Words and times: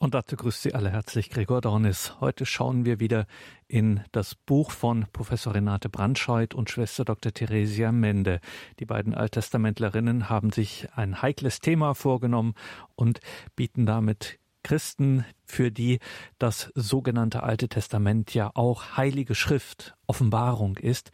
Und 0.00 0.14
dazu 0.14 0.36
grüßt 0.36 0.62
Sie 0.62 0.74
alle 0.74 0.90
herzlich 0.90 1.28
Gregor 1.28 1.60
Dornis. 1.60 2.20
Heute 2.20 2.46
schauen 2.46 2.84
wir 2.84 3.00
wieder 3.00 3.26
in 3.66 4.00
das 4.12 4.36
Buch 4.36 4.70
von 4.70 5.06
Professor 5.12 5.56
Renate 5.56 5.88
Brandscheid 5.88 6.54
und 6.54 6.70
Schwester 6.70 7.04
Dr. 7.04 7.34
Theresia 7.34 7.90
Mende. 7.90 8.40
Die 8.78 8.84
beiden 8.84 9.12
Alttestamentlerinnen 9.12 10.30
haben 10.30 10.52
sich 10.52 10.86
ein 10.94 11.20
heikles 11.20 11.58
Thema 11.58 11.94
vorgenommen 11.94 12.54
und 12.94 13.18
bieten 13.56 13.86
damit 13.86 14.38
Christen, 14.62 15.24
für 15.44 15.72
die 15.72 15.98
das 16.38 16.70
sogenannte 16.76 17.42
Alte 17.42 17.68
Testament 17.68 18.34
ja 18.34 18.52
auch 18.54 18.96
heilige 18.96 19.34
Schrift, 19.34 19.96
Offenbarung 20.06 20.76
ist, 20.76 21.10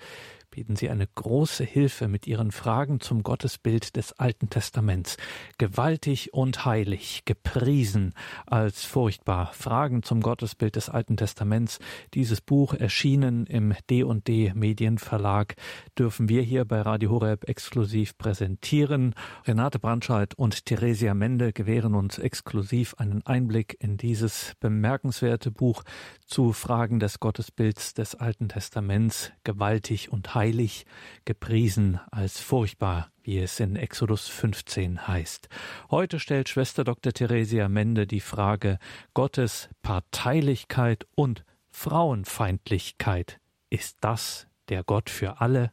bieten 0.55 0.77
Sie 0.77 0.89
eine 0.89 1.09
große 1.09 1.65
Hilfe 1.65 2.07
mit 2.07 2.29
Ihren 2.29 2.53
Fragen 2.53 3.01
zum 3.01 3.25
Gottesbild 3.25 3.97
des 3.97 4.13
Alten 4.13 4.51
Testaments. 4.51 5.17
Gewaltig 5.59 6.33
und 6.33 6.65
heilig, 6.65 7.25
gepriesen 7.25 8.15
als 8.47 8.85
furchtbar. 8.85 9.51
Fragen 9.53 10.05
zum 10.05 10.21
Gottesbild 10.21 10.77
des 10.77 10.89
Alten 10.89 11.17
Testaments. 11.17 11.81
Dieses 12.15 12.41
Buch 12.41 12.73
erschienen 12.73 13.47
im 13.47 13.75
D&D 13.91 14.53
Medienverlag 14.55 15.57
dürfen 15.99 16.29
wir 16.29 16.43
hier 16.43 16.65
bei 16.65 16.83
Radio 16.83 17.11
Horeb 17.11 17.49
exklusiv 17.49 18.17
präsentieren. 18.17 19.17
Renate 19.49 19.81
Brandscheid 19.81 20.35
und 20.37 20.67
Theresia 20.67 21.15
Mende 21.15 21.53
gewähren 21.53 21.97
uns 21.97 22.19
exklusiv 22.19 22.95
einen 22.99 23.27
Einblick 23.27 23.77
in 23.81 23.97
dieses 23.97 24.53
bemerkenswerte 24.61 25.51
Buch 25.51 25.83
zu 26.27 26.53
Fragen 26.53 27.01
des 27.01 27.19
Gottesbilds 27.19 27.95
des 27.95 28.15
Alten 28.15 28.49
Testaments. 28.49 29.33
Gewaltig 29.43 30.13
und 30.13 30.33
heilig 30.37 30.44
heilig, 30.45 30.85
gepriesen 31.25 32.01
als 32.11 32.39
furchtbar, 32.39 33.11
wie 33.23 33.39
es 33.39 33.61
in 33.61 33.77
Exodus 33.77 34.29
15 34.29 35.09
heißt. 35.09 35.49
Heute 35.91 36.21
stellt 36.21 36.51
Schwester 36.51 36.85
Dr. 36.85 37.15
Theresia 37.15 37.71
Mende 37.71 38.07
die 38.07 38.21
Frage 38.21 38.79
Gottes 39.15 39.71
Parteilichkeit 39.81 41.07
und 41.15 41.47
Frauenfeindlichkeit. 41.71 43.41
Ist 43.71 43.97
das 44.03 44.47
der 44.69 44.85
Gott 44.85 45.09
für 45.09 45.41
alle? 45.41 45.73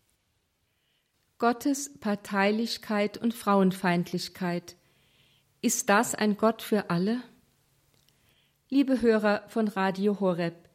Gottes 1.38 2.00
Parteilichkeit 2.00 3.17
und 3.17 3.34
Frauenfeindlichkeit. 3.34 4.78
Ist 5.62 5.90
das 5.90 6.16
ein 6.16 6.38
Gott 6.38 6.62
für 6.62 6.90
alle? 6.90 7.22
Liebe 8.70 9.02
Hörer 9.02 9.44
von 9.50 9.67
Radio 9.67 10.22
Horeb, 10.22 10.72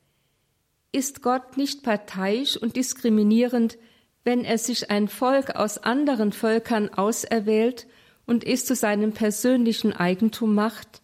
ist 0.96 1.20
Gott 1.20 1.58
nicht 1.58 1.82
parteiisch 1.82 2.56
und 2.56 2.74
diskriminierend, 2.74 3.76
wenn 4.26 4.44
er 4.44 4.58
sich 4.58 4.90
ein 4.90 5.06
Volk 5.06 5.54
aus 5.54 5.78
anderen 5.78 6.32
Völkern 6.32 6.92
auserwählt 6.92 7.86
und 8.26 8.44
es 8.44 8.66
zu 8.66 8.74
seinem 8.74 9.12
persönlichen 9.12 9.92
Eigentum 9.92 10.52
macht? 10.52 11.00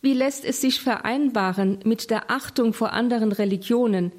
Wie 0.00 0.14
lässt 0.14 0.46
es 0.46 0.62
sich 0.62 0.80
vereinbaren 0.80 1.80
mit 1.84 2.08
der 2.08 2.30
Achtung 2.30 2.72
vor 2.72 2.94
anderen 2.94 3.32
Religionen, 3.32 4.12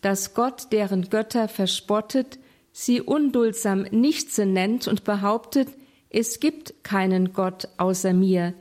dass 0.00 0.34
Gott 0.34 0.72
deren 0.72 1.08
Götter 1.08 1.46
verspottet, 1.46 2.40
sie 2.72 3.00
unduldsam 3.00 3.82
Nichtse 3.92 4.44
nennt 4.44 4.88
und 4.88 5.04
behauptet, 5.04 5.68
es 6.10 6.40
gibt 6.40 6.82
keinen 6.82 7.32
Gott 7.32 7.68
außer 7.76 8.12
mir? 8.12 8.54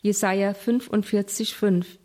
Jesaja 0.00 0.54
45, 0.54 1.54
5. 1.54 1.98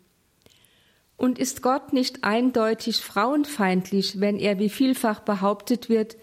Und 1.16 1.38
ist 1.38 1.62
Gott 1.62 1.94
nicht 1.94 2.24
eindeutig 2.24 2.98
frauenfeindlich, 2.98 4.20
wenn 4.20 4.38
er, 4.38 4.58
wie 4.58 4.68
vielfach 4.68 5.20
behauptet 5.20 5.88
wird, 5.88 6.18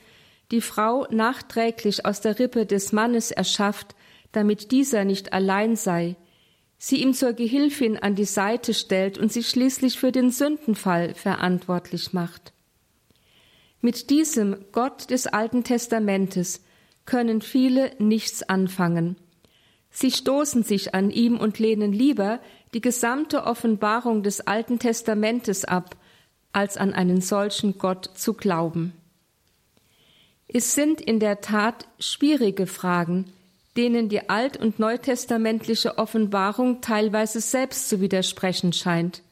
die 0.53 0.61
Frau 0.61 1.07
nachträglich 1.09 2.05
aus 2.05 2.21
der 2.21 2.37
Rippe 2.37 2.67
des 2.67 2.91
Mannes 2.91 3.31
erschafft, 3.31 3.95
damit 4.33 4.71
dieser 4.71 5.03
nicht 5.03 5.33
allein 5.33 5.75
sei, 5.75 6.15
sie 6.77 7.01
ihm 7.01 7.15
zur 7.15 7.33
Gehilfin 7.33 7.97
an 7.97 8.13
die 8.13 8.25
Seite 8.25 8.75
stellt 8.75 9.17
und 9.17 9.33
sie 9.33 9.43
schließlich 9.43 9.97
für 9.97 10.11
den 10.11 10.29
Sündenfall 10.29 11.15
verantwortlich 11.15 12.13
macht? 12.13 12.53
Mit 13.81 14.11
diesem 14.11 14.63
Gott 14.71 15.09
des 15.09 15.25
Alten 15.25 15.63
Testamentes 15.63 16.63
können 17.05 17.41
viele 17.41 17.91
nichts 17.97 18.43
anfangen. 18.43 19.15
Sie 19.89 20.11
stoßen 20.11 20.61
sich 20.61 20.93
an 20.93 21.09
ihm 21.09 21.39
und 21.39 21.57
lehnen 21.57 21.93
lieber 21.93 22.39
die 22.75 22.81
gesamte 22.81 23.45
Offenbarung 23.45 24.21
des 24.21 24.41
Alten 24.41 24.77
Testamentes 24.77 25.65
ab, 25.65 25.97
als 26.51 26.77
an 26.77 26.93
einen 26.93 27.21
solchen 27.21 27.79
Gott 27.79 28.11
zu 28.13 28.35
glauben. 28.35 28.93
Es 30.55 30.75
sind 30.75 31.01
in 31.01 31.19
der 31.19 31.41
Tat 31.41 31.87
schwierige 31.99 32.67
Fragen, 32.67 33.25
denen 33.75 34.07
die 34.07 34.29
alt- 34.29 34.55
und 34.55 34.77
neutestamentliche 34.77 35.97
Offenbarung 35.97 36.79
teilweise 36.79 37.41
selbst 37.41 37.89
zu 37.89 38.01
widersprechen 38.01 38.71
scheint. 38.71 39.23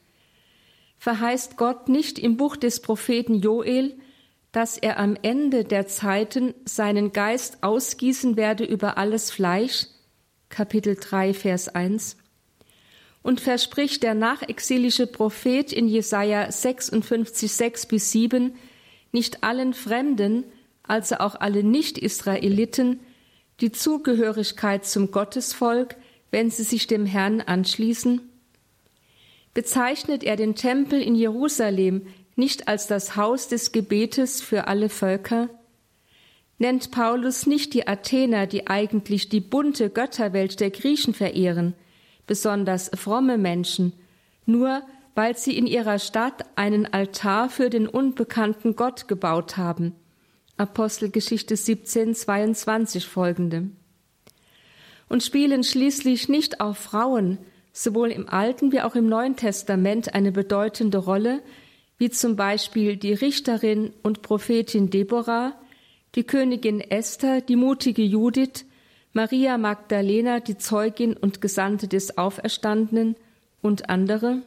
Verheißt 0.97 1.57
Gott 1.57 1.89
nicht 1.89 2.17
im 2.17 2.37
Buch 2.37 2.55
des 2.55 2.81
Propheten 2.81 3.35
Joel, 3.39 3.93
dass 4.51 4.79
er 4.79 4.97
am 4.97 5.15
Ende 5.21 5.63
der 5.63 5.85
Zeiten 5.85 6.55
seinen 6.65 7.11
Geist 7.13 7.61
ausgießen 7.61 8.35
werde 8.35 8.63
über 8.65 8.97
alles 8.97 9.29
Fleisch, 9.29 9.85
Kapitel 10.49 10.95
3, 10.95 11.35
Vers 11.35 11.69
1. 11.69 12.17
Und 13.21 13.39
verspricht 13.39 14.01
der 14.01 14.15
nachexilische 14.15 15.05
Prophet 15.05 15.71
in 15.71 15.87
Jesaja 15.87 16.51
56, 16.51 17.51
6 17.51 17.85
bis 17.85 18.11
7 18.11 18.55
nicht 19.11 19.43
allen 19.43 19.73
Fremden, 19.73 20.45
also 20.83 21.17
auch 21.17 21.35
alle 21.35 21.63
Nicht-Israeliten, 21.63 22.99
die 23.59 23.71
Zugehörigkeit 23.71 24.85
zum 24.85 25.11
Gottesvolk, 25.11 25.95
wenn 26.31 26.49
sie 26.49 26.63
sich 26.63 26.87
dem 26.87 27.05
Herrn 27.05 27.41
anschließen? 27.41 28.21
Bezeichnet 29.53 30.23
er 30.23 30.35
den 30.35 30.55
Tempel 30.55 31.01
in 31.01 31.15
Jerusalem 31.15 32.07
nicht 32.35 32.67
als 32.67 32.87
das 32.87 33.15
Haus 33.15 33.47
des 33.47 33.71
Gebetes 33.71 34.41
für 34.41 34.67
alle 34.67 34.89
Völker? 34.89 35.49
nennt 36.61 36.91
Paulus 36.91 37.47
nicht 37.47 37.73
die 37.73 37.87
Athener, 37.87 38.45
die 38.45 38.67
eigentlich 38.67 39.29
die 39.29 39.39
bunte 39.39 39.89
Götterwelt 39.89 40.59
der 40.59 40.69
Griechen 40.69 41.15
verehren, 41.15 41.73
besonders 42.27 42.91
fromme 42.93 43.39
Menschen, 43.39 43.93
nur 44.45 44.83
weil 45.15 45.35
sie 45.35 45.57
in 45.57 45.65
ihrer 45.65 45.97
Stadt 45.97 46.45
einen 46.55 46.85
Altar 46.85 47.49
für 47.49 47.71
den 47.71 47.87
unbekannten 47.87 48.75
Gott 48.75 49.07
gebaut 49.07 49.57
haben. 49.57 49.95
Apostelgeschichte 50.61 51.55
17, 51.55 52.13
22 52.13 53.07
folgende. 53.07 53.69
Und 55.09 55.23
spielen 55.23 55.63
schließlich 55.63 56.29
nicht 56.29 56.61
auch 56.61 56.77
Frauen, 56.77 57.39
sowohl 57.73 58.11
im 58.11 58.29
Alten 58.29 58.71
wie 58.71 58.81
auch 58.81 58.95
im 58.95 59.09
Neuen 59.09 59.35
Testament, 59.35 60.13
eine 60.13 60.31
bedeutende 60.31 60.99
Rolle, 60.99 61.41
wie 61.97 62.11
zum 62.11 62.35
Beispiel 62.35 62.95
die 62.95 63.13
Richterin 63.13 63.91
und 64.03 64.21
Prophetin 64.21 64.91
Deborah, 64.91 65.53
die 66.15 66.23
Königin 66.23 66.79
Esther, 66.79 67.41
die 67.41 67.55
mutige 67.55 68.03
Judith, 68.03 68.65
Maria 69.13 69.57
Magdalena, 69.57 70.39
die 70.39 70.57
Zeugin 70.57 71.17
und 71.17 71.41
Gesandte 71.41 71.87
des 71.87 72.19
Auferstandenen 72.19 73.15
und 73.61 73.89
andere? 73.89 74.43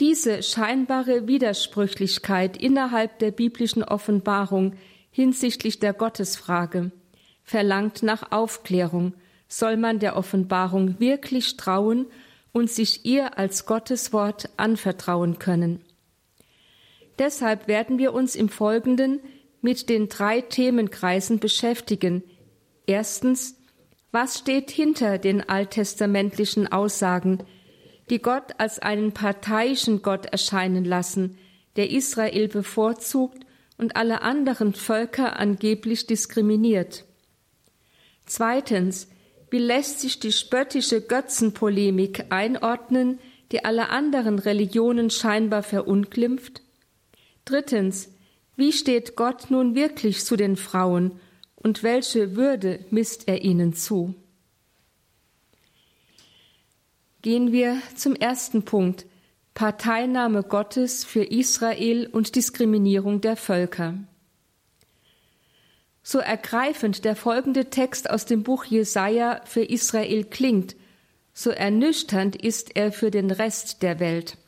Diese 0.00 0.42
scheinbare 0.42 1.26
Widersprüchlichkeit 1.26 2.56
innerhalb 2.56 3.18
der 3.18 3.30
biblischen 3.30 3.82
Offenbarung 3.82 4.74
hinsichtlich 5.10 5.78
der 5.78 5.94
Gottesfrage 5.94 6.90
verlangt 7.42 8.02
nach 8.02 8.32
Aufklärung, 8.32 9.14
soll 9.48 9.76
man 9.76 9.98
der 9.98 10.16
Offenbarung 10.16 11.00
wirklich 11.00 11.56
trauen 11.56 12.06
und 12.52 12.68
sich 12.68 13.06
ihr 13.06 13.38
als 13.38 13.64
Gotteswort 13.64 14.50
anvertrauen 14.56 15.38
können. 15.38 15.82
Deshalb 17.18 17.68
werden 17.68 17.98
wir 17.98 18.12
uns 18.12 18.34
im 18.34 18.48
Folgenden 18.48 19.20
mit 19.62 19.88
den 19.88 20.08
drei 20.08 20.42
Themenkreisen 20.42 21.38
beschäftigen. 21.38 22.22
Erstens, 22.86 23.56
was 24.12 24.38
steht 24.38 24.70
hinter 24.70 25.18
den 25.18 25.48
alttestamentlichen 25.48 26.70
Aussagen, 26.70 27.38
die 28.10 28.20
Gott 28.20 28.54
als 28.58 28.78
einen 28.78 29.12
parteiischen 29.12 30.02
Gott 30.02 30.26
erscheinen 30.26 30.84
lassen, 30.84 31.38
der 31.76 31.90
Israel 31.90 32.48
bevorzugt 32.48 33.44
und 33.78 33.96
alle 33.96 34.22
anderen 34.22 34.72
Völker 34.74 35.38
angeblich 35.38 36.06
diskriminiert? 36.06 37.04
Zweitens, 38.24 39.08
wie 39.50 39.58
lässt 39.58 40.00
sich 40.00 40.18
die 40.18 40.32
spöttische 40.32 41.00
Götzenpolemik 41.00 42.26
einordnen, 42.30 43.18
die 43.52 43.64
alle 43.64 43.90
anderen 43.90 44.38
Religionen 44.38 45.10
scheinbar 45.10 45.62
verunglimpft? 45.62 46.62
Drittens, 47.44 48.10
wie 48.56 48.72
steht 48.72 49.16
Gott 49.16 49.50
nun 49.50 49.74
wirklich 49.74 50.24
zu 50.24 50.36
den 50.36 50.56
Frauen 50.56 51.20
und 51.54 51.82
welche 51.82 52.34
Würde 52.36 52.80
misst 52.90 53.28
er 53.28 53.42
ihnen 53.42 53.72
zu? 53.72 54.14
Gehen 57.26 57.50
wir 57.50 57.82
zum 57.96 58.14
ersten 58.14 58.64
Punkt 58.64 59.04
Parteinahme 59.52 60.44
Gottes 60.44 61.04
für 61.04 61.24
Israel 61.24 62.06
und 62.06 62.36
Diskriminierung 62.36 63.20
der 63.20 63.34
Völker. 63.34 63.94
So 66.04 66.20
ergreifend 66.20 67.04
der 67.04 67.16
folgende 67.16 67.68
Text 67.68 68.08
aus 68.08 68.26
dem 68.26 68.44
Buch 68.44 68.64
Jesaja 68.64 69.40
für 69.44 69.62
Israel 69.62 70.22
klingt, 70.22 70.76
so 71.34 71.50
ernüchternd 71.50 72.36
ist 72.36 72.76
er 72.76 72.92
für 72.92 73.10
den 73.10 73.32
Rest 73.32 73.82
der 73.82 73.98
Welt. 73.98 74.38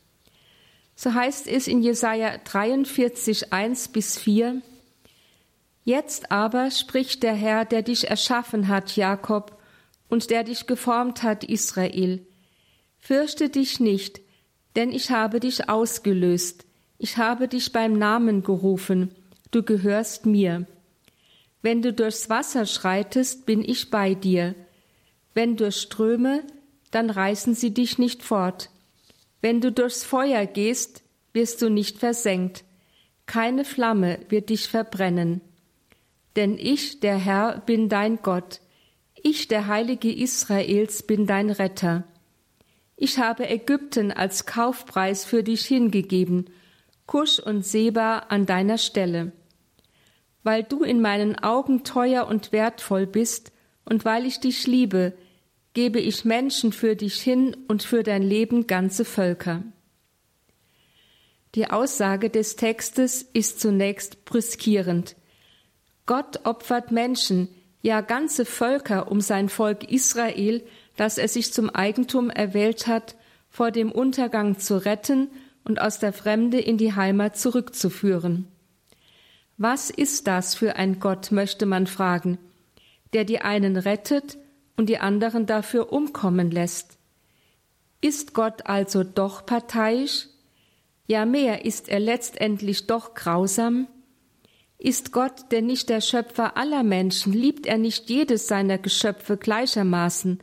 So 0.94 1.14
heißt 1.14 1.48
es 1.48 1.66
in 1.66 1.82
Jesaja 1.82 2.38
43, 2.44 3.52
1 3.52 3.88
bis 3.88 4.16
4. 4.16 4.62
Jetzt 5.82 6.30
aber 6.30 6.70
spricht 6.70 7.24
der 7.24 7.34
Herr, 7.34 7.64
der 7.64 7.82
dich 7.82 8.08
erschaffen 8.08 8.68
hat, 8.68 8.94
Jakob, 8.94 9.60
und 10.08 10.30
der 10.30 10.44
dich 10.44 10.68
geformt 10.68 11.24
hat, 11.24 11.42
Israel. 11.42 12.24
Fürchte 13.08 13.48
dich 13.48 13.80
nicht, 13.80 14.20
denn 14.76 14.92
ich 14.92 15.10
habe 15.10 15.40
dich 15.40 15.70
ausgelöst. 15.70 16.66
Ich 16.98 17.16
habe 17.16 17.48
dich 17.48 17.72
beim 17.72 17.94
Namen 17.94 18.42
gerufen. 18.42 19.14
Du 19.50 19.62
gehörst 19.62 20.26
mir. 20.26 20.66
Wenn 21.62 21.80
du 21.80 21.94
durchs 21.94 22.28
Wasser 22.28 22.66
schreitest, 22.66 23.46
bin 23.46 23.64
ich 23.64 23.88
bei 23.88 24.12
dir. 24.12 24.54
Wenn 25.32 25.56
durch 25.56 25.76
Ströme, 25.76 26.42
dann 26.90 27.08
reißen 27.08 27.54
sie 27.54 27.72
dich 27.72 27.96
nicht 27.96 28.22
fort. 28.22 28.68
Wenn 29.40 29.62
du 29.62 29.72
durchs 29.72 30.04
Feuer 30.04 30.44
gehst, 30.44 31.02
wirst 31.32 31.62
du 31.62 31.70
nicht 31.70 31.96
versenkt. 31.96 32.62
Keine 33.24 33.64
Flamme 33.64 34.18
wird 34.28 34.50
dich 34.50 34.68
verbrennen. 34.68 35.40
Denn 36.36 36.58
ich, 36.58 37.00
der 37.00 37.16
Herr, 37.16 37.62
bin 37.64 37.88
dein 37.88 38.18
Gott. 38.20 38.60
Ich, 39.14 39.48
der 39.48 39.66
Heilige 39.66 40.12
Israels, 40.12 41.02
bin 41.04 41.26
dein 41.26 41.48
Retter. 41.48 42.04
Ich 43.00 43.18
habe 43.18 43.48
Ägypten 43.48 44.10
als 44.10 44.44
Kaufpreis 44.44 45.24
für 45.24 45.44
dich 45.44 45.64
hingegeben, 45.64 46.50
Kusch 47.06 47.38
und 47.38 47.64
Seba 47.64 48.18
an 48.28 48.44
deiner 48.44 48.76
Stelle. 48.76 49.30
Weil 50.42 50.64
du 50.64 50.82
in 50.82 51.00
meinen 51.00 51.38
Augen 51.38 51.84
teuer 51.84 52.26
und 52.26 52.50
wertvoll 52.50 53.06
bist 53.06 53.52
und 53.84 54.04
weil 54.04 54.26
ich 54.26 54.40
dich 54.40 54.66
liebe, 54.66 55.16
gebe 55.74 56.00
ich 56.00 56.24
Menschen 56.24 56.72
für 56.72 56.96
dich 56.96 57.20
hin 57.20 57.56
und 57.68 57.84
für 57.84 58.02
dein 58.02 58.22
Leben 58.22 58.66
ganze 58.66 59.04
Völker. 59.04 59.62
Die 61.54 61.70
Aussage 61.70 62.30
des 62.30 62.56
Textes 62.56 63.22
ist 63.22 63.60
zunächst 63.60 64.24
brüskierend. 64.24 65.14
Gott 66.04 66.44
opfert 66.46 66.90
Menschen, 66.90 67.48
ja 67.80 68.00
ganze 68.00 68.44
Völker 68.44 69.08
um 69.12 69.20
sein 69.20 69.48
Volk 69.48 69.88
Israel, 69.88 70.66
das 70.98 71.16
er 71.16 71.28
sich 71.28 71.52
zum 71.54 71.70
Eigentum 71.70 72.28
erwählt 72.28 72.86
hat, 72.86 73.16
vor 73.48 73.70
dem 73.70 73.90
Untergang 73.90 74.58
zu 74.58 74.84
retten 74.84 75.28
und 75.64 75.80
aus 75.80 75.98
der 75.98 76.12
Fremde 76.12 76.60
in 76.60 76.76
die 76.76 76.94
Heimat 76.94 77.38
zurückzuführen. 77.38 78.48
Was 79.56 79.90
ist 79.90 80.26
das 80.26 80.54
für 80.54 80.76
ein 80.76 81.00
Gott, 81.00 81.32
möchte 81.32 81.66
man 81.66 81.86
fragen, 81.86 82.36
der 83.12 83.24
die 83.24 83.40
einen 83.40 83.76
rettet 83.76 84.38
und 84.76 84.88
die 84.88 84.98
anderen 84.98 85.46
dafür 85.46 85.92
umkommen 85.92 86.50
lässt. 86.50 86.98
Ist 88.00 88.34
Gott 88.34 88.66
also 88.66 89.02
doch 89.02 89.46
parteiisch? 89.46 90.26
Ja 91.06 91.26
mehr, 91.26 91.64
ist 91.64 91.88
er 91.88 92.00
letztendlich 92.00 92.86
doch 92.86 93.14
grausam? 93.14 93.88
Ist 94.78 95.10
Gott 95.10 95.50
denn 95.50 95.66
nicht 95.66 95.88
der 95.88 96.00
Schöpfer 96.00 96.56
aller 96.56 96.84
Menschen? 96.84 97.32
Liebt 97.32 97.66
er 97.66 97.78
nicht 97.78 98.08
jedes 98.10 98.46
seiner 98.46 98.78
Geschöpfe 98.78 99.36
gleichermaßen, 99.36 100.38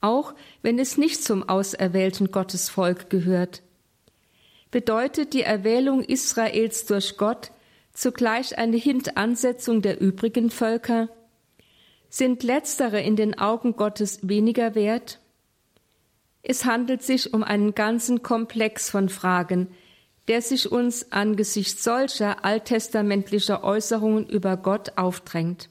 auch 0.00 0.34
wenn 0.62 0.78
es 0.78 0.96
nicht 0.96 1.22
zum 1.22 1.48
auserwählten 1.48 2.30
Gottesvolk 2.30 3.10
gehört? 3.10 3.62
Bedeutet 4.70 5.32
die 5.32 5.42
Erwählung 5.42 6.02
Israels 6.02 6.86
durch 6.86 7.16
Gott 7.16 7.50
zugleich 7.92 8.58
eine 8.58 8.76
Hintansetzung 8.76 9.82
der 9.82 10.00
übrigen 10.00 10.50
Völker? 10.50 11.08
Sind 12.10 12.42
letztere 12.42 13.00
in 13.00 13.16
den 13.16 13.38
Augen 13.38 13.76
Gottes 13.76 14.20
weniger 14.28 14.74
wert? 14.74 15.20
Es 16.42 16.64
handelt 16.64 17.02
sich 17.02 17.34
um 17.34 17.42
einen 17.42 17.74
ganzen 17.74 18.22
Komplex 18.22 18.88
von 18.90 19.08
Fragen, 19.08 19.68
der 20.28 20.42
sich 20.42 20.70
uns 20.70 21.10
angesichts 21.12 21.82
solcher 21.82 22.44
alttestamentlicher 22.44 23.64
Äußerungen 23.64 24.28
über 24.28 24.56
Gott 24.56 24.92
aufdrängt. 24.96 25.68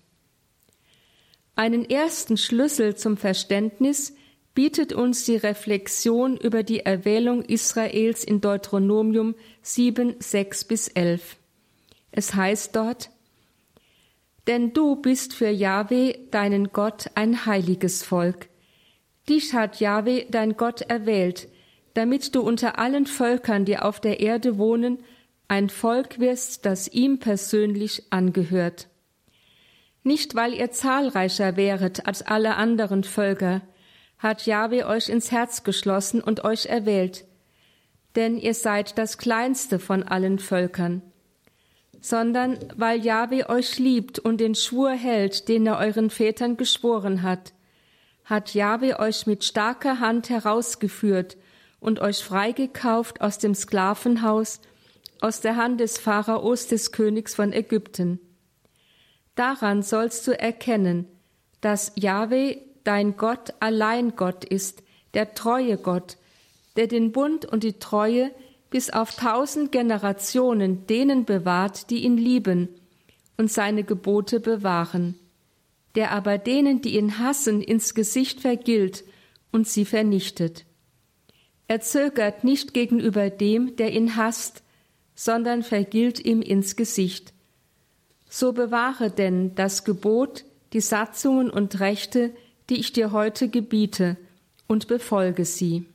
Einen 1.58 1.90
ersten 1.90 2.38
Schlüssel 2.38 2.96
zum 2.96 3.18
Verständnis 3.18 4.14
bietet 4.54 4.94
uns 4.94 5.26
die 5.26 5.38
Reflexion 5.38 6.38
über 6.38 6.62
die 6.62 6.82
Erwählung 6.82 7.42
Israels 7.42 8.24
in 8.24 8.42
Deuteronomium 8.42 9.34
7, 9.64 10.18
6 10.20 10.66
bis 10.66 10.88
11. 10.88 11.36
Es 12.12 12.36
heißt 12.36 12.76
dort, 12.76 13.10
denn 14.46 14.72
du 14.74 14.98
bist 14.98 15.34
für 15.34 15.50
Jahwe, 15.50 16.20
deinen 16.30 16.72
Gott, 16.74 17.10
ein 17.16 17.48
heiliges 17.48 18.04
Volk. 18.04 18.50
Dich 19.28 19.56
hat 19.56 19.80
Jahwe, 19.80 20.28
dein 20.30 20.58
Gott, 20.58 20.82
erwählt, 20.82 21.48
damit 21.96 22.36
du 22.36 22.42
unter 22.42 22.78
allen 22.78 23.08
Völkern, 23.08 23.66
die 23.66 23.80
auf 23.80 24.00
der 24.00 24.20
Erde 24.20 24.60
wohnen, 24.60 25.00
ein 25.48 25.72
Volk 25.72 26.20
wirst, 26.20 26.68
das 26.68 26.88
ihm 26.88 27.18
persönlich 27.18 28.04
angehört. 28.12 28.90
Nicht 30.08 30.36
weil 30.36 30.54
ihr 30.54 30.72
zahlreicher 30.72 31.58
wäret 31.58 32.08
als 32.08 32.22
alle 32.22 32.56
anderen 32.56 33.04
Völker, 33.04 33.62
hat 34.18 34.46
Jahwe 34.46 34.88
euch 34.88 35.10
ins 35.10 35.32
Herz 35.32 35.64
geschlossen 35.64 36.22
und 36.22 36.46
euch 36.46 36.68
erwählt, 36.68 37.26
denn 38.16 38.38
ihr 38.38 38.54
seid 38.54 38.98
das 38.98 39.18
kleinste 39.18 39.80
von 39.80 40.04
allen 40.04 40.40
Völkern 40.40 41.02
sondern 42.00 42.58
weil 42.76 43.04
Jahwe 43.04 43.50
euch 43.50 43.80
liebt 43.80 44.20
und 44.20 44.38
den 44.38 44.56
Schwur 44.56 44.92
hält, 44.92 45.50
den 45.50 45.66
er 45.66 45.78
euren 45.78 46.10
Vätern 46.10 46.56
geschworen 46.56 47.24
hat, 47.24 47.54
hat 48.24 48.54
Jahwe 48.54 49.00
euch 49.00 49.26
mit 49.26 49.44
starker 49.44 50.00
Hand 50.00 50.30
herausgeführt 50.30 51.38
und 51.80 52.00
euch 52.00 52.24
freigekauft 52.24 53.20
aus 53.20 53.40
dem 53.40 53.56
Sklavenhaus, 53.56 54.62
aus 55.20 55.42
der 55.42 55.56
Hand 55.56 55.80
des 55.80 55.98
Pharaos 55.98 56.68
des 56.68 56.92
Königs 56.92 57.36
von 57.36 57.52
Ägypten. 57.52 58.20
Daran 59.38 59.84
sollst 59.84 60.28
du 60.28 60.38
erkennen, 60.38 61.06
dass 61.62 61.92
Jahwe 61.96 62.58
dein 62.84 63.18
Gott 63.18 63.54
allein 63.60 64.16
Gott 64.16 64.44
ist, 64.44 64.82
der 65.14 65.36
treue 65.36 65.78
Gott, 65.78 66.18
der 66.76 66.88
den 66.88 67.12
Bund 67.12 67.46
und 67.46 67.64
die 67.64 67.78
Treue 67.80 68.32
bis 68.72 68.90
auf 68.90 69.16
tausend 69.16 69.72
Generationen 69.72 70.88
denen 70.88 71.26
bewahrt, 71.26 71.92
die 71.92 72.04
ihn 72.04 72.18
lieben 72.18 72.68
und 73.38 73.52
seine 73.52 73.84
Gebote 73.84 74.40
bewahren, 74.40 75.14
der 75.94 76.14
aber 76.14 76.40
denen, 76.40 76.82
die 76.82 76.98
ihn 76.98 77.20
hassen, 77.20 77.62
ins 77.62 77.94
Gesicht 77.94 78.42
vergilt 78.42 79.04
und 79.52 79.68
sie 79.68 79.86
vernichtet. 79.86 80.66
Er 81.68 81.82
zögert 81.82 82.44
nicht 82.44 82.74
gegenüber 82.74 83.30
dem, 83.30 83.76
der 83.76 83.94
ihn 83.94 84.16
hasst, 84.16 84.64
sondern 85.14 85.62
vergilt 85.62 86.26
ihm 86.26 86.42
ins 86.42 86.76
Gesicht. 86.76 87.34
So 88.40 88.54
bewahre 88.54 89.10
denn 89.10 89.56
das 89.56 89.84
Gebot, 89.84 90.46
die 90.72 90.80
Satzungen 90.80 91.50
und 91.50 91.80
Rechte, 91.80 92.36
die 92.70 92.76
ich 92.76 92.94
dir 92.94 93.12
heute 93.12 93.50
gebiete, 93.50 94.16
und 94.68 94.88
befolge 94.88 95.44
sie. 95.44 95.88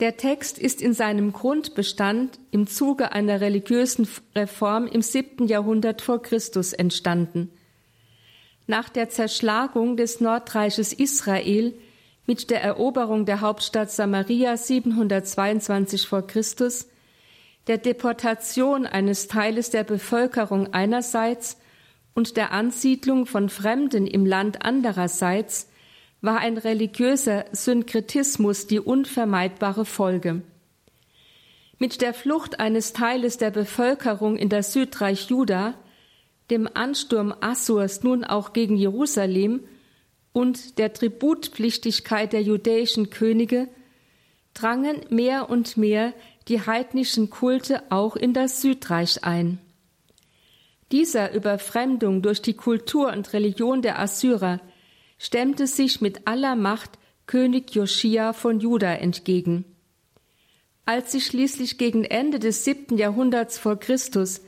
Der 0.00 0.16
Text 0.16 0.58
ist 0.58 0.82
in 0.82 0.92
seinem 0.92 1.32
Grundbestand 1.32 2.40
im 2.50 2.66
Zuge 2.66 3.12
einer 3.12 3.40
religiösen 3.40 4.08
Reform 4.34 4.88
im 4.88 5.02
siebten 5.02 5.46
Jahrhundert 5.46 6.02
vor 6.02 6.20
Christus 6.20 6.72
entstanden. 6.72 7.52
Nach 8.66 8.88
der 8.88 9.08
Zerschlagung 9.08 9.96
des 9.96 10.20
Nordreiches 10.20 10.94
Israel 10.94 11.74
mit 12.26 12.50
der 12.50 12.60
Eroberung 12.60 13.24
der 13.24 13.40
Hauptstadt 13.40 13.92
Samaria 13.92 14.56
722 14.56 16.08
vor 16.08 16.26
Christus, 16.26 16.88
der 17.66 17.78
Deportation 17.78 18.86
eines 18.86 19.28
Teiles 19.28 19.70
der 19.70 19.84
Bevölkerung 19.84 20.72
einerseits 20.72 21.58
und 22.14 22.36
der 22.36 22.52
Ansiedlung 22.52 23.26
von 23.26 23.48
Fremden 23.48 24.06
im 24.06 24.24
Land 24.24 24.64
andererseits 24.64 25.68
war 26.20 26.38
ein 26.38 26.58
religiöser 26.58 27.44
Synkretismus 27.52 28.66
die 28.66 28.80
unvermeidbare 28.80 29.84
Folge. 29.84 30.42
Mit 31.78 32.00
der 32.00 32.14
Flucht 32.14 32.58
eines 32.58 32.94
Teiles 32.94 33.36
der 33.36 33.50
Bevölkerung 33.50 34.36
in 34.36 34.48
das 34.48 34.72
Südreich 34.72 35.28
Juda, 35.28 35.74
dem 36.50 36.68
Ansturm 36.72 37.34
Assurs 37.40 38.02
nun 38.02 38.24
auch 38.24 38.52
gegen 38.52 38.76
Jerusalem 38.76 39.60
und 40.32 40.78
der 40.78 40.92
Tributpflichtigkeit 40.92 42.32
der 42.32 42.42
judäischen 42.42 43.10
Könige 43.10 43.68
drangen 44.54 45.00
mehr 45.10 45.50
und 45.50 45.76
mehr 45.76 46.14
die 46.48 46.60
heidnischen 46.60 47.30
Kulte 47.30 47.82
auch 47.90 48.16
in 48.16 48.32
das 48.32 48.60
Südreich 48.62 49.24
ein. 49.24 49.58
Dieser 50.92 51.32
Überfremdung 51.32 52.22
durch 52.22 52.40
die 52.42 52.54
Kultur 52.54 53.12
und 53.12 53.32
Religion 53.32 53.82
der 53.82 53.98
Assyrer 53.98 54.60
stemmte 55.18 55.66
sich 55.66 56.00
mit 56.00 56.28
aller 56.28 56.54
Macht 56.54 56.98
König 57.26 57.74
Joschia 57.74 58.32
von 58.32 58.60
Juda 58.60 58.94
entgegen. 58.94 59.64
Als 60.84 61.10
sich 61.10 61.26
schließlich 61.26 61.78
gegen 61.78 62.04
Ende 62.04 62.38
des 62.38 62.64
siebten 62.64 62.96
Jahrhunderts 62.96 63.58
vor 63.58 63.76
Christus 63.76 64.42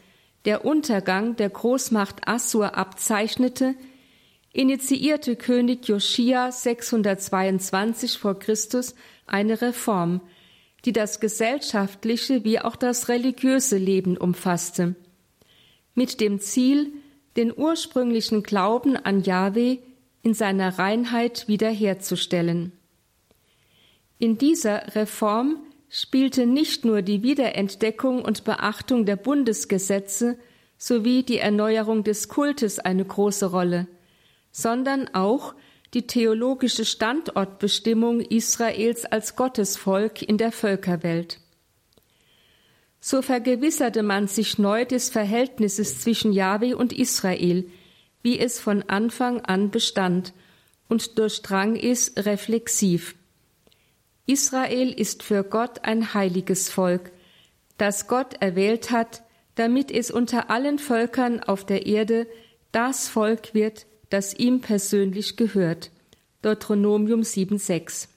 der 0.44 0.64
Untergang 0.64 1.34
der 1.34 1.50
Großmacht 1.50 2.28
Assur 2.28 2.76
abzeichnete, 2.76 3.74
initiierte 4.52 5.34
König 5.34 5.88
Joschia 5.88 6.52
622 6.52 8.18
vor 8.18 8.38
Christus 8.38 8.94
eine 9.26 9.60
Reform, 9.60 10.20
die 10.84 10.92
das 10.92 11.20
gesellschaftliche 11.20 12.44
wie 12.44 12.60
auch 12.60 12.76
das 12.76 13.08
religiöse 13.08 13.78
Leben 13.78 14.16
umfasste, 14.16 14.94
mit 15.94 16.20
dem 16.20 16.40
Ziel, 16.40 16.92
den 17.36 17.52
ursprünglichen 17.56 18.42
Glauben 18.42 18.96
an 18.96 19.22
Jahwe 19.22 19.78
in 20.22 20.34
seiner 20.34 20.78
Reinheit 20.78 21.48
wiederherzustellen. 21.48 22.72
In 24.18 24.38
dieser 24.38 24.94
Reform 24.94 25.60
spielte 25.88 26.46
nicht 26.46 26.84
nur 26.84 27.02
die 27.02 27.22
Wiederentdeckung 27.22 28.24
und 28.24 28.44
Beachtung 28.44 29.06
der 29.06 29.16
Bundesgesetze 29.16 30.38
sowie 30.76 31.22
die 31.22 31.38
Erneuerung 31.38 32.04
des 32.04 32.28
Kultes 32.28 32.78
eine 32.78 33.04
große 33.04 33.46
Rolle, 33.46 33.86
sondern 34.50 35.08
auch 35.14 35.54
die 35.94 36.06
theologische 36.06 36.84
Standortbestimmung 36.84 38.20
Israels 38.20 39.04
als 39.04 39.36
Gottesvolk 39.36 40.22
in 40.22 40.36
der 40.38 40.52
Völkerwelt. 40.52 41.40
So 43.00 43.22
vergewisserte 43.22 44.02
man 44.02 44.26
sich 44.26 44.58
neu 44.58 44.84
des 44.84 45.08
Verhältnisses 45.08 46.00
zwischen 46.00 46.32
Jahwe 46.32 46.76
und 46.76 46.92
Israel, 46.92 47.64
wie 48.22 48.38
es 48.38 48.58
von 48.58 48.82
Anfang 48.82 49.40
an 49.42 49.70
bestand, 49.70 50.32
und 50.88 51.18
durchdrang 51.18 51.76
es 51.76 52.12
reflexiv. 52.16 53.14
Israel 54.26 54.92
ist 54.92 55.22
für 55.22 55.44
Gott 55.44 55.84
ein 55.84 56.12
heiliges 56.12 56.68
Volk, 56.68 57.12
das 57.78 58.08
Gott 58.08 58.34
erwählt 58.40 58.90
hat, 58.90 59.22
damit 59.54 59.90
es 59.90 60.10
unter 60.10 60.50
allen 60.50 60.78
Völkern 60.78 61.40
auf 61.40 61.64
der 61.64 61.86
Erde 61.86 62.26
das 62.72 63.08
Volk 63.08 63.54
wird, 63.54 63.86
das 64.10 64.34
ihm 64.34 64.60
persönlich 64.60 65.36
gehört. 65.36 65.90
Deuteronomium 66.42 67.20
7,6. 67.22 68.08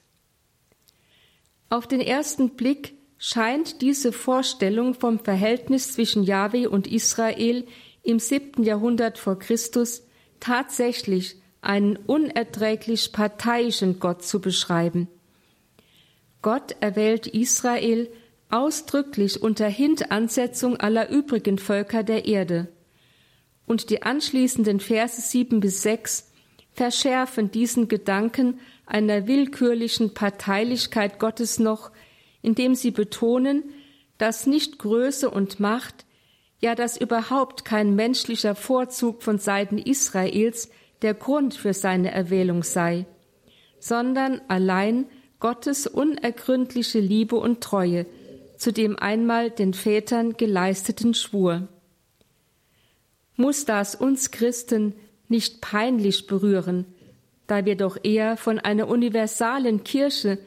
Auf 1.68 1.86
den 1.86 2.00
ersten 2.00 2.50
Blick 2.50 2.94
scheint 3.18 3.80
diese 3.82 4.12
Vorstellung 4.12 4.94
vom 4.94 5.18
Verhältnis 5.18 5.92
zwischen 5.92 6.22
Jahwe 6.22 6.68
und 6.68 6.86
Israel 6.86 7.66
im 8.02 8.18
siebten 8.18 8.64
Jahrhundert 8.64 9.18
vor 9.18 9.38
Christus 9.38 10.02
tatsächlich 10.40 11.36
einen 11.60 11.96
unerträglich 11.96 13.12
parteiischen 13.12 14.00
Gott 14.00 14.24
zu 14.24 14.40
beschreiben. 14.40 15.08
Gott 16.42 16.74
erwählt 16.80 17.28
Israel 17.28 18.10
ausdrücklich 18.50 19.40
unter 19.40 19.68
Hintansetzung 19.68 20.76
aller 20.76 21.08
übrigen 21.08 21.58
Völker 21.58 22.02
der 22.02 22.26
Erde. 22.26 22.68
Und 23.66 23.90
die 23.90 24.02
anschließenden 24.02 24.80
Verse 24.80 25.20
sieben 25.20 25.60
bis 25.60 25.82
sechs 25.82 26.30
verschärfen 26.72 27.50
diesen 27.50 27.88
Gedanken 27.88 28.60
einer 28.86 29.26
willkürlichen 29.26 30.14
Parteilichkeit 30.14 31.18
Gottes 31.18 31.58
noch, 31.58 31.90
indem 32.42 32.74
sie 32.74 32.90
betonen, 32.90 33.64
dass 34.18 34.46
nicht 34.46 34.78
Größe 34.78 35.30
und 35.30 35.60
Macht, 35.60 36.06
ja 36.60 36.74
dass 36.74 36.96
überhaupt 36.96 37.64
kein 37.64 37.94
menschlicher 37.94 38.54
Vorzug 38.54 39.22
von 39.22 39.38
Seiten 39.38 39.78
Israels 39.78 40.70
der 41.02 41.14
Grund 41.14 41.54
für 41.54 41.74
seine 41.74 42.12
Erwählung 42.12 42.62
sei, 42.62 43.06
sondern 43.78 44.40
allein 44.48 45.06
Gottes 45.40 45.86
unergründliche 45.86 47.00
Liebe 47.00 47.36
und 47.36 47.60
Treue 47.60 48.06
zu 48.56 48.72
dem 48.72 48.96
einmal 48.96 49.50
den 49.50 49.74
Vätern 49.74 50.36
geleisteten 50.36 51.14
Schwur. 51.14 51.66
Muss 53.36 53.64
das 53.64 53.94
uns 53.94 54.30
Christen 54.30 54.94
nicht 55.28 55.60
peinlich 55.60 56.26
berühren, 56.26 56.86
da 57.46 57.64
wir 57.64 57.76
doch 57.76 57.98
eher 58.02 58.36
von 58.36 58.58
einer 58.58 58.88
universalen 58.88 59.84
Kirche 59.84 60.38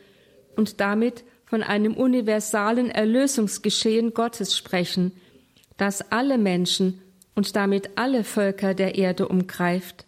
und 0.55 0.79
damit 0.79 1.23
von 1.45 1.63
einem 1.63 1.95
universalen 1.95 2.89
Erlösungsgeschehen 2.89 4.13
Gottes 4.13 4.57
sprechen, 4.57 5.11
das 5.77 6.11
alle 6.11 6.37
Menschen 6.37 7.01
und 7.35 7.55
damit 7.55 7.91
alle 7.95 8.23
Völker 8.23 8.73
der 8.73 8.95
Erde 8.95 9.27
umgreift. 9.27 10.05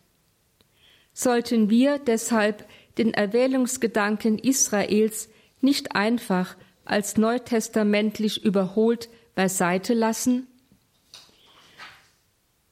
Sollten 1.13 1.69
wir 1.69 2.00
deshalb 2.00 2.67
den 2.98 3.13
Erwählungsgedanken 3.13 4.39
Israels 4.39 5.29
nicht 5.62 5.96
einfach 5.96 6.55
als 6.86 7.17
neutestamentlich 7.17 8.43
überholt 8.46 9.10
beiseite 9.36 9.93
lassen? 9.93 10.48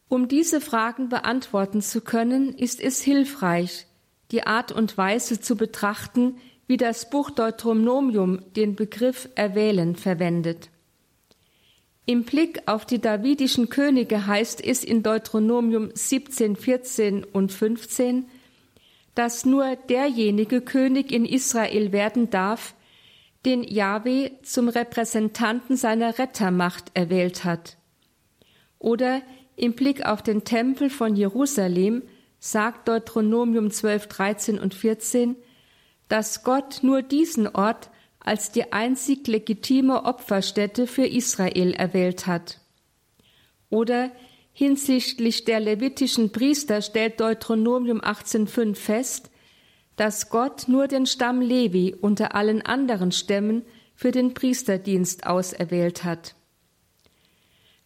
Um 0.07 0.27
diese 0.27 0.61
Fragen 0.61 1.09
beantworten 1.09 1.81
zu 1.81 2.01
können, 2.01 2.53
ist 2.53 2.79
es 2.79 3.01
hilfreich, 3.01 3.87
die 4.31 4.45
Art 4.45 4.71
und 4.71 4.97
Weise 4.97 5.41
zu 5.41 5.55
betrachten, 5.55 6.37
wie 6.67 6.77
das 6.77 7.09
Buch 7.09 7.29
Deuteronomium 7.29 8.41
den 8.55 8.75
Begriff 8.75 9.29
erwählen 9.35 9.95
verwendet. 9.95 10.69
Im 12.07 12.23
Blick 12.23 12.61
auf 12.67 12.85
die 12.85 12.99
davidischen 12.99 13.69
Könige 13.69 14.27
heißt 14.27 14.63
es 14.63 14.83
in 14.83 15.01
Deuteronomium 15.01 15.89
17, 15.93 16.55
14 16.55 17.23
und 17.23 17.51
15, 17.51 18.25
dass 19.15 19.45
nur 19.45 19.75
derjenige 19.75 20.61
König 20.61 21.11
in 21.11 21.25
Israel 21.25 21.91
werden 21.91 22.29
darf, 22.29 22.75
den 23.45 23.63
Yahweh 23.63 24.31
zum 24.43 24.69
Repräsentanten 24.69 25.77
seiner 25.77 26.19
Rettermacht 26.19 26.91
erwählt 26.93 27.43
hat. 27.43 27.77
Oder 28.77 29.21
im 29.55 29.73
Blick 29.73 30.05
auf 30.05 30.21
den 30.21 30.43
Tempel 30.43 30.89
von 30.89 31.15
Jerusalem 31.15 32.03
sagt 32.39 32.87
Deuteronomium 32.87 33.71
12, 33.71 34.07
13 34.07 34.59
und 34.59 34.73
14, 34.73 35.35
dass 36.07 36.43
Gott 36.43 36.79
nur 36.81 37.01
diesen 37.01 37.47
Ort 37.47 37.89
als 38.19 38.51
die 38.51 38.73
einzig 38.73 39.27
legitime 39.27 40.03
Opferstätte 40.05 40.87
für 40.87 41.05
Israel 41.05 41.73
erwählt 41.73 42.27
hat. 42.27 42.59
Oder 43.69 44.11
Hinsichtlich 44.57 45.43
der 45.43 45.59
levitischen 45.59 46.31
Priester 46.31 46.81
stellt 46.81 47.19
Deuteronomium 47.19 47.99
18.5 47.99 48.75
fest, 48.75 49.29
dass 49.97 50.29
Gott 50.29 50.69
nur 50.69 50.87
den 50.87 51.05
Stamm 51.05 51.41
Levi 51.41 51.93
unter 51.99 52.35
allen 52.35 52.61
anderen 52.61 53.11
Stämmen 53.11 53.63
für 53.95 54.11
den 54.11 54.33
Priesterdienst 54.33 55.27
auserwählt 55.27 56.05
hat. 56.05 56.34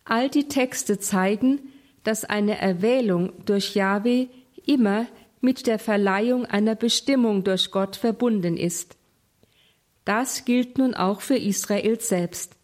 All 0.09 0.29
die 0.29 0.47
Texte 0.47 0.99
zeigen, 0.99 1.61
dass 2.03 2.25
eine 2.25 2.59
Erwählung 2.59 3.31
durch 3.45 3.75
Jahwe 3.75 4.27
immer 4.65 5.07
mit 5.39 5.67
der 5.67 5.79
Verleihung 5.79 6.45
einer 6.45 6.75
Bestimmung 6.75 7.43
durch 7.43 7.71
Gott 7.71 7.95
verbunden 7.95 8.57
ist. 8.57 8.97
Das 10.03 10.43
gilt 10.43 10.77
nun 10.77 10.93
auch 10.93 11.21
für 11.21 11.37
Israel 11.37 12.01
selbst 12.01 12.59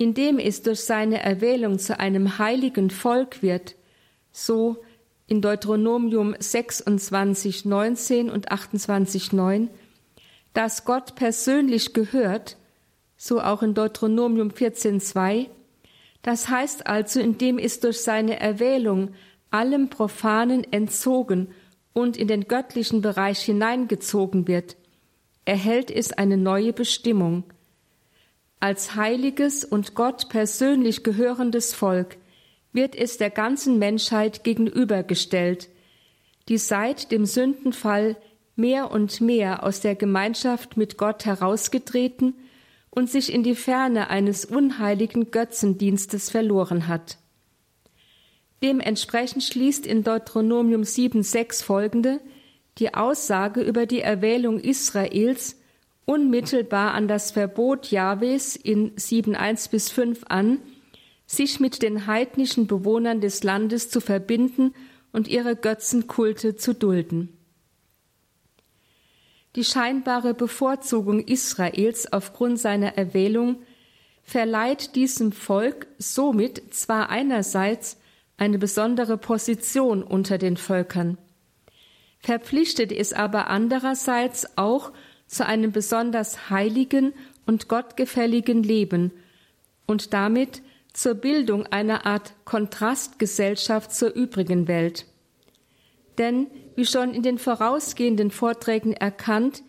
indem 0.00 0.38
es 0.38 0.62
durch 0.62 0.80
seine 0.80 1.22
Erwählung 1.22 1.78
zu 1.78 2.00
einem 2.00 2.38
heiligen 2.38 2.88
Volk 2.88 3.42
wird, 3.42 3.76
so 4.32 4.78
in 5.26 5.42
Deuteronomium 5.42 6.34
26, 6.38 7.66
19 7.66 8.30
und 8.30 8.50
28, 8.50 9.34
9, 9.34 9.68
dass 10.54 10.86
Gott 10.86 11.16
persönlich 11.16 11.92
gehört, 11.92 12.56
so 13.18 13.42
auch 13.42 13.62
in 13.62 13.74
Deuteronomium 13.74 14.50
14, 14.50 15.02
2, 15.02 15.50
das 16.22 16.48
heißt 16.48 16.86
also, 16.86 17.20
indem 17.20 17.58
es 17.58 17.80
durch 17.80 18.00
seine 18.02 18.40
Erwählung 18.40 19.14
allem 19.50 19.88
Profanen 19.88 20.64
entzogen 20.72 21.52
und 21.92 22.16
in 22.16 22.28
den 22.28 22.46
göttlichen 22.46 23.00
Bereich 23.00 23.40
hineingezogen 23.40 24.46
wird, 24.46 24.76
erhält 25.44 25.90
es 25.90 26.12
eine 26.12 26.36
neue 26.36 26.72
Bestimmung– 26.72 27.44
als 28.60 28.94
heiliges 28.94 29.64
und 29.64 29.94
Gott 29.94 30.28
persönlich 30.28 31.02
gehörendes 31.02 31.72
Volk 31.72 32.18
wird 32.74 32.94
es 32.94 33.16
der 33.16 33.30
ganzen 33.30 33.78
Menschheit 33.78 34.44
gegenübergestellt, 34.44 35.70
die 36.48 36.58
seit 36.58 37.10
dem 37.10 37.24
Sündenfall 37.24 38.16
mehr 38.56 38.90
und 38.90 39.22
mehr 39.22 39.64
aus 39.64 39.80
der 39.80 39.94
Gemeinschaft 39.94 40.76
mit 40.76 40.98
Gott 40.98 41.24
herausgetreten 41.24 42.34
und 42.90 43.08
sich 43.08 43.32
in 43.32 43.42
die 43.42 43.54
Ferne 43.54 44.10
eines 44.10 44.44
unheiligen 44.44 45.30
Götzendienstes 45.30 46.30
verloren 46.30 46.88
hat. 46.88 47.18
Dementsprechend 48.62 49.42
schließt 49.42 49.86
in 49.86 50.02
Deuteronomium 50.02 50.82
7,6 50.82 51.64
folgende 51.64 52.20
die 52.78 52.94
Aussage 52.94 53.60
über 53.60 53.86
die 53.86 54.00
Erwählung 54.00 54.58
Israels 54.58 55.56
unmittelbar 56.04 56.94
an 56.94 57.08
das 57.08 57.30
Verbot 57.30 57.90
Jahwes 57.90 58.56
in 58.56 58.96
7.1 58.96 59.70
bis 59.70 59.90
5 59.90 60.24
an, 60.28 60.58
sich 61.26 61.60
mit 61.60 61.82
den 61.82 62.06
heidnischen 62.06 62.66
Bewohnern 62.66 63.20
des 63.20 63.44
Landes 63.44 63.90
zu 63.90 64.00
verbinden 64.00 64.74
und 65.12 65.28
ihre 65.28 65.56
Götzenkulte 65.56 66.56
zu 66.56 66.74
dulden. 66.74 67.39
Die 69.56 69.64
scheinbare 69.64 70.32
Bevorzugung 70.32 71.20
Israels 71.20 72.12
aufgrund 72.12 72.60
seiner 72.60 72.96
Erwählung 72.96 73.62
verleiht 74.22 74.94
diesem 74.94 75.32
Volk 75.32 75.88
somit 75.98 76.72
zwar 76.72 77.10
einerseits 77.10 77.98
eine 78.36 78.58
besondere 78.58 79.18
Position 79.18 80.02
unter 80.04 80.38
den 80.38 80.56
Völkern, 80.56 81.18
verpflichtet 82.20 82.92
es 82.92 83.12
aber 83.12 83.48
andererseits 83.48 84.56
auch 84.56 84.92
zu 85.26 85.44
einem 85.44 85.72
besonders 85.72 86.48
heiligen 86.48 87.12
und 87.44 87.68
gottgefälligen 87.68 88.62
Leben 88.62 89.12
und 89.86 90.12
damit 90.12 90.62
zur 90.92 91.14
Bildung 91.14 91.66
einer 91.66 92.06
Art 92.06 92.34
Kontrastgesellschaft 92.44 93.92
zur 93.92 94.10
übrigen 94.10 94.68
Welt. 94.68 95.06
Denn, 96.18 96.46
wie 96.80 96.86
schon 96.86 97.12
in 97.12 97.22
den 97.22 97.36
vorausgehenden 97.36 98.30
Vorträgen 98.30 98.94
erkannt, 98.94 99.62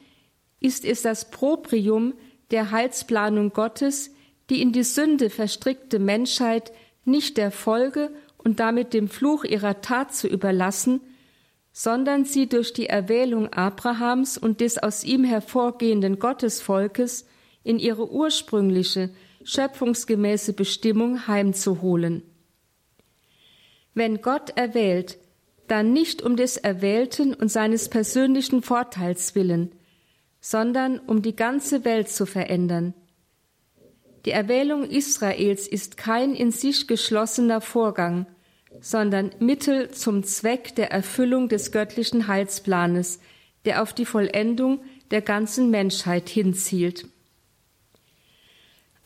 ist 0.62 0.86
es 0.86 1.02
das 1.02 1.30
Proprium 1.30 2.14
der 2.52 2.72
Heilsplanung 2.72 3.52
Gottes, 3.52 4.12
die 4.50 4.62
in 4.62 4.72
die 4.72 4.84
Sünde 4.86 5.30
verstrickte 5.30 6.00
Menschheit 6.00 6.72
nicht 7.04 7.36
der 7.36 7.52
Folge 7.52 8.12
und 8.38 8.62
damit 8.62 8.94
dem 8.94 9.10
Fluch 9.10 9.44
ihrer 9.44 9.82
Tat 9.82 10.16
zu 10.16 10.30
überlassen, 10.30 11.02
sondern 11.74 12.24
sie 12.24 12.48
durch 12.48 12.72
die 12.72 12.88
Erwählung 12.88 13.52
Abrahams 13.52 14.38
und 14.38 14.62
des 14.62 14.78
aus 14.78 15.04
ihm 15.04 15.26
hervorgehenden 15.26 16.18
Gottesvolkes 16.18 17.26
in 17.66 17.78
ihre 17.78 18.10
ursprüngliche, 18.10 19.10
schöpfungsgemäße 19.44 20.54
Bestimmung 20.54 21.28
heimzuholen. 21.28 22.24
Wenn 23.94 24.22
Gott 24.22 24.52
erwählt, 24.56 25.18
dann 25.72 25.94
nicht 25.94 26.22
um 26.22 26.36
des 26.36 26.58
Erwählten 26.58 27.34
und 27.34 27.50
seines 27.50 27.88
persönlichen 27.88 28.62
Vorteils 28.62 29.36
willen, 29.36 29.72
sondern 30.42 31.00
um 31.00 31.22
die 31.22 31.36
ganze 31.36 31.86
Welt 31.86 32.10
zu 32.10 32.26
verändern. 32.26 32.94
Die 34.26 34.32
Erwählung 34.32 34.84
Israels 34.84 35.70
ist 35.70 35.96
kein 35.96 36.36
in 36.36 36.52
sich 36.52 36.88
geschlossener 36.88 37.62
Vorgang, 37.62 38.28
sondern 38.82 39.32
Mittel 39.40 39.92
zum 39.92 40.24
Zweck 40.24 40.76
der 40.76 40.92
Erfüllung 40.92 41.48
des 41.48 41.72
göttlichen 41.72 42.28
Heilsplanes, 42.28 43.22
der 43.64 43.82
auf 43.82 43.94
die 43.94 44.06
Vollendung 44.06 44.82
der 45.10 45.22
ganzen 45.22 45.70
Menschheit 45.70 46.28
hinzielt. 46.28 47.08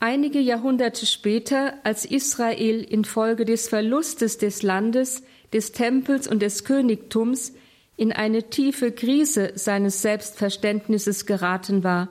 Einige 0.00 0.40
Jahrhunderte 0.40 1.06
später, 1.06 1.74
als 1.84 2.04
Israel 2.04 2.82
infolge 2.82 3.44
des 3.44 3.68
Verlustes 3.68 4.36
des 4.36 4.62
Landes, 4.62 5.22
des 5.52 5.72
Tempels 5.72 6.26
und 6.26 6.40
des 6.40 6.64
Königtums 6.64 7.52
in 7.96 8.12
eine 8.12 8.50
tiefe 8.50 8.92
Krise 8.92 9.52
seines 9.54 10.02
Selbstverständnisses 10.02 11.26
geraten 11.26 11.82
war, 11.82 12.08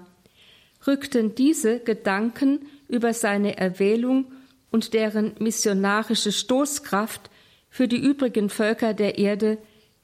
rückten 0.87 1.35
diese 1.35 1.79
Gedanken 1.79 2.67
über 2.87 3.13
seine 3.13 3.57
Erwählung 3.57 4.25
und 4.71 4.93
deren 4.93 5.33
missionarische 5.39 6.31
Stoßkraft 6.31 7.29
für 7.69 7.87
die 7.87 7.97
übrigen 7.97 8.49
Völker 8.49 8.93
der 8.93 9.17
Erde 9.17 9.57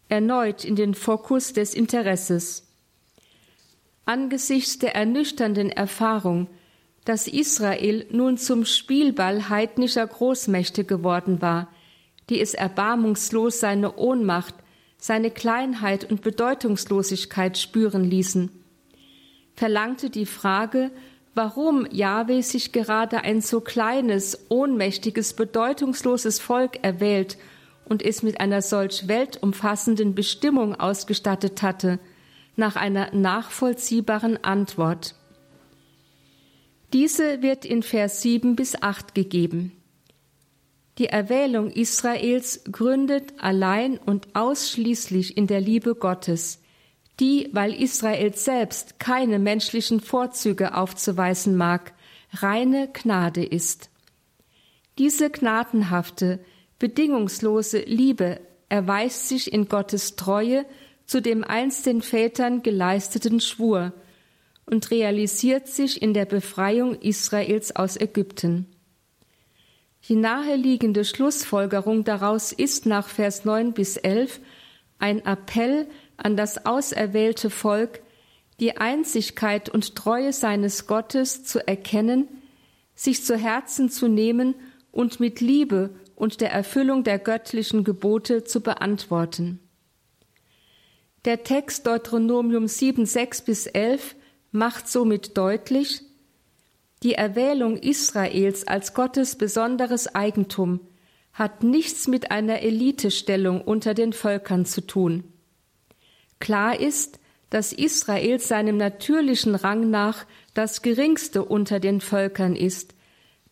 erneut 0.10 0.66
in 0.66 0.76
den 0.76 0.94
Fokus 0.94 1.54
des 1.54 1.74
Interesses. 1.74 2.68
Angesichts 4.06 4.80
der 4.80 4.96
ernüchternden 4.96 5.70
Erfahrung, 5.70 6.48
dass 7.06 7.28
Israel 7.28 8.06
nun 8.12 8.38
zum 8.38 8.66
Spielball 8.66 9.50
heidnischer 9.50 10.06
Großmächte 10.06 10.84
geworden 10.84 11.42
war, 11.42 11.70
die 12.32 12.40
es 12.40 12.54
erbarmungslos 12.54 13.60
seine 13.60 13.98
Ohnmacht, 13.98 14.56
seine 14.98 15.32
Kleinheit 15.32 16.10
und 16.10 16.22
Bedeutungslosigkeit 16.22 17.58
spüren 17.58 18.06
ließen, 18.06 18.50
verlangte 19.54 20.10
die 20.10 20.26
Frage, 20.26 20.92
warum 21.36 21.86
Jahwe 21.92 22.42
sich 22.42 22.72
gerade 22.72 23.26
ein 23.26 23.42
so 23.42 23.60
kleines, 23.60 24.46
ohnmächtiges, 24.48 25.34
bedeutungsloses 25.34 26.40
Volk 26.40 26.82
erwählt 26.84 27.38
und 27.84 28.02
es 28.02 28.24
mit 28.24 28.40
einer 28.40 28.62
solch 28.62 29.10
weltumfassenden 29.10 30.16
Bestimmung 30.16 30.80
ausgestattet 30.80 31.62
hatte, 31.62 32.00
nach 32.56 32.78
einer 32.78 33.14
nachvollziehbaren 33.14 34.42
Antwort. 34.42 35.16
Diese 36.94 37.42
wird 37.42 37.66
in 37.66 37.84
Vers 37.84 38.22
7 38.22 38.56
bis 38.56 38.82
8 38.82 39.14
gegeben. 39.16 39.81
Die 41.02 41.08
Erwählung 41.08 41.72
Israels 41.72 42.62
gründet 42.72 43.34
allein 43.40 43.98
und 43.98 44.36
ausschließlich 44.36 45.36
in 45.36 45.48
der 45.48 45.60
Liebe 45.60 45.96
Gottes, 45.96 46.62
die, 47.20 47.50
weil 47.54 47.74
Israel 47.74 48.36
selbst 48.36 49.00
keine 49.00 49.40
menschlichen 49.40 50.00
Vorzüge 50.00 50.78
aufzuweisen 50.78 51.58
mag, 51.58 51.94
reine 52.34 52.88
Gnade 52.94 53.44
ist. 53.44 53.90
Diese 55.00 55.32
gnadenhafte, 55.32 56.40
Bedingungslose 56.78 57.80
Liebe 57.80 58.40
erweist 58.70 59.28
sich 59.28 59.52
in 59.52 59.68
Gottes 59.68 60.18
Treue 60.18 60.68
zu 61.08 61.20
dem 61.20 61.44
einst 61.44 61.88
den 61.88 62.04
Vätern 62.04 62.62
geleisteten 62.62 63.40
Schwur 63.40 63.92
und 64.68 64.92
realisiert 64.92 65.68
sich 65.68 66.00
in 66.00 66.14
der 66.14 66.26
Befreiung 66.26 66.94
Israels 66.94 67.76
aus 67.76 68.00
Ägypten. 68.00 68.68
Die 70.12 70.18
naheliegende 70.18 71.06
Schlussfolgerung 71.06 72.04
daraus 72.04 72.52
ist 72.52 72.86
nach 72.86 73.08
Vers 73.08 73.46
9 73.46 73.72
bis 73.72 73.96
11 73.96 74.42
ein 75.00 75.26
Appell 75.26 75.88
an 76.18 76.36
das 76.36 76.66
auserwählte 76.66 77.50
Volk, 77.50 78.02
die 78.60 78.76
Einzigkeit 78.76 79.70
und 79.70 79.96
Treue 79.96 80.34
seines 80.34 80.86
Gottes 80.86 81.46
zu 81.46 81.66
erkennen, 81.66 82.28
sich 82.94 83.24
zu 83.24 83.38
Herzen 83.38 83.90
zu 83.90 84.10
nehmen 84.10 84.56
und 84.92 85.22
mit 85.22 85.40
Liebe 85.40 85.92
und 86.18 86.42
der 86.42 86.52
Erfüllung 86.52 87.06
der 87.06 87.18
göttlichen 87.18 87.86
Gebote 87.86 88.44
zu 88.44 88.60
beantworten. 88.60 89.62
Der 91.24 91.46
Text 91.46 91.88
Deuteronomium 91.88 92.68
7, 92.68 93.06
6 93.06 93.44
bis 93.44 93.66
11 93.66 94.18
macht 94.52 94.90
somit 94.90 95.38
deutlich, 95.38 96.02
die 97.04 97.16
Erwählung 97.16 97.78
Israels 97.78 98.68
als 98.68 98.94
Gottes 98.94 99.36
besonderes 99.36 100.14
Eigentum 100.14 100.80
hat 101.34 101.64
nichts 101.64 102.08
mit 102.08 102.30
einer 102.30 102.62
Elitestellung 102.62 103.62
unter 103.62 103.94
den 103.94 104.14
Völkern 104.14 104.66
zu 104.66 104.82
tun. 104.82 105.24
Klar 106.40 106.80
ist, 106.80 107.20
dass 107.50 107.74
Israel 107.74 108.40
seinem 108.40 108.78
natürlichen 108.78 109.56
Rang 109.56 109.90
nach 109.90 110.26
das 110.54 110.82
geringste 110.82 111.44
unter 111.44 111.80
den 111.80 112.02
Völkern 112.02 112.56
ist, 112.56 112.94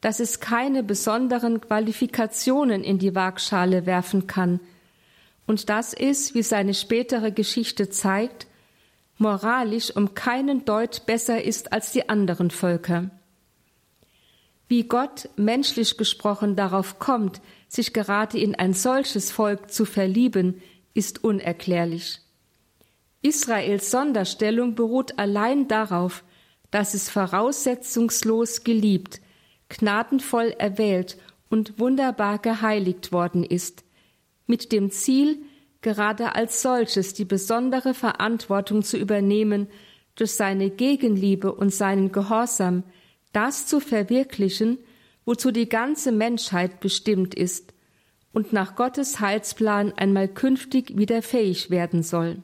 dass 0.01 0.19
es 0.19 0.39
keine 0.39 0.83
besonderen 0.83 1.59
Qualifikationen 1.59 2.83
in 2.83 2.99
die 2.99 3.15
Waagschale 3.15 3.85
werfen 3.85 4.27
kann 4.27 4.59
und 5.47 5.69
dass 5.69 5.93
es, 5.93 6.35
wie 6.35 6.43
seine 6.43 6.73
spätere 6.73 7.31
Geschichte 7.31 7.89
zeigt, 7.89 8.47
moralisch 9.17 9.93
um 9.95 10.13
keinen 10.13 10.63
Deut 10.63 11.05
besser 11.05 11.43
ist 11.43 11.73
als 11.73 11.91
die 11.91 12.07
anderen 12.07 12.51
Völker. 12.51 13.09
Wie 14.69 14.83
Gott 14.83 15.27
menschlich 15.35 15.97
gesprochen 15.97 16.55
darauf 16.55 16.99
kommt, 16.99 17.41
sich 17.67 17.91
gerade 17.91 18.37
in 18.39 18.53
ein 18.53 18.73
solches 18.73 19.31
Volk 19.31 19.71
zu 19.71 19.83
verlieben, 19.83 20.61
ist 20.93 21.23
unerklärlich. 21.23 22.19
Israels 23.23 23.89
Sonderstellung 23.89 24.75
beruht 24.75 25.17
allein 25.17 25.67
darauf, 25.67 26.23
dass 26.69 26.93
es 26.93 27.09
voraussetzungslos 27.09 28.63
geliebt, 28.63 29.21
gnadenvoll 29.69 30.53
erwählt 30.59 31.17
und 31.49 31.79
wunderbar 31.79 32.37
geheiligt 32.37 33.11
worden 33.11 33.43
ist, 33.43 33.83
mit 34.45 34.71
dem 34.71 34.91
Ziel, 34.91 35.41
gerade 35.81 36.35
als 36.35 36.61
solches 36.61 37.15
die 37.15 37.25
besondere 37.25 37.95
Verantwortung 37.95 38.83
zu 38.83 38.97
übernehmen, 38.97 39.67
durch 40.13 40.33
seine 40.33 40.69
Gegenliebe 40.69 41.51
und 41.53 41.73
seinen 41.73 42.11
Gehorsam 42.11 42.83
das 43.31 43.67
zu 43.67 43.79
verwirklichen, 43.79 44.79
wozu 45.25 45.51
die 45.51 45.69
ganze 45.69 46.11
Menschheit 46.11 46.79
bestimmt 46.79 47.35
ist 47.35 47.73
und 48.33 48.53
nach 48.53 48.75
Gottes 48.75 49.19
Heilsplan 49.19 49.93
einmal 49.93 50.27
künftig 50.27 50.97
wieder 50.97 51.21
fähig 51.21 51.69
werden 51.69 52.03
soll. 52.03 52.43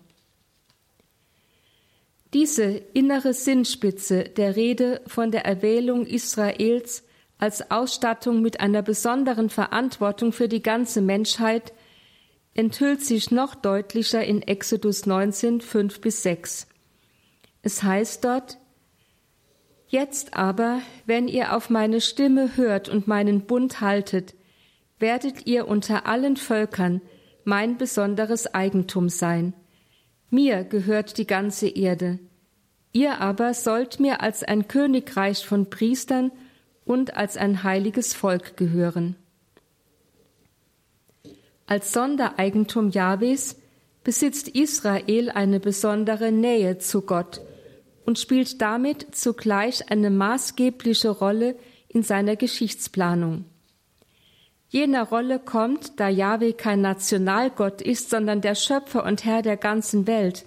Diese 2.33 2.63
innere 2.63 3.33
Sinnspitze 3.33 4.25
der 4.25 4.55
Rede 4.55 5.01
von 5.07 5.31
der 5.31 5.45
Erwählung 5.45 6.05
Israels 6.05 7.03
als 7.37 7.71
Ausstattung 7.71 8.41
mit 8.41 8.59
einer 8.59 8.81
besonderen 8.81 9.49
Verantwortung 9.49 10.31
für 10.31 10.47
die 10.47 10.61
ganze 10.61 11.01
Menschheit 11.01 11.73
enthüllt 12.53 13.03
sich 13.03 13.31
noch 13.31 13.55
deutlicher 13.55 14.23
in 14.23 14.41
Exodus 14.41 15.05
19, 15.05 15.61
5 15.61 16.01
bis 16.01 16.23
6. 16.23 16.67
Es 17.61 17.83
heißt 17.83 18.23
dort, 18.23 18.57
Jetzt 19.95 20.33
aber, 20.33 20.81
wenn 21.05 21.29
ihr 21.29 21.55
auf 21.55 21.69
meine 21.69 22.01
Stimme 22.01 22.57
hört 22.57 22.89
und 22.89 23.07
meinen 23.07 23.45
Bund 23.45 23.79
haltet, 23.79 24.35
werdet 24.99 25.47
ihr 25.47 25.69
unter 25.69 26.05
allen 26.05 26.35
Völkern 26.35 26.99
mein 27.45 27.77
besonderes 27.77 28.53
Eigentum 28.53 29.07
sein. 29.07 29.53
Mir 30.29 30.65
gehört 30.65 31.17
die 31.17 31.25
ganze 31.25 31.69
Erde. 31.69 32.19
Ihr 32.91 33.21
aber 33.21 33.53
sollt 33.53 34.01
mir 34.01 34.19
als 34.19 34.43
ein 34.43 34.67
Königreich 34.67 35.45
von 35.45 35.69
Priestern 35.69 36.29
und 36.83 37.15
als 37.15 37.37
ein 37.37 37.63
heiliges 37.63 38.13
Volk 38.13 38.57
gehören. 38.57 39.15
Als 41.67 41.93
Sondereigentum 41.93 42.89
Jahwes 42.89 43.61
besitzt 44.03 44.49
Israel 44.49 45.29
eine 45.29 45.61
besondere 45.61 46.33
Nähe 46.33 46.79
zu 46.79 47.03
Gott 47.03 47.39
und 48.05 48.19
spielt 48.19 48.61
damit 48.61 49.15
zugleich 49.15 49.89
eine 49.89 50.09
maßgebliche 50.09 51.09
Rolle 51.09 51.55
in 51.87 52.03
seiner 52.03 52.35
Geschichtsplanung. 52.35 53.45
Jener 54.69 55.03
Rolle 55.03 55.39
kommt, 55.39 55.99
da 55.99 56.09
Yahweh 56.09 56.53
kein 56.53 56.81
Nationalgott 56.81 57.81
ist, 57.81 58.09
sondern 58.09 58.41
der 58.41 58.55
Schöpfer 58.55 59.05
und 59.05 59.23
Herr 59.23 59.41
der 59.41 59.57
ganzen 59.57 60.05
Welt, 60.07 60.45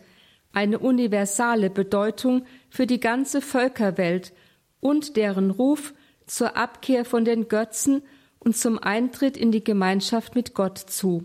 eine 0.52 0.78
universale 0.78 1.70
Bedeutung 1.70 2.44
für 2.68 2.86
die 2.86 3.00
ganze 3.00 3.40
Völkerwelt 3.40 4.32
und 4.80 5.16
deren 5.16 5.50
Ruf 5.50 5.94
zur 6.26 6.56
Abkehr 6.56 7.04
von 7.04 7.24
den 7.24 7.48
Götzen 7.48 8.02
und 8.38 8.56
zum 8.56 8.78
Eintritt 8.78 9.36
in 9.36 9.50
die 9.50 9.64
Gemeinschaft 9.64 10.34
mit 10.34 10.54
Gott 10.54 10.78
zu. 10.78 11.24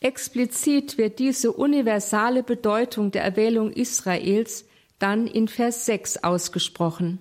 Explizit 0.00 0.98
wird 0.98 1.18
diese 1.18 1.52
universale 1.52 2.42
Bedeutung 2.42 3.10
der 3.10 3.24
Erwählung 3.24 3.72
Israels 3.72 4.65
dann 4.98 5.26
in 5.26 5.48
Vers 5.48 5.86
6 5.86 6.24
ausgesprochen. 6.24 7.18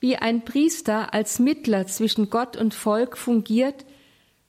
Wie 0.00 0.16
ein 0.16 0.44
Priester 0.44 1.12
als 1.12 1.38
Mittler 1.38 1.86
zwischen 1.86 2.30
Gott 2.30 2.56
und 2.56 2.74
Volk 2.74 3.18
fungiert, 3.18 3.84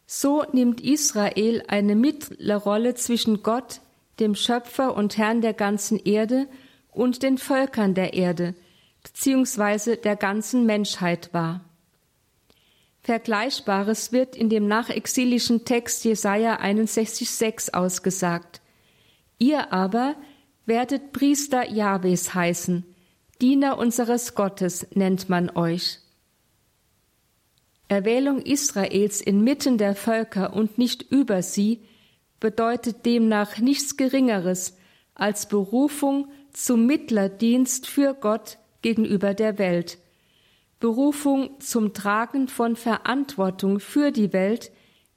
so 0.05 0.43
nimmt 0.51 0.81
Israel 0.81 1.63
eine 1.67 1.95
Mittlerrolle 1.95 2.95
zwischen 2.95 3.43
Gott, 3.43 3.81
dem 4.19 4.35
Schöpfer 4.35 4.95
und 4.95 5.17
Herrn 5.17 5.41
der 5.41 5.53
ganzen 5.53 5.97
Erde, 5.99 6.47
und 6.91 7.23
den 7.23 7.37
Völkern 7.37 7.93
der 7.93 8.13
Erde, 8.13 8.53
beziehungsweise 9.03 9.97
der 9.97 10.15
ganzen 10.15 10.65
Menschheit 10.65 11.33
wahr. 11.33 11.61
Vergleichbares 13.01 14.11
wird 14.11 14.35
in 14.35 14.49
dem 14.49 14.67
nachexilischen 14.67 15.65
Text 15.65 16.03
Jesaja 16.03 16.59
61,6 16.59 17.73
ausgesagt. 17.73 18.61
Ihr 19.39 19.73
aber 19.73 20.15
werdet 20.65 21.11
Priester 21.11 21.69
Jahwes 21.69 22.33
heißen, 22.33 22.85
Diener 23.41 23.77
unseres 23.77 24.35
Gottes 24.35 24.87
nennt 24.93 25.29
man 25.29 25.49
euch. 25.49 25.99
Erwählung 27.87 28.41
Israels 28.41 29.19
inmitten 29.19 29.77
der 29.77 29.95
Völker 29.95 30.53
und 30.53 30.77
nicht 30.77 31.01
über 31.01 31.41
sie 31.41 31.81
bedeutet 32.39 33.05
demnach 33.05 33.57
nichts 33.57 33.97
Geringeres 33.97 34.77
als 35.13 35.47
Berufung 35.47 36.27
zum 36.53 36.85
Mittlerdienst 36.85 37.87
für 37.87 38.13
Gott 38.13 38.57
gegenüber 38.81 39.33
der 39.33 39.57
Welt, 39.57 39.97
Berufung 40.79 41.59
zum 41.59 41.93
Tragen 41.93 42.47
von 42.47 42.75
Verantwortung 42.75 43.79
für 43.79 44.11
die 44.11 44.33
Welt 44.33 44.71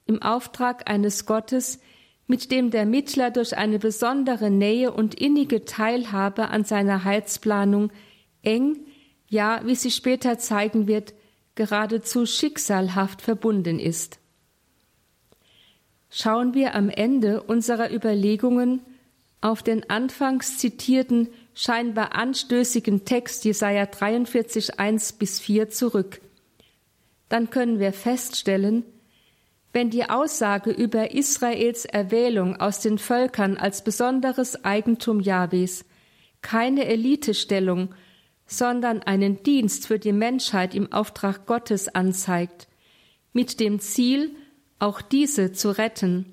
im 0.05 0.21
Auftrag 0.21 0.89
eines 0.89 1.25
Gottes, 1.25 1.79
mit 2.27 2.51
dem 2.51 2.71
der 2.71 2.85
Mittler 2.85 3.31
durch 3.31 3.57
eine 3.57 3.79
besondere 3.79 4.49
Nähe 4.49 4.91
und 4.91 5.15
innige 5.15 5.65
Teilhabe 5.65 6.49
an 6.49 6.63
seiner 6.63 7.03
Heilsplanung 7.03 7.91
eng, 8.41 8.77
ja, 9.27 9.61
wie 9.65 9.75
sich 9.75 9.95
später 9.95 10.37
zeigen 10.37 10.87
wird, 10.87 11.13
geradezu 11.55 12.25
schicksalhaft 12.25 13.21
verbunden 13.21 13.79
ist. 13.79 14.19
Schauen 16.09 16.53
wir 16.53 16.75
am 16.75 16.89
Ende 16.89 17.43
unserer 17.43 17.91
Überlegungen 17.91 18.81
auf 19.41 19.61
den 19.61 19.89
anfangs 19.89 20.57
zitierten 20.57 21.29
scheinbar 21.53 22.15
anstößigen 22.15 23.05
Text 23.05 23.45
Jesaja 23.45 23.85
43, 23.85 24.79
1 24.79 25.13
bis 25.13 25.39
4 25.39 25.69
zurück. 25.69 26.21
Dann 27.29 27.49
können 27.49 27.79
wir 27.79 27.93
feststellen, 27.93 28.83
wenn 29.75 29.89
die 29.89 30.09
Aussage 30.09 30.71
über 30.71 31.11
Israels 31.11 31.83
Erwählung 31.83 32.55
aus 32.55 32.79
den 32.79 32.97
Völkern 32.97 33.57
als 33.57 33.83
besonderes 33.83 34.63
Eigentum 34.63 35.19
Jahwes 35.19 35.83
keine 36.41 36.85
Elitestellung, 36.85 37.93
sondern 38.47 39.01
einen 39.01 39.43
Dienst 39.43 39.87
für 39.87 39.99
die 39.99 40.13
Menschheit 40.13 40.75
im 40.75 40.93
Auftrag 40.93 41.45
Gottes 41.45 41.93
anzeigt, 41.93 42.69
mit 43.33 43.59
dem 43.59 43.81
Ziel, 43.81 44.31
auch 44.79 45.01
diese 45.01 45.51
zu 45.51 45.71
retten, 45.71 46.31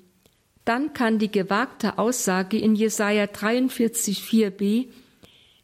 dann 0.63 0.93
kann 0.93 1.19
die 1.19 1.31
gewagte 1.31 1.97
Aussage 1.97 2.57
in 2.57 2.75
Jesaja 2.75 3.27
43, 3.27 4.19
4b 4.19 4.87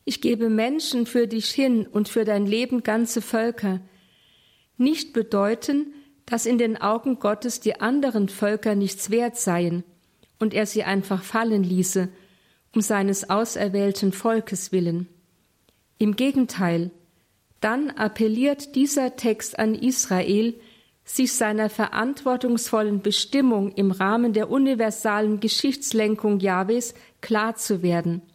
ich 0.03 0.19
gebe 0.19 0.49
Menschen 0.49 1.05
für 1.05 1.27
dich 1.27 1.49
hin 1.51 1.87
und 1.87 2.09
für 2.09 2.25
dein 2.25 2.45
Leben 2.45 2.83
ganze 2.83 3.21
Völker, 3.21 3.79
nicht 4.75 5.13
bedeuten, 5.13 5.93
dass 6.29 6.45
in 6.45 6.57
den 6.57 6.79
Augen 6.79 7.19
Gottes 7.19 7.59
die 7.59 7.81
anderen 7.81 8.29
Völker 8.29 8.75
nichts 8.75 9.09
wert 9.09 9.37
seien 9.37 9.83
und 10.39 10.53
er 10.53 10.65
sie 10.65 10.83
einfach 10.83 11.23
fallen 11.23 11.63
ließe, 11.63 12.09
um 12.73 12.81
seines 12.81 13.29
auserwählten 13.29 14.11
Volkes 14.11 14.71
willen. 14.71 15.07
Im 15.97 16.15
Gegenteil, 16.15 16.91
dann 17.61 17.89
appelliert 17.89 18.75
dieser 18.75 19.15
Text 19.15 19.57
an 19.57 19.73
Israel, 19.73 20.53
sich 21.03 21.33
seiner 21.33 21.69
verantwortungsvollen 21.69 23.01
Bestimmung 23.01 23.71
im 23.71 23.91
Rahmen 23.91 24.33
der 24.33 24.51
universalen 24.51 25.39
Geschichtslenkung 25.39 26.39
Jahwes 26.39 26.93
klar 27.21 27.55
zu 27.55 27.81
werden– 27.81 28.21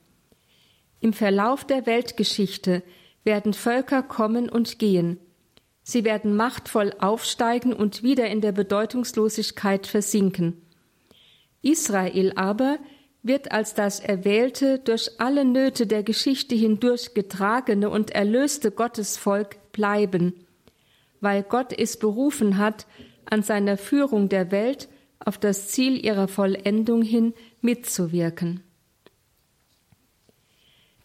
im 1.05 1.13
Verlauf 1.13 1.67
der 1.67 1.85
Weltgeschichte 1.85 2.83
werden 3.25 3.53
Völker 3.53 4.03
kommen 4.03 4.49
und 4.49 4.79
gehen. 4.79 5.19
Sie 5.87 6.05
werden 6.05 6.35
machtvoll 6.35 6.95
aufsteigen 6.99 7.75
und 7.75 8.03
wieder 8.03 8.27
in 8.27 8.41
der 8.41 8.53
Bedeutungslosigkeit 8.53 9.87
versinken. 9.87 10.63
Israel 11.61 12.33
aber 12.37 12.79
wird 13.23 13.53
als 13.53 13.75
das 13.75 14.01
erwählte, 14.01 14.79
durch 14.79 15.11
alle 15.19 15.45
Nöte 15.45 15.87
der 15.87 16.03
Geschichte 16.03 16.55
hindurch 16.55 17.15
getragene 17.15 17.91
und 17.91 18.11
erlöste 18.11 18.71
Gottesvolk 18.71 19.73
bleiben, 19.73 20.47
weil 21.21 21.43
Gott 21.43 21.73
es 21.79 21.99
berufen 21.99 22.57
hat, 22.59 22.87
an 23.27 23.43
seiner 23.43 23.77
Führung 23.77 24.29
der 24.29 24.51
Welt 24.51 24.89
auf 25.19 25.39
das 25.39 25.69
Ziel 25.69 26.05
ihrer 26.05 26.29
Vollendung 26.29 27.03
hin 27.03 27.35
mitzuwirken. 27.61 28.63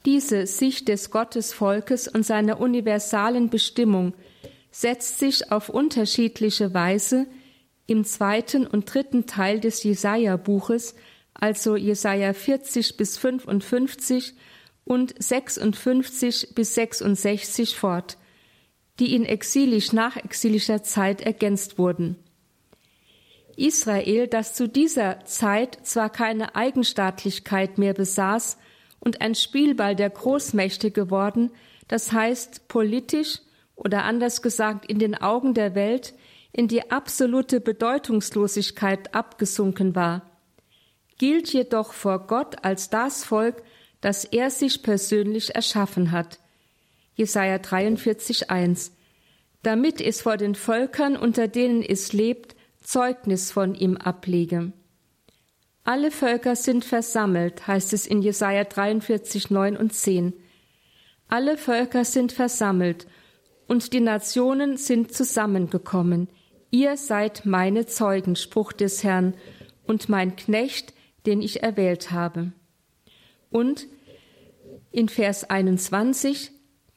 Diese 0.06 0.46
Sicht 0.48 0.88
des 0.88 1.12
Gottesvolkes 1.12 2.08
und 2.08 2.26
seiner 2.26 2.60
universalen 2.60 3.50
Bestimmung 3.50 4.14
setzt 4.72 5.20
sich 5.20 5.52
auf 5.52 5.70
unterschiedliche 5.70 6.74
Weise 6.74 7.28
im 7.88 8.06
zweiten 8.06 8.68
und 8.68 8.94
dritten 8.94 9.26
Teil 9.26 9.60
des 9.60 9.84
Jesaja-Buches, 9.84 10.96
also 11.34 11.76
Jesaja 11.76 12.34
40 12.34 12.98
bis 12.98 13.18
55 13.18 14.36
und 14.84 15.16
56 15.18 16.54
bis 16.54 16.76
66 16.76 17.76
fort, 17.76 18.18
die 19.00 19.16
in 19.16 19.26
exilisch 19.26 19.94
nachexilischer 19.94 20.84
Zeit 20.84 21.22
ergänzt 21.22 21.78
wurden. 21.78 22.18
Israel, 23.56 24.28
das 24.28 24.54
zu 24.54 24.68
dieser 24.68 25.26
Zeit 25.26 25.80
zwar 25.84 26.10
keine 26.10 26.56
Eigenstaatlichkeit 26.56 27.78
mehr 27.78 27.94
besaß, 27.94 28.58
und 29.00 29.22
ein 29.22 29.36
Spielball 29.36 29.96
der 29.96 30.10
Großmächte 30.10 30.92
geworden, 30.92 31.52
das 31.88 32.12
heißt 32.12 32.68
politisch 32.68 33.40
oder 33.80 34.04
anders 34.04 34.42
gesagt 34.42 34.86
in 34.86 35.00
den 35.00 35.16
Augen 35.16 35.54
der 35.54 35.76
Welt 35.76 36.14
in 36.52 36.68
die 36.68 36.92
absolute 36.92 37.60
Bedeutungslosigkeit 37.60 39.14
abgesunken 39.14 39.96
war, 39.96 40.30
gilt 41.18 41.52
jedoch 41.54 41.94
vor 41.94 42.28
Gott 42.28 42.64
als 42.64 42.90
das 42.90 43.24
Volk, 43.24 43.64
das 44.02 44.26
er 44.26 44.50
sich 44.50 44.84
persönlich 44.84 45.56
erschaffen 45.56 46.12
hat. 46.12 46.40
Jesaja 47.16 47.58
43,1 47.58 48.92
damit 49.64 50.00
es 50.00 50.22
vor 50.22 50.38
den 50.38 50.56
Völkern, 50.56 51.18
unter 51.18 51.48
denen 51.48 51.84
es 51.84 52.14
lebt, 52.14 52.56
Zeugnis 52.82 53.52
von 53.52 53.76
ihm 53.76 53.98
ablege. 53.98 54.72
Alle 55.84 56.12
Völker 56.12 56.56
sind 56.56 56.86
versammelt, 56.86 57.68
heißt 57.68 57.94
es 57.94 58.08
in 58.08 58.22
Jesaja 58.22 58.64
43, 58.64 59.50
9 59.50 59.76
und 59.76 59.94
10. 59.94 60.34
Alle 61.28 61.58
Völker 61.58 62.06
sind 62.06 62.32
versammelt 62.32 63.08
und 63.70 63.94
die 63.94 64.02
Nationen 64.02 64.78
sind 64.78 65.14
zusammengekommen. 65.14 66.28
Ihr 66.72 66.98
seid 66.98 67.46
meine 67.46 67.86
Zeugen, 67.86 68.36
Spruch 68.36 68.74
des 68.74 69.04
Herrn, 69.04 69.36
und 69.86 70.10
mein 70.10 70.36
Knecht, 70.36 70.94
den 71.26 71.42
ich 71.42 71.64
erwählt 71.64 72.12
habe. 72.12 72.52
Und 73.52 73.88
in 74.92 75.08
Vers 75.08 75.50
21, 75.50 76.52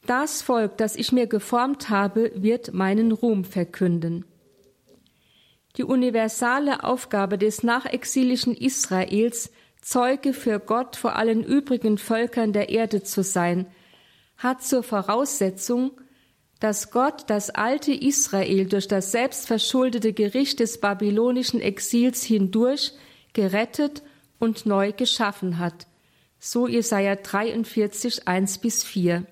das 0.05 0.41
Volk, 0.41 0.77
das 0.77 0.95
ich 0.95 1.11
mir 1.11 1.27
geformt 1.27 1.89
habe, 1.89 2.31
wird 2.35 2.73
meinen 2.73 3.11
Ruhm 3.11 3.45
verkünden. 3.45 4.25
Die 5.77 5.83
universale 5.83 6.83
Aufgabe 6.83 7.37
des 7.37 7.63
nachexilischen 7.63 8.55
Israels, 8.55 9.51
Zeuge 9.81 10.33
für 10.33 10.59
Gott 10.59 10.95
vor 10.95 11.15
allen 11.15 11.43
übrigen 11.43 11.97
Völkern 11.97 12.51
der 12.51 12.69
Erde 12.69 13.03
zu 13.03 13.21
sein, 13.23 13.67
hat 14.37 14.63
zur 14.63 14.83
Voraussetzung, 14.83 15.91
dass 16.63 16.91
Gott 16.91 17.25
das 17.27 17.49
alte 17.49 17.91
Israel 17.91 18.65
durch 18.67 18.87
das 18.87 19.11
selbstverschuldete 19.11 20.13
Gericht 20.13 20.61
des 20.61 20.79
babylonischen 20.79 21.59
Exils 21.59 22.23
hindurch 22.23 22.93
gerettet 23.33 24.01
und 24.39 24.65
neu 24.65 24.93
geschaffen 24.93 25.59
hat. 25.59 25.87
So 26.39 26.69
Jesaja 26.69 27.17
43, 27.17 28.29
1 28.29 28.59
bis 28.59 28.85
4. 28.85 29.25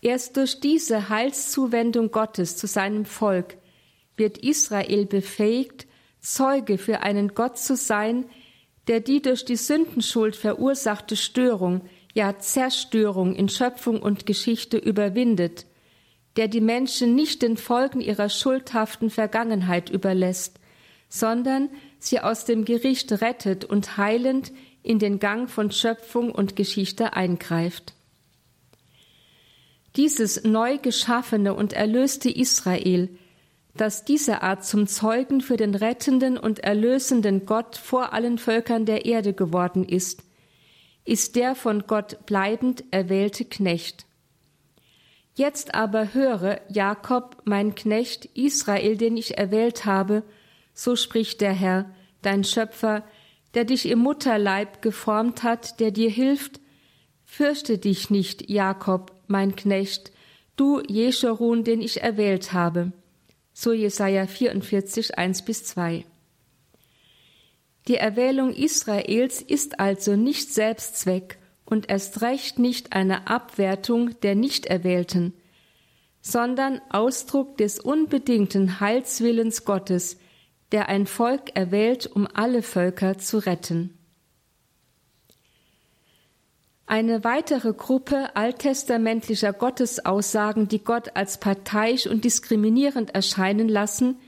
Erst 0.00 0.38
durch 0.38 0.58
diese 0.58 1.10
Heilszuwendung 1.10 2.12
Gottes 2.12 2.56
zu 2.56 2.66
seinem 2.66 3.04
Volk 3.04 3.58
wird 4.16 4.38
Israel 4.38 5.04
befähigt, 5.04 5.86
Zeuge 6.18 6.78
für 6.78 7.00
einen 7.00 7.34
Gott 7.34 7.58
zu 7.58 7.76
sein, 7.76 8.24
der 8.86 9.00
die 9.00 9.20
durch 9.20 9.44
die 9.44 9.56
Sündenschuld 9.56 10.34
verursachte 10.34 11.14
Störung, 11.14 11.82
ja 12.14 12.38
Zerstörung 12.38 13.34
in 13.34 13.48
Schöpfung 13.48 14.00
und 14.00 14.26
Geschichte 14.26 14.76
überwindet, 14.76 15.66
der 16.36 16.48
die 16.48 16.60
Menschen 16.60 17.14
nicht 17.14 17.42
den 17.42 17.56
Folgen 17.56 18.00
ihrer 18.00 18.28
schuldhaften 18.28 19.10
Vergangenheit 19.10 19.90
überlässt, 19.90 20.58
sondern 21.08 21.70
sie 21.98 22.20
aus 22.20 22.44
dem 22.44 22.64
Gericht 22.64 23.10
rettet 23.20 23.64
und 23.64 23.96
heilend 23.96 24.52
in 24.82 24.98
den 24.98 25.18
Gang 25.18 25.50
von 25.50 25.70
Schöpfung 25.70 26.30
und 26.30 26.56
Geschichte 26.56 27.14
eingreift. 27.14 27.94
Dieses 29.96 30.44
neu 30.44 30.78
geschaffene 30.78 31.54
und 31.54 31.72
erlöste 31.72 32.30
Israel, 32.30 33.08
das 33.74 34.04
diese 34.04 34.42
Art 34.42 34.64
zum 34.64 34.86
Zeugen 34.86 35.40
für 35.40 35.56
den 35.56 35.74
rettenden 35.74 36.36
und 36.36 36.60
erlösenden 36.60 37.46
Gott 37.46 37.76
vor 37.76 38.12
allen 38.12 38.38
Völkern 38.38 38.86
der 38.86 39.06
Erde 39.06 39.32
geworden 39.32 39.84
ist, 39.84 40.22
ist 41.08 41.36
der 41.36 41.54
von 41.54 41.84
Gott 41.86 42.26
bleibend 42.26 42.84
erwählte 42.90 43.46
Knecht. 43.46 44.04
Jetzt 45.34 45.74
aber 45.74 46.12
höre, 46.12 46.60
Jakob, 46.68 47.38
mein 47.44 47.74
Knecht, 47.74 48.26
Israel, 48.34 48.96
den 48.96 49.16
ich 49.16 49.38
erwählt 49.38 49.86
habe, 49.86 50.22
so 50.74 50.96
spricht 50.96 51.40
der 51.40 51.52
Herr, 51.52 51.94
dein 52.20 52.44
Schöpfer, 52.44 53.04
der 53.54 53.64
dich 53.64 53.88
im 53.88 54.00
Mutterleib 54.00 54.82
geformt 54.82 55.42
hat, 55.44 55.80
der 55.80 55.92
dir 55.92 56.10
hilft, 56.10 56.60
fürchte 57.24 57.78
dich 57.78 58.10
nicht, 58.10 58.50
Jakob, 58.50 59.12
mein 59.28 59.56
Knecht, 59.56 60.12
du 60.56 60.82
Jescherun, 60.86 61.64
den 61.64 61.80
ich 61.80 62.02
erwählt 62.02 62.52
habe. 62.52 62.92
So 63.54 63.72
Jesaja 63.72 64.26
44, 64.26 65.16
1 65.16 65.42
bis 65.42 65.64
2. 65.64 66.04
Die 67.88 67.96
Erwählung 67.96 68.52
Israels 68.52 69.40
ist 69.40 69.80
also 69.80 70.14
nicht 70.14 70.52
Selbstzweck 70.52 71.38
und 71.64 71.88
erst 71.88 72.20
recht 72.20 72.58
nicht 72.58 72.92
eine 72.92 73.28
Abwertung 73.28 74.20
der 74.20 74.34
Nichterwählten, 74.34 75.32
sondern 76.20 76.82
Ausdruck 76.90 77.56
des 77.56 77.80
unbedingten 77.80 78.78
Heilswillens 78.80 79.64
Gottes, 79.64 80.18
der 80.70 80.90
ein 80.90 81.06
Volk 81.06 81.56
erwählt, 81.56 82.06
um 82.06 82.28
alle 82.34 82.62
Völker 82.62 83.16
zu 83.16 83.38
retten. 83.38 83.94
Eine 86.84 87.24
weitere 87.24 87.72
Gruppe 87.72 88.36
alttestamentlicher 88.36 89.54
Gottesaussagen, 89.54 90.68
die 90.68 90.84
Gott 90.84 91.16
als 91.16 91.40
parteiisch 91.40 92.06
und 92.06 92.24
diskriminierend 92.24 93.14
erscheinen 93.14 93.68
lassen, 93.68 94.18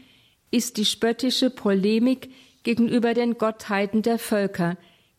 ist 0.50 0.78
die 0.78 0.84
spöttische 0.86 1.50
Polemik 1.50 2.30
gegenüber 2.62 3.14
den 3.14 3.38
Gottheiten 3.38 4.02
der 4.02 4.18
Völker, 4.18 4.76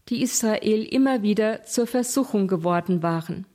die 0.09 0.21
Israel 0.21 0.83
immer 0.83 1.21
wieder 1.23 1.63
zur 1.63 1.87
Versuchung 1.87 2.47
geworden 2.47 3.03
waren. 3.03 3.45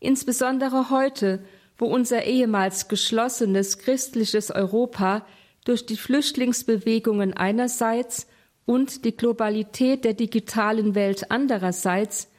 Insbesondere 0.00 0.90
heute, 0.90 1.44
wo 1.78 1.86
unser 1.86 2.24
ehemals 2.24 2.88
geschlossenes 2.88 3.78
christliches 3.78 4.50
Europa 4.50 5.26
durch 5.64 5.86
die 5.86 5.96
Flüchtlingsbewegungen 5.96 7.34
einerseits 7.34 8.26
und 8.66 9.04
die 9.04 9.16
Globalität 9.16 10.04
der 10.04 10.14
digitalen 10.14 10.94
Welt 10.94 11.30
andererseits 11.30 12.30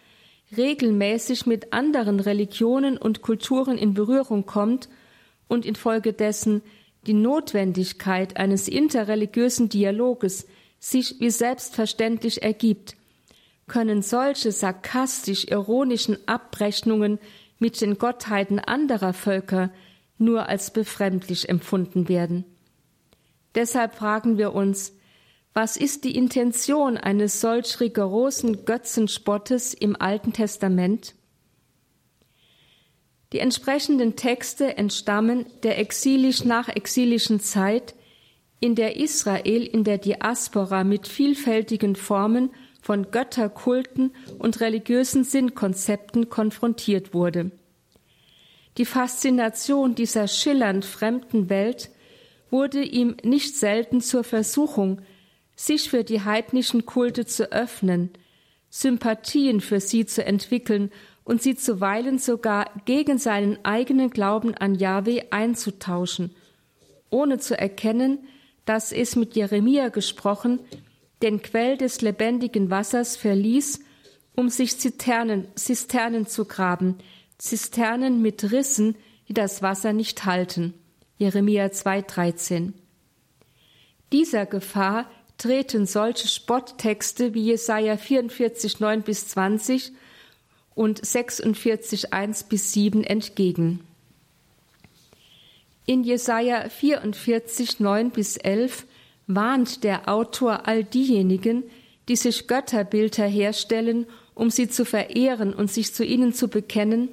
regelmäßig 0.55 1.45
mit 1.45 1.73
anderen 1.73 2.19
Religionen 2.19 2.97
und 2.97 3.21
Kulturen 3.21 3.77
in 3.77 3.93
Berührung 3.93 4.45
kommt 4.45 4.89
und 5.47 5.65
infolgedessen 5.65 6.61
die 7.07 7.13
Notwendigkeit 7.13 8.37
eines 8.37 8.67
interreligiösen 8.67 9.69
Dialoges 9.69 10.47
sich 10.79 11.19
wie 11.19 11.29
selbstverständlich 11.29 12.43
ergibt, 12.43 12.95
können 13.67 14.01
solche 14.01 14.51
sarkastisch 14.51 15.45
ironischen 15.45 16.17
Abrechnungen 16.27 17.19
mit 17.59 17.81
den 17.81 17.97
Gottheiten 17.97 18.59
anderer 18.59 19.13
Völker 19.13 19.71
nur 20.17 20.47
als 20.47 20.71
befremdlich 20.71 21.49
empfunden 21.49 22.07
werden. 22.07 22.45
Deshalb 23.55 23.95
fragen 23.95 24.37
wir 24.37 24.53
uns, 24.53 24.93
was 25.53 25.77
ist 25.77 26.03
die 26.03 26.15
Intention 26.15 26.97
eines 26.97 27.39
solch 27.39 27.79
rigorosen 27.79 28.65
Götzenspottes 28.65 29.73
im 29.73 29.95
Alten 29.99 30.33
Testament? 30.33 31.15
Die 33.35 33.41
entsprechenden 33.41 34.15
Texte 34.15 34.77
entstammen 34.77 35.45
der 35.63 35.77
exilisch-nachexilischen 35.77 37.41
Zeit, 37.41 37.93
in 38.61 38.75
der 38.75 38.95
Israel 38.95 39.63
in 39.63 39.83
der 39.83 39.97
Diaspora 39.97 40.85
mit 40.85 41.05
vielfältigen 41.05 41.97
Formen 41.97 42.51
von 42.81 43.11
Götterkulten 43.11 44.15
und 44.39 44.61
religiösen 44.61 45.25
Sinnkonzepten 45.25 46.29
konfrontiert 46.29 47.13
wurde. 47.13 47.51
Die 48.77 48.85
Faszination 48.85 49.95
dieser 49.95 50.29
schillernd 50.29 50.85
fremden 50.85 51.49
Welt 51.49 51.89
wurde 52.49 52.83
ihm 52.83 53.17
nicht 53.21 53.57
selten 53.57 53.99
zur 53.99 54.23
Versuchung, 54.23 55.01
sich 55.57 55.89
für 55.89 56.05
die 56.05 56.21
heidnischen 56.21 56.85
Kulte 56.85 57.25
zu 57.25 57.51
öffnen, 57.51 58.11
Sympathien 58.69 59.59
für 59.59 59.81
sie 59.81 60.05
zu 60.05 60.23
entwickeln 60.25 60.89
und 61.25 61.41
sie 61.41 61.55
zuweilen 61.55 62.19
sogar 62.19 62.69
gegen 62.85 63.17
seinen 63.17 63.57
eigenen 63.65 64.11
Glauben 64.11 64.55
an 64.55 64.75
Jahwe 64.75 65.25
einzutauschen, 65.31 66.33
ohne 67.09 67.39
zu 67.39 67.57
erkennen, 67.57 68.19
dass 68.63 68.91
es 68.93 69.15
mit 69.15 69.35
Jeremia 69.35 69.89
gesprochen 69.89 70.59
den 71.21 71.41
Quell 71.41 71.77
des 71.77 72.01
lebendigen 72.01 72.69
Wassers 72.69 73.17
verließ, 73.17 73.79
um 74.35 74.49
sich 74.49 74.77
Zisternen, 74.79 75.47
Zisternen 75.55 76.27
zu 76.27 76.45
graben, 76.45 76.97
Zisternen 77.37 78.21
mit 78.21 78.51
Rissen, 78.51 78.95
die 79.27 79.33
das 79.33 79.61
Wasser 79.61 79.93
nicht 79.93 80.25
halten. 80.25 80.73
Jeremia 81.17 81.65
2,13. 81.65 82.73
Dieser 84.11 84.45
Gefahr 84.45 85.09
treten 85.37 85.85
solche 85.85 86.27
Spotttexte 86.27 87.33
wie 87.33 87.45
Jesaja 87.45 87.97
44, 87.97 88.79
9 88.79 89.01
bis 89.01 89.29
20 89.29 89.93
und 90.75 91.03
46, 91.03 92.13
1 92.13 92.43
bis 92.43 92.73
7 92.73 93.03
entgegen. 93.03 93.79
In 95.85 96.03
Jesaja 96.03 96.69
44, 96.69 97.79
9 97.79 98.11
bis 98.11 98.37
11 98.37 98.85
warnt 99.27 99.83
der 99.83 100.09
Autor 100.09 100.67
all 100.67 100.83
diejenigen, 100.83 101.63
die 102.07 102.15
sich 102.15 102.47
Götterbilder 102.47 103.25
herstellen, 103.25 104.05
um 104.35 104.49
sie 104.49 104.67
zu 104.67 104.85
verehren 104.85 105.53
und 105.53 105.71
sich 105.71 105.93
zu 105.93 106.03
ihnen 106.03 106.33
zu 106.33 106.49
bekennen. 106.49 107.09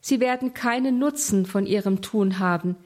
Sie 0.00 0.20
werden 0.20 0.54
keinen 0.54 0.98
Nutzen 0.98 1.46
von 1.46 1.66
ihrem 1.66 2.00
Tun 2.00 2.38
haben, 2.38 2.76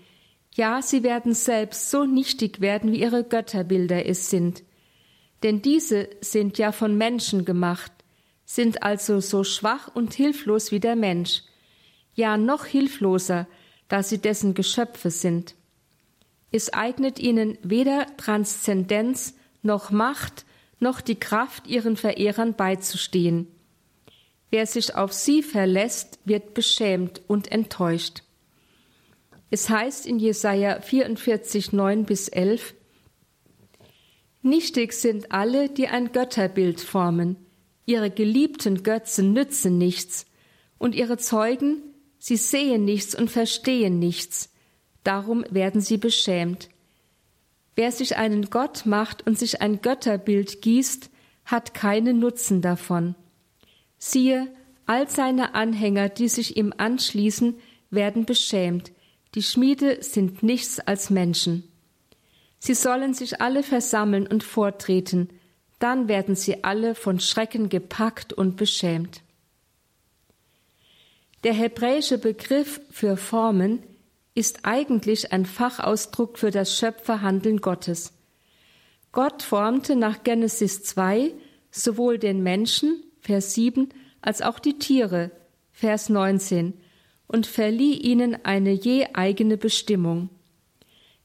ja, 0.57 0.81
sie 0.81 1.03
werden 1.03 1.35
selbst 1.35 1.91
so 1.91 2.05
nichtig 2.05 2.63
werden, 2.63 2.91
wie 2.91 3.01
ihre 3.01 3.25
Götterbilder 3.25 4.07
es 4.07 4.31
sind. 4.31 4.63
Denn 5.43 5.61
diese 5.61 6.09
sind 6.23 6.57
ja 6.57 6.73
von 6.73 6.97
Menschen 6.97 7.45
gemacht, 7.45 7.93
sind 8.47 8.83
also 8.83 9.21
so 9.21 9.45
schwach 9.45 9.91
und 9.95 10.15
hilflos 10.15 10.73
wie 10.73 10.81
der 10.81 10.97
Mensch, 10.97 11.43
ja 12.15 12.39
noch 12.39 12.65
hilfloser, 12.65 13.47
da 13.89 14.03
sie 14.03 14.19
dessen 14.19 14.55
Geschöpfe 14.55 15.11
sind. 15.11 15.55
Es 16.51 16.73
eignet 16.73 17.19
ihnen 17.19 17.59
weder 17.63 18.07
Transzendenz 18.17 19.35
noch 19.63 19.91
Macht 19.91 20.47
noch 20.79 21.01
die 21.01 21.19
Kraft, 21.19 21.67
ihren 21.67 21.97
Verehrern 21.97 22.55
beizustehen. 22.55 23.49
Wer 24.51 24.67
sich 24.67 24.95
auf 24.95 25.13
sie 25.13 25.43
verlässt, 25.43 26.19
wird 26.25 26.55
beschämt 26.55 27.23
und 27.27 27.51
enttäuscht. 27.51 28.23
Es 29.51 29.69
heißt 29.69 30.07
in 30.07 30.19
Jesaja 30.19 30.81
44, 30.81 31.73
9 31.73 32.05
bis 32.05 32.29
11, 32.29 32.75
Nichtig 34.43 34.93
sind 34.93 35.33
alle, 35.33 35.69
die 35.69 35.89
ein 35.89 36.13
Götterbild 36.13 36.81
formen. 36.81 37.46
Ihre 37.87 38.11
geliebten 38.11 38.83
Götzen 38.83 39.33
nützen 39.33 39.79
nichts. 39.79 40.27
Und 40.79 40.95
ihre 40.95 41.17
Zeugen, 41.17 41.83
sie 42.19 42.37
sehen 42.37 42.85
nichts 42.85 43.15
und 43.15 43.31
verstehen 43.31 43.99
nichts. 43.99 44.53
Darum 45.05 45.45
werden 45.51 45.81
sie 45.81 45.97
beschämt. 45.97 46.69
Wer 47.77 47.93
sich 47.93 48.17
einen 48.17 48.51
Gott 48.51 48.87
macht 48.87 49.27
und 49.27 49.39
sich 49.39 49.63
ein 49.63 49.81
Götterbild 49.81 50.63
gießt, 50.63 51.11
hat 51.45 51.75
keinen 51.75 52.19
Nutzen 52.19 52.61
davon. 52.61 53.15
Siehe, 53.99 54.49
all 54.87 55.09
seine 55.09 55.55
Anhänger, 55.55 56.09
die 56.09 56.29
sich 56.29 56.57
ihm 56.57 56.75
anschließen, 56.77 57.55
werden 57.91 58.27
beschämt, 58.27 58.93
die 59.35 59.43
Schmiede 59.43 60.03
sind 60.03 60.43
nichts 60.43 60.81
als 60.81 61.11
Menschen. 61.11 61.65
Sie 62.59 62.75
sollen 62.75 63.15
sich 63.15 63.41
alle 63.41 63.63
versammeln 63.63 64.27
und 64.27 64.43
vortreten, 64.43 65.29
dann 65.79 66.09
werden 66.09 66.35
sie 66.35 66.65
alle 66.65 66.95
von 66.95 67.21
Schrecken 67.21 67.69
gepackt 67.69 68.33
und 68.33 68.57
beschämt. 68.57 69.23
Der 71.45 71.53
hebräische 71.53 72.19
Begriff 72.19 72.81
für 72.91 73.17
Formen 73.17 73.83
ist 74.35 74.61
eigentlich 74.65 75.33
ein 75.33 75.47
Fachausdruck 75.47 76.39
für 76.39 76.51
das 76.51 76.77
Schöpferhandeln 76.79 77.61
Gottes. 77.61 78.13
Gott 79.13 79.43
formte 79.43 79.97
nach 79.97 80.25
Genesis 80.25 80.83
2 80.83 81.33
sowohl 81.71 82.19
den 82.19 82.43
Menschen, 82.43 83.03
Vers 83.21 83.55
7, 83.55 83.89
als 84.21 84.43
auch 84.43 84.59
die 84.59 84.79
Tiere, 84.79 85.31
Vers 85.73 86.09
19, 86.09 86.75
und 87.27 87.47
verlieh 87.47 87.95
ihnen 87.95 88.45
eine 88.45 88.73
je 88.73 89.07
eigene 89.15 89.57
Bestimmung. 89.57 90.31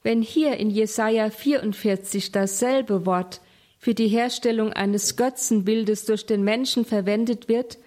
Wenn 0.02 0.22
hier 0.22 0.56
in 0.56 0.70
Jesaja 0.70 1.30
44 1.30 2.32
dasselbe 2.32 3.06
Wort 3.06 3.40
für 3.82 3.94
die 3.94 4.06
Herstellung 4.06 4.72
eines 4.72 5.16
Götzenbildes 5.16 6.04
durch 6.04 6.24
den 6.24 6.44
Menschen 6.44 6.84
verwendet 6.84 7.48
wird, 7.48 7.78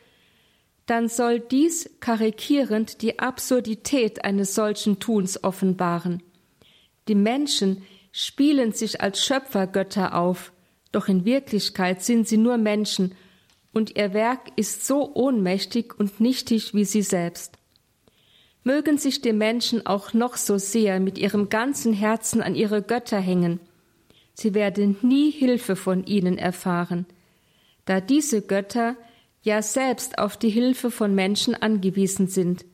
dann 0.87 1.07
soll 1.07 1.39
dies 1.39 1.89
karikierend 2.01 3.01
die 3.01 3.19
Absurdität 3.19 4.25
eines 4.25 4.55
solchen 4.55 4.99
Tuns 4.99 5.41
offenbaren. 5.41 6.21
Die 7.07 7.15
Menschen 7.15 7.83
spielen 8.11 8.73
sich 8.73 8.99
als 8.99 9.25
Schöpfergötter 9.25 10.15
auf, 10.15 10.51
doch 10.91 11.07
in 11.07 11.23
Wirklichkeit 11.23 12.03
sind 12.03 12.27
sie 12.27 12.37
nur 12.37 12.57
Menschen, 12.57 13.15
und 13.71 13.95
ihr 13.95 14.13
Werk 14.13 14.51
ist 14.57 14.85
so 14.85 15.15
ohnmächtig 15.15 15.97
und 15.97 16.19
nichtig 16.19 16.73
wie 16.73 16.85
sie 16.85 17.03
selbst. 17.03 17.53
Mögen 18.65 18.97
sich 18.97 19.21
die 19.21 19.31
Menschen 19.31 19.85
auch 19.85 20.13
noch 20.13 20.35
so 20.35 20.57
sehr 20.57 20.99
mit 20.99 21.17
ihrem 21.17 21.47
ganzen 21.47 21.93
Herzen 21.93 22.41
an 22.41 22.53
ihre 22.53 22.81
Götter 22.81 23.19
hängen, 23.21 23.61
sie 24.35 24.53
werden 24.53 24.97
nie 25.01 25.31
Hilfe 25.31 25.75
von 25.75 26.05
ihnen 26.05 26.37
erfahren, 26.37 27.07
da 27.85 27.99
diese 27.99 28.41
Götter 28.41 28.95
ja 29.41 29.61
selbst 29.61 30.19
auf 30.19 30.37
die 30.37 30.49
Hilfe 30.49 30.91
von 30.91 31.15
Menschen 31.15 31.55
angewiesen 31.55 32.27
sind, 32.27 32.65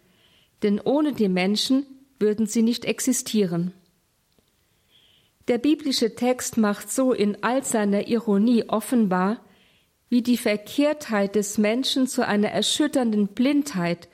denn 0.63 0.79
ohne 0.79 1.13
die 1.13 1.29
Menschen 1.29 1.85
würden 2.19 2.47
sie 2.47 2.61
nicht 2.61 2.83
existieren. 2.85 3.73
Der 5.47 5.57
biblische 5.57 6.15
Text 6.15 6.57
macht 6.57 6.91
so 6.91 7.13
in 7.13 7.43
all 7.43 7.63
seiner 7.63 8.07
Ironie 8.07 8.65
offenbar, 8.67 9.41
wie 10.09 10.21
die 10.21 10.37
Verkehrtheit 10.37 11.35
des 11.35 11.57
Menschen 11.57 12.07
zu 12.07 12.25
einer 12.25 12.49
erschütternden 12.49 13.27
Blindheit 13.27 14.09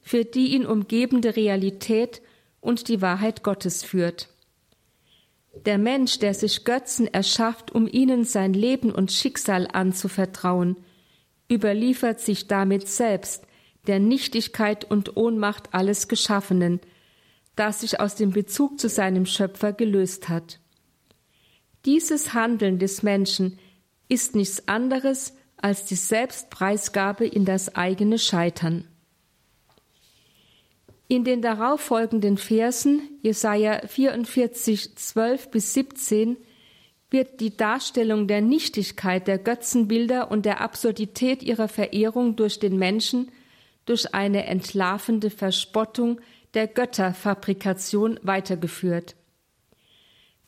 für 0.00 0.24
die 0.24 0.54
ihn 0.54 0.66
umgebende 0.66 1.36
Realität 1.36 2.20
und 2.60 2.88
die 2.88 3.00
Wahrheit 3.00 3.42
Gottes 3.42 3.84
führt. 3.84 4.31
Der 5.54 5.78
Mensch, 5.78 6.18
der 6.18 6.34
sich 6.34 6.64
Götzen 6.64 7.06
erschafft, 7.06 7.72
um 7.72 7.86
ihnen 7.86 8.24
sein 8.24 8.54
Leben 8.54 8.90
und 8.90 9.12
Schicksal 9.12 9.68
anzuvertrauen, 9.70 10.76
überliefert 11.50 12.20
sich 12.20 12.46
damit 12.46 12.88
selbst 12.88 13.46
der 13.86 13.98
Nichtigkeit 13.98 14.84
und 14.84 15.16
Ohnmacht 15.16 15.74
alles 15.74 16.08
Geschaffenen, 16.08 16.80
das 17.56 17.80
sich 17.80 18.00
aus 18.00 18.14
dem 18.14 18.30
Bezug 18.30 18.80
zu 18.80 18.88
seinem 18.88 19.26
Schöpfer 19.26 19.72
gelöst 19.72 20.28
hat. 20.28 20.60
Dieses 21.84 22.32
Handeln 22.32 22.78
des 22.78 23.02
Menschen 23.02 23.58
ist 24.08 24.34
nichts 24.34 24.68
anderes 24.68 25.34
als 25.56 25.84
die 25.84 25.96
Selbstpreisgabe 25.96 27.26
in 27.26 27.44
das 27.44 27.74
eigene 27.74 28.18
Scheitern. 28.18 28.88
In 31.12 31.24
den 31.24 31.42
darauffolgenden 31.42 32.38
Versen, 32.38 33.02
Jesaja 33.20 33.86
44, 33.86 34.96
12 34.96 35.50
bis 35.50 35.74
17, 35.74 36.38
wird 37.10 37.40
die 37.40 37.54
Darstellung 37.54 38.28
der 38.28 38.40
Nichtigkeit 38.40 39.28
der 39.28 39.36
Götzenbilder 39.36 40.30
und 40.30 40.46
der 40.46 40.62
Absurdität 40.62 41.42
ihrer 41.42 41.68
Verehrung 41.68 42.34
durch 42.34 42.60
den 42.60 42.78
Menschen 42.78 43.30
durch 43.84 44.14
eine 44.14 44.46
entlarvende 44.46 45.28
Verspottung 45.28 46.18
der 46.54 46.66
Götterfabrikation 46.66 48.18
weitergeführt. 48.22 49.14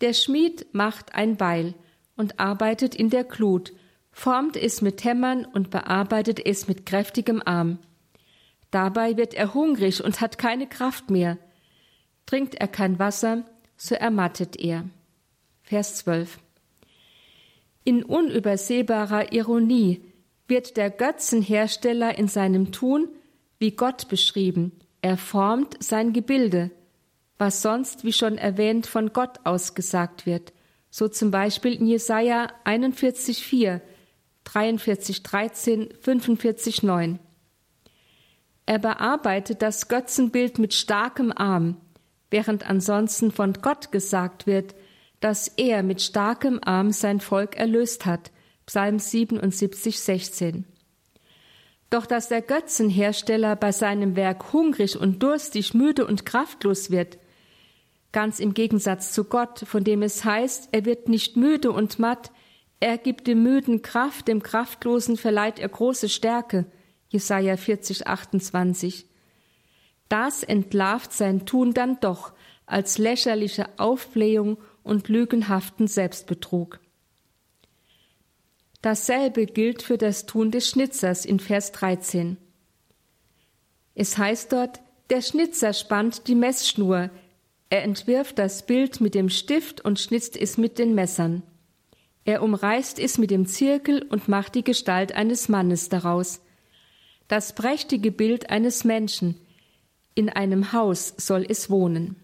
Der 0.00 0.14
Schmied 0.14 0.68
macht 0.72 1.14
ein 1.14 1.37
Beil 1.37 1.74
und 2.16 2.40
arbeitet 2.40 2.94
in 2.94 3.11
der 3.11 3.24
Glut, 3.24 3.74
formt 4.12 4.57
es 4.57 4.81
mit 4.81 5.05
Hämmern 5.05 5.44
und 5.44 5.68
bearbeitet 5.68 6.40
es 6.42 6.68
mit 6.68 6.87
kräftigem 6.87 7.42
Arm. 7.44 7.81
Dabei 8.74 9.16
wird 9.16 9.34
er 9.34 9.54
hungrig 9.54 10.02
und 10.02 10.20
hat 10.20 10.37
keine 10.37 10.66
Kraft 10.66 11.08
mehr. 11.08 11.38
Trinkt 12.26 12.56
er 12.56 12.66
kein 12.66 12.98
Wasser, 12.98 13.44
so 13.76 13.94
ermattet 13.94 14.56
er. 14.56 14.84
Vers 15.62 15.94
12. 15.98 16.40
In 17.84 18.02
unübersehbarer 18.02 19.32
Ironie 19.32 20.02
wird 20.48 20.76
der 20.76 20.90
Götzenhersteller 20.90 22.18
in 22.18 22.26
seinem 22.26 22.72
Tun 22.72 23.06
wie 23.60 23.70
Gott 23.70 24.08
beschrieben. 24.08 24.72
Er 25.02 25.18
formt 25.18 25.76
sein 25.80 26.12
Gebilde, 26.12 26.72
was 27.38 27.62
sonst, 27.62 28.02
wie 28.02 28.12
schon 28.12 28.38
erwähnt, 28.38 28.88
von 28.88 29.12
Gott 29.12 29.38
ausgesagt 29.44 30.26
wird. 30.26 30.52
So 30.90 31.06
zum 31.06 31.30
Beispiel 31.30 31.74
in 31.74 31.87
Jesaja 31.87 32.48
41,4, 32.64 33.80
43,13, 34.44 35.96
45,9. 36.00 37.20
Er 38.66 38.79
bearbeitet 38.79 39.62
das 39.62 39.88
Götzenbild 39.88 40.59
mit 40.59 40.72
starkem 40.72 41.33
Arm, 41.35 41.77
während 42.31 42.68
ansonsten 42.68 43.31
von 43.31 43.53
Gott 43.55 43.92
gesagt 43.92 44.46
wird, 44.46 44.74
dass 45.20 45.48
er 45.48 45.83
mit 45.83 46.00
starkem 46.00 46.61
Arm 46.64 46.90
sein 46.90 47.20
Volk 47.20 47.57
erlöst 47.57 48.07
hat. 48.07 48.31
Psalm 48.66 48.98
77, 48.98 50.00
16. 50.00 50.64
Doch 51.90 52.07
dass 52.07 52.29
der 52.29 52.42
Götzenhersteller 52.42 53.57
bei 53.57 53.70
seinem 53.70 54.16
Werk 54.16 54.53
hungrig 54.53 54.98
und 54.98 55.22
durstig, 55.22 55.74
müde 55.74 56.07
und 56.07 56.24
kraftlos 56.24 56.90
wird, 56.90 57.18
ganz 58.12 58.40
im 58.40 58.55
Gegensatz 58.55 59.12
zu 59.12 59.24
Gott, 59.24 59.61
von 59.61 59.85
dem 59.85 60.03
es 60.03 60.24
heißt, 60.24 60.70
er 60.72 60.87
wird 60.87 61.09
nicht 61.09 61.37
müde 61.37 61.72
und 61.72 61.98
matt, 61.98 62.31
er 62.81 62.96
gibt 62.96 63.27
dem 63.27 63.42
Müden 63.42 63.83
Kraft, 63.83 64.29
dem 64.29 64.42
Kraftlosen 64.42 65.16
verleiht 65.16 65.59
er 65.59 65.68
große 65.68 66.09
Stärke. 66.09 66.66
Jesaja 67.14 67.57
40, 67.57 68.07
28. 68.09 69.07
Das 70.09 70.42
entlarvt 70.42 71.12
sein 71.12 71.46
Tun 71.46 71.72
dann 71.72 71.98
doch 72.00 72.33
als 72.66 72.98
lächerliche 72.98 73.66
Aufblähung 73.79 74.59
und 74.83 75.09
lügenhaften 75.09 75.87
Selbstbetrug. 75.87 76.81
Dasselbe 78.83 79.46
gilt 79.46 79.83
für 79.83 79.96
das 79.96 80.27
Tun 80.27 80.50
des 80.50 80.68
Schnitzers 80.68 81.24
in 81.24 81.38
Vers 81.40 81.72
13. 81.72 82.37
Es 83.94 84.18
heißt 84.18 84.53
dort, 84.53 84.81
der 85.09 85.22
Schnitzer 85.22 85.72
spannt 85.72 86.27
die 86.27 86.35
Messschnur, 86.35 87.11
er 87.70 87.83
entwirft 87.83 88.38
das 88.38 88.66
Bild 88.66 89.00
mit 89.00 89.14
dem 89.14 89.29
Stift 89.29 89.85
und 89.85 89.98
schnitzt 89.98 90.37
es 90.37 90.59
mit 90.59 90.79
den 90.79 90.94
Messern. 90.94 91.42
Er 92.24 92.42
umreißt 92.42 92.98
es 92.98 93.18
mit 93.18 93.31
dem 93.31 93.46
Zirkel 93.46 94.03
und 94.03 94.29
macht 94.29 94.55
die 94.55 94.64
Gestalt 94.64 95.12
eines 95.12 95.48
Mannes 95.48 95.88
daraus. 95.88 96.40
Das 97.28 97.54
prächtige 97.54 98.12
Bild 98.12 98.50
eines 98.50 98.84
Menschen. 98.84 99.40
In 100.14 100.28
einem 100.28 100.72
Haus 100.72 101.14
soll 101.16 101.46
es 101.48 101.70
wohnen. 101.70 102.16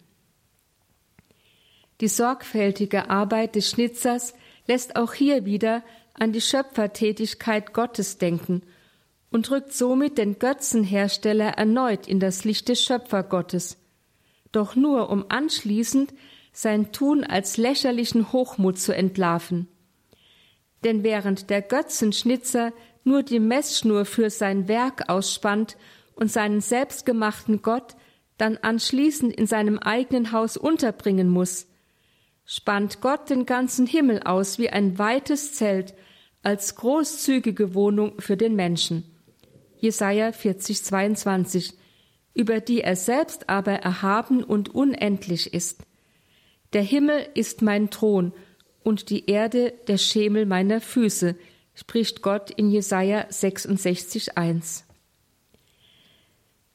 Die 2.00 2.08
sorgfältige 2.08 3.10
Arbeit 3.10 3.56
des 3.56 3.70
Schnitzers 3.70 4.34
lässt 4.66 4.96
auch 4.96 5.12
hier 5.12 5.44
wieder 5.44 5.82
an 6.14 6.32
die 6.32 6.40
Schöpfertätigkeit 6.40 7.72
Gottes 7.72 8.18
denken 8.18 8.62
und 9.30 9.50
rückt 9.50 9.72
somit 9.72 10.18
den 10.18 10.38
Götzenhersteller 10.38 11.50
erneut 11.50 12.06
in 12.06 12.20
das 12.20 12.44
Licht 12.44 12.68
des 12.68 12.82
Schöpfergottes, 12.82 13.78
doch 14.52 14.76
nur 14.76 15.10
um 15.10 15.26
anschließend 15.28 16.12
sein 16.52 16.92
Tun 16.92 17.24
als 17.24 17.56
lächerlichen 17.56 18.32
Hochmut 18.32 18.78
zu 18.78 18.94
entlarven. 18.94 19.68
Denn 20.84 21.02
während 21.04 21.50
der 21.50 21.62
Götzenschnitzer 21.62 22.72
nur 23.04 23.22
die 23.22 23.40
Messschnur 23.40 24.04
für 24.04 24.30
sein 24.30 24.68
Werk 24.68 25.08
ausspannt 25.08 25.76
und 26.14 26.30
seinen 26.30 26.60
selbstgemachten 26.60 27.62
Gott 27.62 27.96
dann 28.36 28.56
anschließend 28.56 29.34
in 29.34 29.46
seinem 29.46 29.78
eigenen 29.78 30.32
Haus 30.32 30.56
unterbringen 30.56 31.28
muss, 31.28 31.66
spannt 32.44 33.00
Gott 33.00 33.30
den 33.30 33.46
ganzen 33.46 33.86
Himmel 33.86 34.22
aus 34.22 34.58
wie 34.58 34.70
ein 34.70 34.98
weites 34.98 35.54
Zelt 35.54 35.94
als 36.42 36.74
großzügige 36.74 37.74
Wohnung 37.74 38.20
für 38.20 38.36
den 38.36 38.56
Menschen. 38.56 39.04
Jesaja 39.78 40.32
40, 40.32 40.84
22, 40.84 41.74
über 42.34 42.60
die 42.60 42.80
er 42.80 42.96
selbst 42.96 43.48
aber 43.48 43.72
erhaben 43.72 44.42
und 44.42 44.74
unendlich 44.74 45.52
ist. 45.52 45.82
Der 46.72 46.82
Himmel 46.82 47.28
ist 47.34 47.62
mein 47.62 47.90
Thron 47.90 48.32
und 48.82 49.10
die 49.10 49.28
Erde 49.28 49.74
der 49.88 49.98
Schemel 49.98 50.46
meiner 50.46 50.80
Füße, 50.80 51.36
spricht 51.80 52.20
Gott 52.20 52.50
in 52.50 52.70
Jesaja 52.70 53.24
66, 53.30 54.36
1 54.36 54.84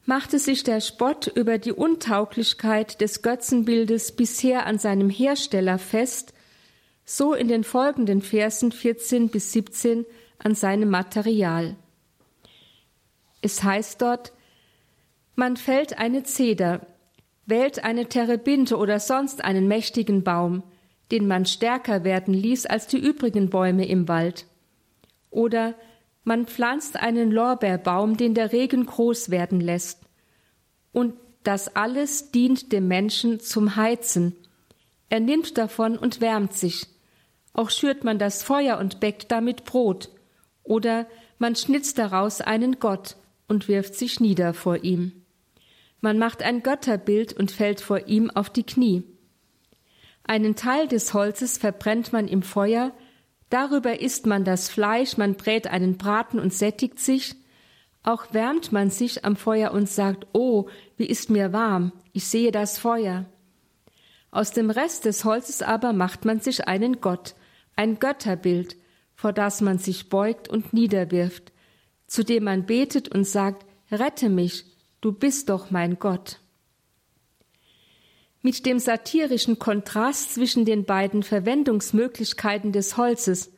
machte 0.06 0.38
sich 0.38 0.62
der 0.62 0.80
Spott 0.80 1.26
über 1.26 1.58
die 1.58 1.72
Untauglichkeit 1.72 3.00
des 3.00 3.22
Götzenbildes 3.22 4.12
bisher 4.12 4.64
an 4.64 4.78
seinem 4.78 5.10
Hersteller 5.10 5.78
fest, 5.78 6.32
so 7.04 7.34
in 7.34 7.48
den 7.48 7.64
folgenden 7.64 8.22
Versen 8.22 8.72
14 8.72 9.28
bis 9.28 9.52
17 9.52 10.06
an 10.38 10.54
seinem 10.54 10.90
Material. 10.90 11.74
Es 13.42 13.62
heißt 13.62 14.00
dort, 14.00 14.32
man 15.34 15.56
fällt 15.56 15.98
eine 15.98 16.22
Zeder, 16.22 16.86
wählt 17.44 17.84
eine 17.84 18.06
Terebinte 18.06 18.76
oder 18.76 19.00
sonst 19.00 19.44
einen 19.44 19.66
mächtigen 19.66 20.22
Baum, 20.22 20.62
den 21.10 21.26
man 21.26 21.46
stärker 21.46 22.04
werden 22.04 22.32
ließ 22.32 22.66
als 22.66 22.86
die 22.86 22.98
übrigen 22.98 23.50
Bäume 23.50 23.86
im 23.86 24.08
Wald. 24.08 24.46
Oder 25.36 25.74
man 26.24 26.46
pflanzt 26.46 26.96
einen 26.96 27.30
Lorbeerbaum, 27.30 28.16
den 28.16 28.32
der 28.32 28.52
Regen 28.52 28.86
groß 28.86 29.28
werden 29.28 29.60
lässt. 29.60 30.00
Und 30.92 31.12
das 31.42 31.76
alles 31.76 32.30
dient 32.30 32.72
dem 32.72 32.88
Menschen 32.88 33.38
zum 33.38 33.76
Heizen. 33.76 34.34
Er 35.10 35.20
nimmt 35.20 35.58
davon 35.58 35.98
und 35.98 36.22
wärmt 36.22 36.54
sich. 36.54 36.86
Auch 37.52 37.68
schürt 37.68 38.02
man 38.02 38.18
das 38.18 38.42
Feuer 38.42 38.78
und 38.78 38.98
bäckt 38.98 39.30
damit 39.30 39.66
Brot. 39.66 40.08
Oder 40.62 41.06
man 41.38 41.54
schnitzt 41.54 41.98
daraus 41.98 42.40
einen 42.40 42.80
Gott 42.80 43.16
und 43.46 43.68
wirft 43.68 43.94
sich 43.94 44.20
nieder 44.20 44.54
vor 44.54 44.84
ihm. 44.84 45.12
Man 46.00 46.18
macht 46.18 46.42
ein 46.42 46.62
Götterbild 46.62 47.34
und 47.34 47.50
fällt 47.50 47.82
vor 47.82 48.06
ihm 48.06 48.30
auf 48.30 48.48
die 48.48 48.64
Knie. 48.64 49.04
Einen 50.24 50.56
Teil 50.56 50.88
des 50.88 51.12
Holzes 51.12 51.58
verbrennt 51.58 52.14
man 52.14 52.26
im 52.26 52.40
Feuer, 52.40 52.92
darüber 53.50 54.00
isst 54.00 54.26
man 54.26 54.44
das 54.44 54.68
Fleisch, 54.68 55.16
man 55.16 55.34
brät 55.34 55.66
einen 55.66 55.98
Braten 55.98 56.38
und 56.38 56.52
sättigt 56.52 56.98
sich, 56.98 57.36
auch 58.02 58.32
wärmt 58.32 58.70
man 58.70 58.90
sich 58.90 59.24
am 59.24 59.34
Feuer 59.34 59.72
und 59.72 59.88
sagt, 59.88 60.26
oh, 60.32 60.68
wie 60.96 61.06
ist 61.06 61.28
mir 61.28 61.52
warm, 61.52 61.92
ich 62.12 62.26
sehe 62.26 62.52
das 62.52 62.78
Feuer. 62.78 63.26
Aus 64.30 64.52
dem 64.52 64.70
Rest 64.70 65.04
des 65.06 65.24
Holzes 65.24 65.62
aber 65.62 65.92
macht 65.92 66.24
man 66.24 66.40
sich 66.40 66.68
einen 66.68 67.00
Gott, 67.00 67.34
ein 67.74 67.98
Götterbild, 67.98 68.76
vor 69.14 69.32
das 69.32 69.60
man 69.60 69.78
sich 69.78 70.08
beugt 70.08 70.48
und 70.48 70.72
niederwirft, 70.72 71.52
zu 72.06 72.22
dem 72.22 72.44
man 72.44 72.66
betet 72.66 73.08
und 73.08 73.26
sagt, 73.26 73.66
Rette 73.90 74.28
mich, 74.28 74.64
du 75.00 75.12
bist 75.12 75.48
doch 75.48 75.70
mein 75.70 75.98
Gott. 75.98 76.40
Mit 78.46 78.64
dem 78.64 78.78
satirischen 78.78 79.58
Kontrast 79.58 80.34
zwischen 80.34 80.64
den 80.64 80.84
beiden 80.84 81.24
Verwendungsmöglichkeiten 81.24 82.70
des 82.70 82.96
Holzes, 82.96 83.50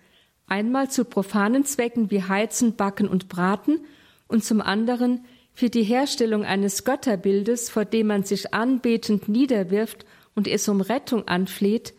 einmal 0.46 0.90
zu 0.90 1.04
profanen 1.04 1.66
Zwecken 1.66 2.10
wie 2.10 2.22
Heizen, 2.22 2.74
Backen 2.74 3.06
und 3.06 3.28
Braten 3.28 3.80
und 4.28 4.46
zum 4.46 4.62
anderen 4.62 5.26
für 5.52 5.68
die 5.68 5.82
Herstellung 5.82 6.42
eines 6.42 6.84
Götterbildes, 6.84 7.68
vor 7.68 7.84
dem 7.84 8.06
man 8.06 8.22
sich 8.22 8.54
anbetend 8.54 9.28
niederwirft 9.28 10.06
und 10.34 10.48
es 10.48 10.66
um 10.70 10.80
Rettung 10.80 11.28
anfleht, 11.28 11.92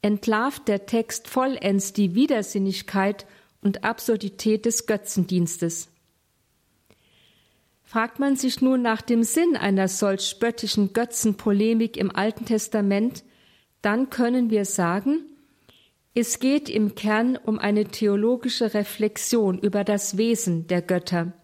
entlarvt 0.00 0.66
der 0.66 0.86
Text 0.86 1.28
vollends 1.28 1.92
die 1.92 2.14
Widersinnigkeit 2.14 3.26
und 3.60 3.84
Absurdität 3.84 4.64
des 4.64 4.86
Götzendienstes. 4.86 5.90
Fragt 7.94 8.18
man 8.18 8.34
sich 8.34 8.60
nun 8.60 8.82
nach 8.82 9.02
dem 9.02 9.22
Sinn 9.22 9.54
einer 9.56 9.86
solch 9.86 10.22
spöttischen 10.22 10.94
Götzenpolemik 10.94 11.96
im 11.96 12.10
Alten 12.10 12.44
Testament, 12.44 13.22
dann 13.82 14.10
können 14.10 14.50
wir 14.50 14.64
sagen, 14.64 15.20
es 16.12 16.40
geht 16.40 16.68
im 16.68 16.96
Kern 16.96 17.36
um 17.36 17.60
eine 17.60 17.84
theologische 17.84 18.74
Reflexion 18.74 19.60
über 19.60 19.84
das 19.84 20.16
Wesen 20.16 20.66
der 20.66 20.82
Götter. 20.82 21.34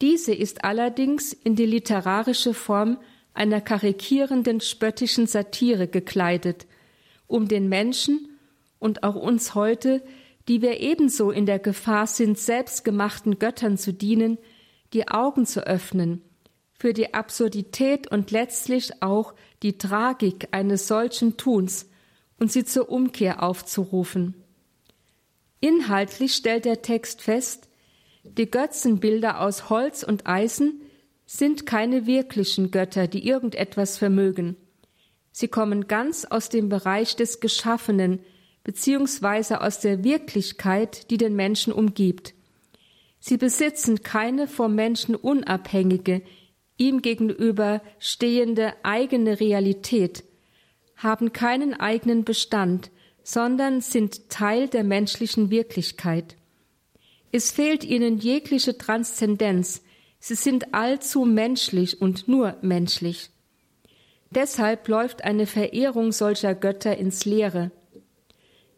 Diese 0.00 0.32
ist 0.32 0.62
allerdings 0.62 1.32
in 1.32 1.56
die 1.56 1.66
literarische 1.66 2.54
Form 2.54 2.98
einer 3.34 3.60
karikierenden 3.60 4.60
spöttischen 4.60 5.26
Satire 5.26 5.88
gekleidet, 5.88 6.68
um 7.26 7.48
den 7.48 7.68
Menschen 7.68 8.38
und 8.78 9.02
auch 9.02 9.16
uns 9.16 9.56
heute, 9.56 10.00
die 10.46 10.62
wir 10.62 10.78
ebenso 10.78 11.32
in 11.32 11.44
der 11.44 11.58
Gefahr 11.58 12.06
sind, 12.06 12.38
selbstgemachten 12.38 13.40
Göttern 13.40 13.76
zu 13.76 13.92
dienen, 13.92 14.38
die 14.92 15.08
Augen 15.08 15.46
zu 15.46 15.66
öffnen 15.66 16.22
für 16.78 16.92
die 16.94 17.12
Absurdität 17.12 18.10
und 18.10 18.30
letztlich 18.30 19.02
auch 19.02 19.34
die 19.62 19.76
Tragik 19.76 20.48
eines 20.52 20.88
solchen 20.88 21.36
Tuns 21.36 21.90
und 22.38 22.50
sie 22.50 22.64
zur 22.64 22.88
Umkehr 22.88 23.42
aufzurufen. 23.42 24.34
Inhaltlich 25.60 26.34
stellt 26.34 26.64
der 26.64 26.80
Text 26.80 27.20
fest, 27.20 27.68
die 28.24 28.50
Götzenbilder 28.50 29.40
aus 29.40 29.68
Holz 29.68 30.02
und 30.02 30.26
Eisen 30.26 30.80
sind 31.26 31.66
keine 31.66 32.06
wirklichen 32.06 32.70
Götter, 32.70 33.06
die 33.06 33.26
irgendetwas 33.26 33.98
vermögen. 33.98 34.56
Sie 35.32 35.48
kommen 35.48 35.86
ganz 35.86 36.24
aus 36.24 36.48
dem 36.48 36.68
Bereich 36.68 37.14
des 37.14 37.40
Geschaffenen, 37.40 38.20
beziehungsweise 38.64 39.60
aus 39.60 39.80
der 39.80 40.02
Wirklichkeit, 40.02 41.10
die 41.10 41.18
den 41.18 41.36
Menschen 41.36 41.72
umgibt. 41.72 42.34
Sie 43.20 43.36
besitzen 43.36 44.02
keine 44.02 44.48
vom 44.48 44.74
Menschen 44.74 45.14
unabhängige, 45.14 46.22
ihm 46.78 47.02
gegenüber 47.02 47.82
stehende 47.98 48.72
eigene 48.82 49.38
Realität, 49.38 50.24
haben 50.96 51.32
keinen 51.32 51.74
eigenen 51.74 52.24
Bestand, 52.24 52.90
sondern 53.22 53.82
sind 53.82 54.30
Teil 54.30 54.68
der 54.68 54.82
menschlichen 54.84 55.50
Wirklichkeit. 55.50 56.36
Es 57.30 57.52
fehlt 57.52 57.84
ihnen 57.84 58.18
jegliche 58.18 58.76
Transzendenz, 58.78 59.82
sie 60.18 60.34
sind 60.34 60.74
allzu 60.74 61.24
menschlich 61.24 62.00
und 62.00 62.26
nur 62.26 62.56
menschlich. 62.62 63.30
Deshalb 64.30 64.88
läuft 64.88 65.22
eine 65.24 65.46
Verehrung 65.46 66.12
solcher 66.12 66.54
Götter 66.54 66.96
ins 66.96 67.24
Leere. 67.24 67.70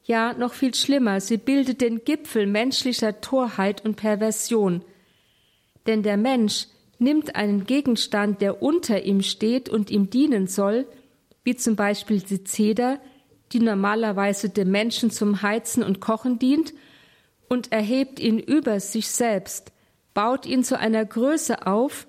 Ja, 0.04 0.32
noch 0.32 0.52
viel 0.52 0.74
schlimmer, 0.74 1.20
sie 1.20 1.36
bildet 1.36 1.80
den 1.80 2.04
Gipfel 2.04 2.46
menschlicher 2.46 3.20
Torheit 3.20 3.84
und 3.84 3.96
Perversion. 3.96 4.84
Denn 5.86 6.02
der 6.02 6.16
Mensch 6.16 6.66
nimmt 6.98 7.36
einen 7.36 7.64
Gegenstand, 7.64 8.40
der 8.40 8.62
unter 8.62 9.02
ihm 9.04 9.22
steht 9.22 9.68
und 9.68 9.90
ihm 9.90 10.10
dienen 10.10 10.46
soll, 10.46 10.86
wie 11.44 11.56
zum 11.56 11.76
Beispiel 11.76 12.20
die 12.20 12.44
Zeder, 12.44 13.00
die 13.52 13.60
normalerweise 13.60 14.48
dem 14.48 14.70
Menschen 14.70 15.10
zum 15.10 15.42
Heizen 15.42 15.82
und 15.82 16.00
Kochen 16.00 16.38
dient, 16.38 16.72
und 17.48 17.70
erhebt 17.70 18.18
ihn 18.18 18.38
über 18.38 18.80
sich 18.80 19.08
selbst, 19.08 19.72
baut 20.14 20.46
ihn 20.46 20.64
zu 20.64 20.78
einer 20.78 21.04
Größe 21.04 21.66
auf, 21.66 22.06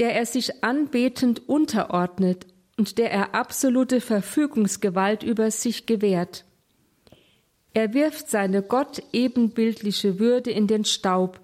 der 0.00 0.16
er 0.16 0.26
sich 0.26 0.64
anbetend 0.64 1.48
unterordnet 1.48 2.46
und 2.76 2.98
der 2.98 3.12
er 3.12 3.36
absolute 3.36 4.00
Verfügungsgewalt 4.00 5.22
über 5.22 5.52
sich 5.52 5.86
gewährt. 5.86 6.44
Er 7.74 7.94
wirft 7.94 8.28
seine 8.28 8.62
Gott 8.62 9.02
ebenbildliche 9.12 10.18
Würde 10.18 10.50
in 10.50 10.66
den 10.66 10.84
Staub, 10.84 11.40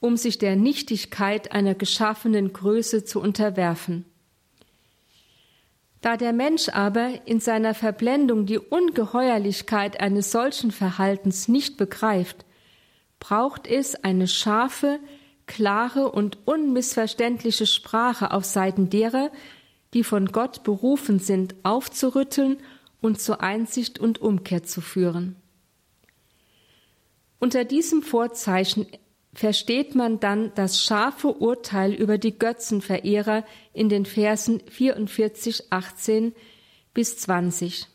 um 0.00 0.16
sich 0.16 0.38
der 0.38 0.56
Nichtigkeit 0.56 1.52
einer 1.52 1.74
geschaffenen 1.74 2.52
Größe 2.52 3.04
zu 3.04 3.20
unterwerfen. 3.20 4.04
Da 6.02 6.16
der 6.16 6.32
Mensch 6.32 6.68
aber 6.68 7.26
in 7.26 7.38
seiner 7.38 7.74
Verblendung 7.74 8.44
die 8.44 8.58
Ungeheuerlichkeit 8.58 10.00
eines 10.00 10.32
solchen 10.32 10.72
Verhaltens 10.72 11.46
nicht 11.46 11.76
begreift, 11.76 12.44
braucht 13.20 13.68
es 13.68 13.94
eine 14.02 14.26
scharfe, 14.26 14.98
klare 15.46 16.10
und 16.10 16.38
unmissverständliche 16.44 17.66
Sprache 17.66 18.32
auf 18.32 18.44
Seiten 18.44 18.90
derer, 18.90 19.30
die 19.94 20.02
von 20.02 20.26
Gott 20.32 20.64
berufen 20.64 21.20
sind, 21.20 21.54
aufzurütteln 21.62 22.58
und 23.00 23.20
zur 23.20 23.40
Einsicht 23.40 24.00
und 24.00 24.20
Umkehr 24.20 24.64
zu 24.64 24.80
führen. 24.80 25.36
Unter 27.42 27.64
diesem 27.64 28.02
Vorzeichen 28.02 28.86
versteht 29.34 29.96
man 29.96 30.20
dann 30.20 30.54
das 30.54 30.80
scharfe 30.80 31.26
Urteil 31.26 31.92
über 31.92 32.16
die 32.16 32.38
Götzenverehrer 32.38 33.44
in 33.72 33.88
den 33.88 34.06
Versen 34.06 34.62
44, 34.70 35.72
18 35.72 36.36
bis 36.94 37.18
20. 37.18 37.88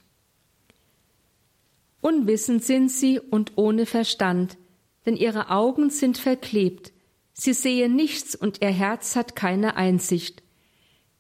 Unwissend 2.02 2.66
sind 2.66 2.92
sie 2.92 3.22
und 3.22 3.54
ohne 3.56 3.86
Verstand, 3.86 4.58
denn 5.06 5.16
ihre 5.16 5.50
Augen 5.50 5.92
sind 5.92 6.18
verklebt, 6.18 6.92
sie 7.32 7.54
sehen 7.54 7.96
nichts 7.96 8.36
und 8.36 8.62
ihr 8.62 8.68
Herz 8.68 9.16
hat 9.16 9.38
keine 9.38 9.78
Einsicht. 9.78 10.44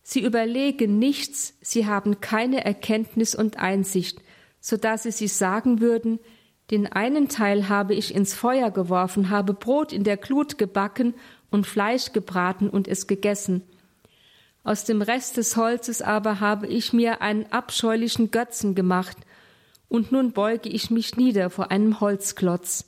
Sie 0.03 0.19
überlegen 0.19 0.99
nichts, 0.99 1.53
sie 1.61 1.85
haben 1.85 2.19
keine 2.19 2.65
Erkenntnis 2.65 3.35
und 3.35 3.55
Einsicht, 3.55 4.19
so 4.59 4.75
dass 4.75 5.03
sie 5.03 5.11
sich 5.11 5.31
sagen 5.31 5.79
würden, 5.79 6.19
den 6.69 6.87
einen 6.87 7.29
Teil 7.29 7.69
habe 7.69 7.93
ich 7.93 8.13
ins 8.13 8.33
Feuer 8.33 8.71
geworfen, 8.71 9.29
habe 9.29 9.53
Brot 9.53 9.93
in 9.93 10.03
der 10.03 10.17
Glut 10.17 10.57
gebacken 10.57 11.13
und 11.49 11.65
Fleisch 11.65 12.11
gebraten 12.11 12.69
und 12.69 12.87
es 12.87 13.07
gegessen. 13.07 13.63
Aus 14.63 14.83
dem 14.83 15.01
Rest 15.01 15.37
des 15.37 15.55
Holzes 15.55 16.01
aber 16.01 16.41
habe 16.41 16.67
ich 16.67 16.91
mir 16.91 17.21
einen 17.21 17.45
abscheulichen 17.51 18.31
Götzen 18.31 18.75
gemacht, 18.75 19.17
und 19.89 20.11
nun 20.11 20.33
beuge 20.33 20.67
ich 20.67 20.91
mich 20.91 21.15
nieder 21.15 21.49
vor 21.49 21.71
einem 21.71 22.01
Holzklotz. 22.01 22.85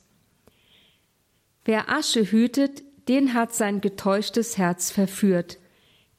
Wer 1.64 1.90
Asche 1.90 2.30
hütet, 2.30 2.84
den 3.08 3.34
hat 3.34 3.54
sein 3.54 3.80
getäuschtes 3.80 4.58
Herz 4.58 4.92
verführt. 4.92 5.60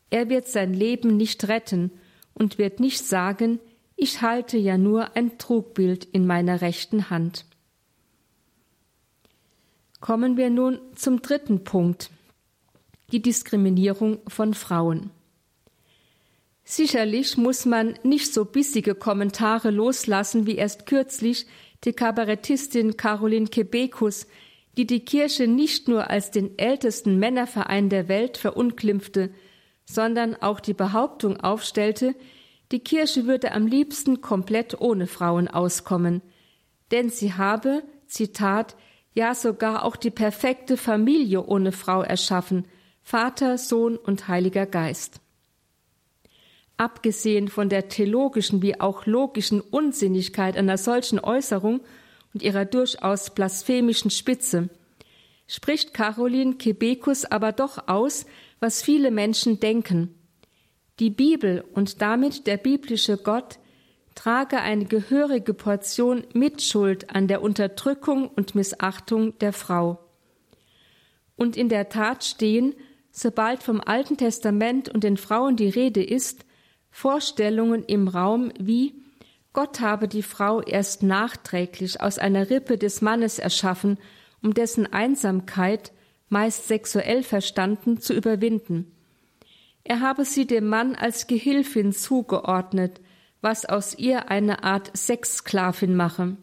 Er 0.09 0.31
wird 0.31 0.49
sein 0.49 0.73
Leben 0.73 1.19
nicht 1.19 1.49
retten 1.49 1.91
und 2.33 2.57
wird 2.57 2.81
nicht 2.81 3.05
sagen, 3.05 3.61
Ich 3.97 4.23
halte 4.23 4.57
ja 4.57 4.79
nur 4.79 5.15
ein 5.15 5.37
Trugbild 5.37 6.07
in 6.07 6.27
meiner 6.27 6.63
rechten 6.63 7.11
Hand. 7.11 7.45
Kommen 10.01 10.39
wir 10.39 10.49
nun 10.49 10.81
zum 10.95 11.21
dritten 11.21 11.63
Punkt, 11.63 12.11
die 13.13 13.21
Diskriminierung 13.21 14.19
von 14.29 14.55
Frauen. 14.55 15.11
Sicherlich 16.65 17.37
muss 17.37 17.67
man 17.67 17.99
nicht 18.03 18.33
so 18.33 18.47
bissige 18.47 18.95
Kommentare 18.95 19.71
loslassen 19.71 20.47
wie 20.47 20.57
erst 20.57 20.87
kürzlich 20.87 21.47
die 21.85 21.93
Kabarettistin 21.93 22.97
Caroline 22.97 23.49
Kebekus, 23.49 24.27
die 24.77 24.87
die 24.87 25.05
Kirche 25.05 25.47
nicht 25.47 25.89
nur 25.89 26.09
als 26.09 26.31
den 26.31 26.59
ältesten 26.59 27.19
Männerverein 27.19 27.91
der 27.91 28.09
Welt 28.09 28.39
verunglimpfte, 28.39 29.31
sondern 29.85 30.35
auch 30.37 30.61
die 30.61 30.75
Behauptung 30.75 31.39
aufstellte, 31.41 32.15
die 32.73 32.81
Kirche 32.81 33.27
würde 33.27 33.53
am 33.53 33.67
liebsten 33.67 34.21
komplett 34.21 34.81
ohne 34.81 35.07
Frauen 35.07 35.49
auskommen, 35.49 36.23
denn 36.93 37.11
sie 37.11 37.35
habe, 37.35 37.83
Zitat, 38.07 38.77
ja 39.15 39.35
sogar 39.35 39.85
auch 39.85 39.97
die 39.97 40.11
perfekte 40.11 40.77
Familie 40.77 41.45
ohne 41.45 41.73
Frau 41.73 42.03
erschaffen, 42.03 42.67
Vater, 43.03 43.59
Sohn 43.59 43.97
und 43.97 44.29
Heiliger 44.29 44.67
Geist. 44.67 45.21
Abgesehen 46.77 47.49
von 47.49 47.69
der 47.69 47.89
theologischen 47.89 48.63
wie 48.63 48.81
auch 48.81 49.05
logischen 49.07 49.61
Unsinnigkeit 49.61 50.57
einer 50.57 50.79
solchen 50.79 51.19
Äußerung 51.19 51.81
und 52.33 52.43
ihrer 52.43 52.65
durchaus 52.65 53.31
blasphemischen 53.31 54.11
Spitze, 54.11 54.71
spricht 55.47 55.93
Caroline 55.93 56.55
Kebekus 56.55 57.25
aber 57.25 57.53
doch 57.53 57.89
aus, 57.89 58.25
was 58.61 58.83
viele 58.83 59.11
Menschen 59.11 59.61
denken. 59.61 60.15
Die 61.01 61.11
Bibel 61.11 61.65
und 61.75 62.01
damit 62.01 62.47
der 62.47 62.57
biblische 62.57 63.17
Gott 63.17 63.59
trage 64.21 64.61
eine 64.61 64.85
gehörige 64.85 65.55
Portion 65.55 66.25
Mitschuld 66.35 67.09
an 67.15 67.27
der 67.27 67.41
Unterdrückung 67.41 68.29
und 68.29 68.55
Missachtung 68.55 69.39
der 69.39 69.55
Frau. 69.55 69.99
Und 71.37 71.57
in 71.57 71.71
der 71.71 71.89
Tat 71.89 72.23
stehen, 72.23 72.75
sobald 73.11 73.63
vom 73.63 73.81
Alten 73.81 74.19
Testament 74.19 74.91
und 74.91 75.05
den 75.05 75.17
Frauen 75.17 75.57
die 75.57 75.71
Rede 75.71 76.05
ist, 76.05 76.45
Vorstellungen 76.91 77.83
im 77.83 78.09
Raum 78.09 78.53
wie 78.61 78.93
Gott 79.55 79.81
habe 79.81 80.07
die 80.07 80.23
Frau 80.23 80.61
erst 80.61 81.03
nachträglich 81.03 82.03
aus 82.03 82.19
einer 82.19 82.51
Rippe 82.51 82.77
des 82.77 83.01
Mannes 83.01 83.39
erschaffen, 83.39 83.97
um 84.43 84.53
dessen 84.53 84.87
Einsamkeit, 84.93 85.93
meist 86.29 86.69
sexuell 86.69 87.23
verstanden, 87.23 88.03
zu 88.03 88.13
überwinden. 88.13 88.93
Er 89.83 90.01
habe 90.01 90.27
sie 90.27 90.47
dem 90.47 90.69
Mann 90.69 90.95
als 90.95 91.27
Gehilfin 91.27 91.95
zugeordnet, 91.95 93.01
was 93.41 93.65
aus 93.65 93.97
ihr 93.99 94.31
eine 94.31 94.65
Art 94.65 94.97
Sexsklavin 94.97 95.95
mache. 95.95 96.37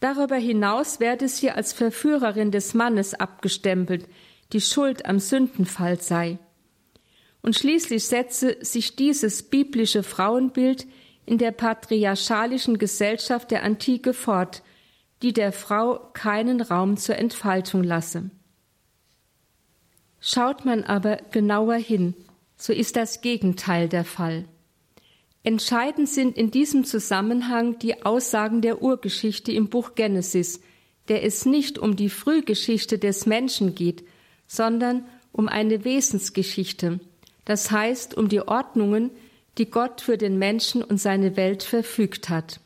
Darüber 0.00 0.36
hinaus 0.36 1.00
werde 1.00 1.28
sie 1.28 1.50
als 1.50 1.72
Verführerin 1.72 2.52
des 2.52 2.74
Mannes 2.74 3.14
abgestempelt, 3.14 4.06
die 4.52 4.60
schuld 4.60 5.06
am 5.06 5.18
Sündenfall 5.18 6.00
sei. 6.00 6.38
Und 7.42 7.56
schließlich 7.56 8.04
setze 8.04 8.56
sich 8.64 8.96
dieses 8.96 9.42
biblische 9.42 10.02
Frauenbild 10.02 10.86
in 11.26 11.38
der 11.38 11.50
patriarchalischen 11.50 12.78
Gesellschaft 12.78 13.50
der 13.50 13.62
Antike 13.62 14.14
fort, 14.14 14.62
die 15.22 15.32
der 15.32 15.52
Frau 15.52 15.98
keinen 16.12 16.60
Raum 16.60 16.96
zur 16.96 17.16
Entfaltung 17.16 17.82
lasse. 17.82 18.30
Schaut 20.20 20.64
man 20.64 20.84
aber 20.84 21.18
genauer 21.30 21.76
hin, 21.76 22.14
so 22.56 22.72
ist 22.72 22.96
das 22.96 23.20
Gegenteil 23.20 23.88
der 23.88 24.04
Fall. 24.04 24.46
Entscheidend 25.42 26.08
sind 26.08 26.36
in 26.36 26.50
diesem 26.50 26.84
Zusammenhang 26.84 27.78
die 27.78 28.04
Aussagen 28.04 28.60
der 28.60 28.82
Urgeschichte 28.82 29.52
im 29.52 29.68
Buch 29.68 29.94
Genesis, 29.94 30.60
der 31.08 31.24
es 31.24 31.46
nicht 31.46 31.78
um 31.78 31.96
die 31.96 32.10
Frühgeschichte 32.10 32.98
des 32.98 33.26
Menschen 33.26 33.74
geht, 33.74 34.04
sondern 34.46 35.06
um 35.32 35.48
eine 35.48 35.84
Wesensgeschichte, 35.84 37.00
das 37.44 37.70
heißt 37.70 38.16
um 38.16 38.28
die 38.28 38.40
Ordnungen, 38.40 39.10
die 39.58 39.70
Gott 39.70 40.00
für 40.00 40.18
den 40.18 40.38
Menschen 40.38 40.82
und 40.82 40.98
seine 40.98 41.36
Welt 41.36 41.62
verfügt 41.62 42.28
hat. 42.28 42.60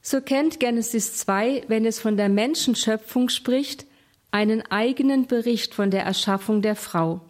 So 0.00 0.20
kennt 0.20 0.60
Genesis 0.60 1.16
2, 1.16 1.64
wenn 1.68 1.86
es 1.86 1.98
von 1.98 2.16
der 2.16 2.28
Menschenschöpfung 2.28 3.28
spricht, 3.28 3.86
einen 4.30 4.62
eigenen 4.70 5.26
Bericht 5.26 5.74
von 5.74 5.90
der 5.90 6.02
Erschaffung 6.02 6.60
der 6.60 6.76
Frau. 6.76 7.20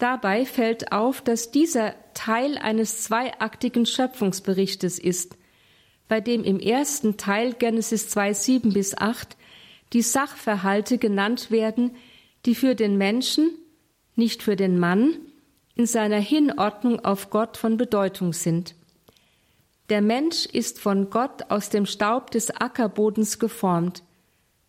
Dabei 0.00 0.46
fällt 0.46 0.92
auf, 0.92 1.20
dass 1.20 1.50
dieser 1.50 1.94
Teil 2.14 2.56
eines 2.56 3.02
zweiaktigen 3.02 3.84
Schöpfungsberichtes 3.84 4.98
ist, 4.98 5.36
bei 6.08 6.22
dem 6.22 6.42
im 6.42 6.58
ersten 6.58 7.18
Teil 7.18 7.52
Genesis 7.52 8.08
2, 8.08 8.32
7 8.32 8.72
bis 8.72 8.96
8 8.96 9.36
die 9.92 10.00
Sachverhalte 10.00 10.96
genannt 10.96 11.50
werden, 11.50 11.94
die 12.46 12.54
für 12.54 12.74
den 12.74 12.96
Menschen, 12.96 13.50
nicht 14.16 14.42
für 14.42 14.56
den 14.56 14.78
Mann, 14.78 15.18
in 15.74 15.84
seiner 15.84 16.18
Hinordnung 16.18 17.04
auf 17.04 17.28
Gott 17.28 17.58
von 17.58 17.76
Bedeutung 17.76 18.32
sind. 18.32 18.74
Der 19.90 20.00
Mensch 20.00 20.46
ist 20.46 20.80
von 20.80 21.10
Gott 21.10 21.50
aus 21.50 21.68
dem 21.68 21.84
Staub 21.84 22.30
des 22.30 22.50
Ackerbodens 22.50 23.38
geformt. 23.38 24.02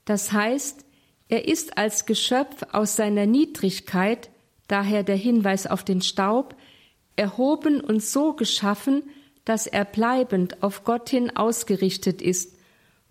Das 0.04 0.34
heißt, 0.34 0.84
er 1.30 1.48
ist 1.48 1.78
als 1.78 2.06
Geschöpf 2.06 2.64
aus 2.74 2.98
seiner 2.98 3.28
Niedrigkeit 3.28 4.30
daher 4.72 5.04
der 5.04 5.16
Hinweis 5.16 5.68
auf 5.68 5.84
den 5.84 6.02
Staub, 6.02 6.56
erhoben 7.16 7.82
und 7.82 8.02
so 8.02 8.34
geschaffen, 8.34 9.04
dass 9.46 9.68
er 9.68 9.86
bleibend 9.86 10.64
auf 10.64 10.84
Gott 10.84 11.10
hin 11.10 11.36
ausgerichtet 11.36 12.22
ist 12.22 12.58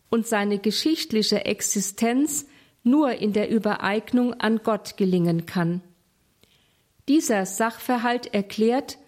und 0.09 0.27
seine 0.27 0.59
geschichtliche 0.59 1.45
Existenz 1.45 2.47
nur 2.83 3.13
in 3.13 3.33
der 3.33 3.51
Übereignung 3.51 4.35
an 4.35 4.61
Gott 4.63 4.97
gelingen 4.97 5.47
kann. 5.47 5.83
Dieser 7.09 7.45
Sachverhalt 7.45 8.33
erklärt, 8.33 8.99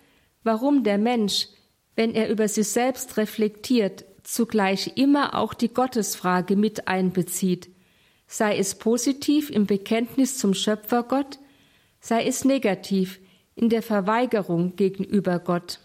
warum 0.42 0.84
der 0.84 0.98
Mensch, 0.98 1.48
wenn 1.96 2.14
er 2.14 2.28
über 2.28 2.48
sich 2.48 2.68
selbst 2.68 3.16
reflektiert, 3.16 4.04
zugleich 4.24 4.92
immer 4.96 5.34
auch 5.36 5.54
die 5.54 5.72
Gottesfrage 5.72 6.56
mit 6.56 6.88
einbezieht, 6.88 7.70
sei 8.26 8.56
es 8.56 8.74
positiv 8.74 9.50
im 9.50 9.66
Bekenntnis 9.66 10.38
zum 10.38 10.54
Schöpfergott, 10.54 11.38
sei 12.02 12.26
es 12.26 12.44
negativ 12.44 13.20
in 13.54 13.70
der 13.70 13.80
Verweigerung 13.80 14.76
gegenüber 14.76 15.38
Gott. 15.38 15.78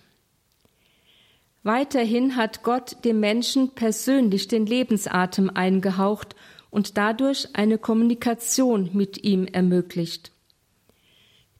Weiterhin 1.64 2.36
hat 2.36 2.64
Gott 2.64 3.06
dem 3.06 3.20
Menschen 3.20 3.76
persönlich 3.76 4.48
den 4.48 4.66
Lebensatem 4.66 5.52
eingehaucht 5.54 6.36
und 6.72 6.98
dadurch 6.98 7.50
eine 7.54 7.78
Kommunikation 7.78 8.90
mit 8.94 9.24
ihm 9.24 9.46
ermöglicht. 9.46 10.32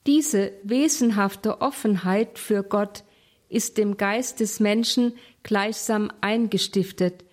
Diese 0.08 0.54
wesenhafte 0.64 1.62
Offenheit 1.62 2.40
für 2.40 2.64
Gott 2.64 3.04
ist 3.50 3.78
dem 3.78 3.98
Geist 3.98 4.40
des 4.40 4.60
Menschen 4.60 5.14
gleichsam 5.44 6.12
eingestiftet, 6.22 7.26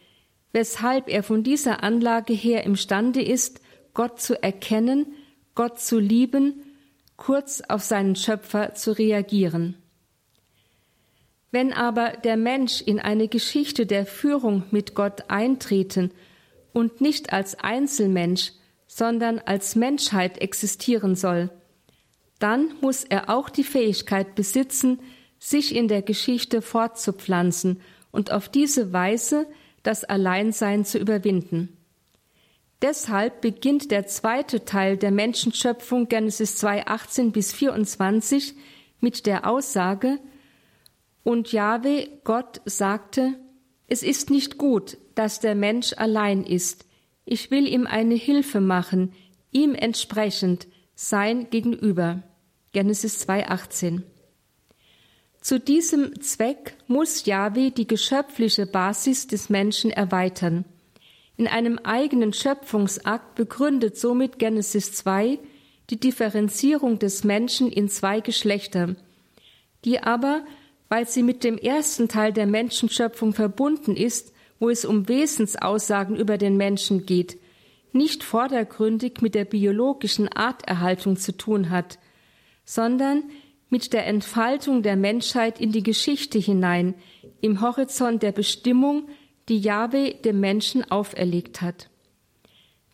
weshalb 0.52 1.08
er 1.08 1.22
von 1.22 1.42
dieser 1.42 1.82
Anlage 1.82 2.34
her 2.34 2.64
imstande 2.64 3.22
ist, 3.22 3.60
Gott 3.94 4.20
zu 4.20 4.40
erkennen, 4.42 5.14
Gott 5.54 5.80
zu 5.80 5.98
lieben 5.98 6.73
kurz 7.16 7.62
auf 7.68 7.82
seinen 7.82 8.16
Schöpfer 8.16 8.74
zu 8.74 8.92
reagieren. 8.92 9.76
Wenn 11.50 11.72
aber 11.72 12.10
der 12.24 12.36
Mensch 12.36 12.80
in 12.80 12.98
eine 12.98 13.28
Geschichte 13.28 13.86
der 13.86 14.06
Führung 14.06 14.64
mit 14.70 14.94
Gott 14.94 15.30
eintreten 15.30 16.10
und 16.72 17.00
nicht 17.00 17.32
als 17.32 17.58
Einzelmensch, 17.58 18.52
sondern 18.88 19.38
als 19.38 19.76
Menschheit 19.76 20.38
existieren 20.38 21.14
soll, 21.14 21.50
dann 22.40 22.74
muss 22.80 23.04
er 23.04 23.30
auch 23.30 23.48
die 23.48 23.64
Fähigkeit 23.64 24.34
besitzen, 24.34 24.98
sich 25.38 25.74
in 25.74 25.88
der 25.88 26.02
Geschichte 26.02 26.60
fortzupflanzen 26.60 27.80
und 28.10 28.32
auf 28.32 28.48
diese 28.48 28.92
Weise 28.92 29.46
das 29.82 30.04
Alleinsein 30.04 30.84
zu 30.84 30.98
überwinden. 30.98 31.76
Deshalb 32.84 33.40
beginnt 33.40 33.90
der 33.90 34.06
zweite 34.08 34.66
Teil 34.66 34.98
der 34.98 35.10
Menschenschöpfung 35.10 36.06
Genesis 36.06 36.58
2, 36.58 36.86
18 36.86 37.32
bis 37.32 37.50
24 37.50 38.52
mit 39.00 39.24
der 39.24 39.48
Aussage, 39.48 40.18
und 41.22 41.50
Jahwe, 41.50 42.10
Gott, 42.24 42.60
sagte, 42.66 43.38
es 43.86 44.02
ist 44.02 44.28
nicht 44.28 44.58
gut, 44.58 44.98
dass 45.14 45.40
der 45.40 45.54
Mensch 45.54 45.94
allein 45.96 46.44
ist. 46.44 46.84
Ich 47.24 47.50
will 47.50 47.66
ihm 47.66 47.86
eine 47.86 48.16
Hilfe 48.16 48.60
machen, 48.60 49.14
ihm 49.50 49.74
entsprechend, 49.74 50.66
sein 50.94 51.48
Gegenüber. 51.48 52.22
Genesis 52.72 53.18
2, 53.20 53.48
18. 53.48 54.02
Zu 55.40 55.58
diesem 55.58 56.20
Zweck 56.20 56.76
muss 56.86 57.24
Jahwe 57.24 57.70
die 57.70 57.86
geschöpfliche 57.86 58.66
Basis 58.66 59.26
des 59.26 59.48
Menschen 59.48 59.90
erweitern. 59.90 60.66
In 61.36 61.46
einem 61.48 61.78
eigenen 61.78 62.32
Schöpfungsakt 62.32 63.34
begründet 63.34 63.96
somit 63.96 64.38
Genesis 64.38 64.92
2 64.92 65.38
die 65.90 65.98
Differenzierung 65.98 66.98
des 66.98 67.24
Menschen 67.24 67.70
in 67.70 67.88
zwei 67.88 68.20
Geschlechter, 68.20 68.96
die 69.84 70.00
aber 70.00 70.44
weil 70.88 71.08
sie 71.08 71.22
mit 71.22 71.42
dem 71.42 71.58
ersten 71.58 72.08
Teil 72.08 72.32
der 72.32 72.46
Menschenschöpfung 72.46 73.32
verbunden 73.32 73.96
ist, 73.96 74.32
wo 74.60 74.70
es 74.70 74.84
um 74.84 75.08
Wesensaussagen 75.08 76.14
über 76.14 76.38
den 76.38 76.56
Menschen 76.56 77.04
geht, 77.04 77.38
nicht 77.92 78.22
vordergründig 78.22 79.20
mit 79.20 79.34
der 79.34 79.44
biologischen 79.44 80.28
Arterhaltung 80.28 81.16
zu 81.16 81.36
tun 81.36 81.70
hat, 81.70 81.98
sondern 82.64 83.24
mit 83.70 83.92
der 83.92 84.06
Entfaltung 84.06 84.82
der 84.82 84.96
Menschheit 84.96 85.60
in 85.60 85.72
die 85.72 85.82
Geschichte 85.82 86.38
hinein, 86.38 86.94
im 87.40 87.60
Horizont 87.60 88.22
der 88.22 88.32
Bestimmung, 88.32 89.08
die 89.48 89.58
Jahwe 89.58 90.14
dem 90.14 90.40
Menschen 90.40 90.90
auferlegt 90.90 91.60
hat. 91.60 91.90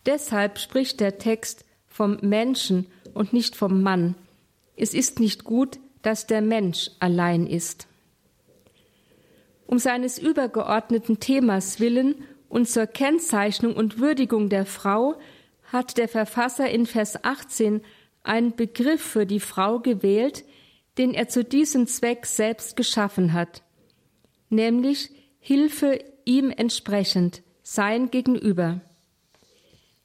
Deshalb 0.07 0.59
spricht 0.59 1.01
der 1.01 1.19
Text 1.19 1.65
vom 1.87 2.19
Menschen 2.23 2.87
und 3.15 3.33
nicht 3.33 3.57
vom 3.57 3.83
Mann. 3.83 4.15
Es 4.77 4.95
ist 4.95 5.21
nicht 5.21 5.45
gut, 5.45 5.79
dass 6.03 6.27
der 6.27 6.41
Mensch 6.41 6.91
allein 7.01 7.47
ist. 7.47 7.87
Um 9.67 9.79
seines 9.79 10.19
übergeordneten 10.19 11.21
Themas 11.21 11.79
willen 11.79 12.25
und 12.49 12.69
zur 12.69 12.87
Kennzeichnung 12.87 13.75
und 13.77 14.01
Würdigung 14.01 14.49
der 14.49 14.67
Frau 14.67 15.15
hat 15.65 15.99
der 15.99 16.09
Verfasser 16.09 16.69
in 16.69 16.87
Vers 16.87 17.23
18 17.23 17.83
einen 18.23 18.57
Begriff 18.57 19.01
für 19.01 19.27
die 19.27 19.41
Frau 19.41 19.79
gewählt, 19.79 20.45
den 20.99 21.15
er 21.15 21.29
zu 21.29 21.45
diesem 21.45 21.87
Zweck 21.87 22.27
selbst 22.27 22.77
geschaffen 22.77 23.33
hat, 23.33 23.63
nämlich 24.49 25.11
Hilfe 25.39 26.05
ihm 26.31 26.53
entsprechend, 26.57 27.43
sein 27.65 28.11
Gegenüber. 28.13 28.81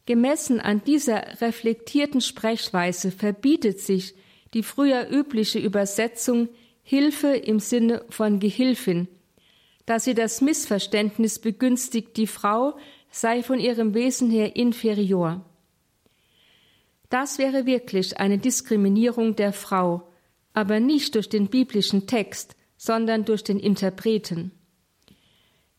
Gemessen 0.08 0.60
an 0.60 0.84
dieser 0.84 1.40
reflektierten 1.40 2.20
Sprechweise 2.20 3.12
verbietet 3.12 3.80
sich 3.80 4.16
die 4.56 4.64
früher 4.64 5.08
übliche 5.10 5.60
Übersetzung 5.60 6.50
Hilfe 6.82 7.36
im 7.36 7.60
Sinne 7.60 8.04
von 8.10 8.40
Gehilfin, 8.40 9.08
da 9.86 10.00
sie 10.00 10.16
das 10.16 10.42
Missverständnis 10.42 11.38
begünstigt, 11.40 12.18
die 12.18 12.28
Frau 12.28 12.76
sei 13.12 13.44
von 13.44 13.60
ihrem 13.60 13.94
Wesen 13.94 14.32
her 14.32 14.56
inferior. 14.56 15.46
Das 17.10 17.38
wäre 17.38 17.68
wirklich 17.68 18.20
eine 18.20 18.40
Diskriminierung 18.40 19.36
der 19.36 19.54
Frau, 19.54 20.12
aber 20.54 20.80
nicht 20.80 21.14
durch 21.14 21.30
den 21.30 21.48
biblischen 21.48 22.08
Text, 22.08 22.56
sondern 22.78 23.26
durch 23.26 23.44
den 23.44 23.60
Interpreten. 23.60 24.52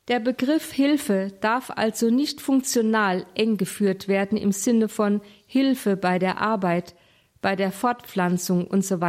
Der 0.08 0.20
Begriff 0.20 0.72
Hilfe 0.72 1.32
darf 1.40 1.70
also 1.74 2.10
nicht 2.10 2.40
funktional 2.40 3.26
eng 3.34 3.56
geführt 3.56 4.06
werden 4.06 4.38
im 4.38 4.52
Sinne 4.52 4.88
von 4.88 5.20
Hilfe 5.46 5.96
bei 5.96 6.20
der 6.20 6.40
Arbeit, 6.40 6.94
bei 7.42 7.56
der 7.56 7.72
Fortpflanzung 7.72 8.68
und 8.68 8.84
so. 8.84 9.00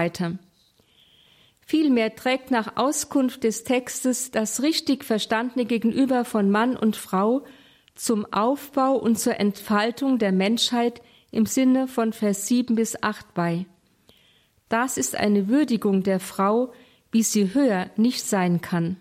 Vielmehr 1.67 2.15
trägt 2.15 2.49
nach 2.49 2.77
Auskunft 2.77 3.43
des 3.43 3.63
Textes 3.63 4.31
das 4.31 4.63
richtig 4.63 5.03
verstandene 5.03 5.65
Gegenüber 5.65 6.25
von 6.25 6.49
Mann 6.49 6.75
und 6.75 6.95
Frau 6.95 7.45
zum 7.93 8.25
Aufbau 8.31 8.95
und 8.95 9.19
zur 9.19 9.39
Entfaltung 9.39 10.17
der 10.17 10.31
Menschheit 10.31 11.01
im 11.29 11.45
Sinne 11.45 11.87
von 11.87 12.13
Vers 12.13 12.47
7 12.47 12.75
bis 12.75 13.03
8 13.03 13.33
bei. 13.35 13.65
Das 14.69 14.97
ist 14.97 15.15
eine 15.15 15.47
Würdigung 15.47 16.03
der 16.03 16.19
Frau, 16.19 16.73
wie 17.11 17.23
sie 17.23 17.53
höher 17.53 17.91
nicht 17.97 18.25
sein 18.25 18.61
kann. 18.61 18.97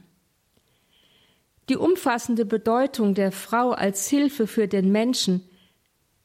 Die 1.68 1.76
umfassende 1.76 2.44
Bedeutung 2.44 3.14
der 3.14 3.32
Frau 3.32 3.70
als 3.70 4.08
Hilfe 4.08 4.46
für 4.46 4.68
den 4.68 4.92
Menschen, 4.92 5.42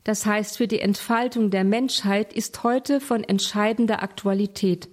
das 0.04 0.26
heißt 0.26 0.58
für 0.58 0.68
die 0.68 0.80
Entfaltung 0.80 1.50
der 1.50 1.64
Menschheit, 1.64 2.34
ist 2.34 2.64
heute 2.64 3.00
von 3.00 3.24
entscheidender 3.24 4.04
Aktualität. 4.04 4.90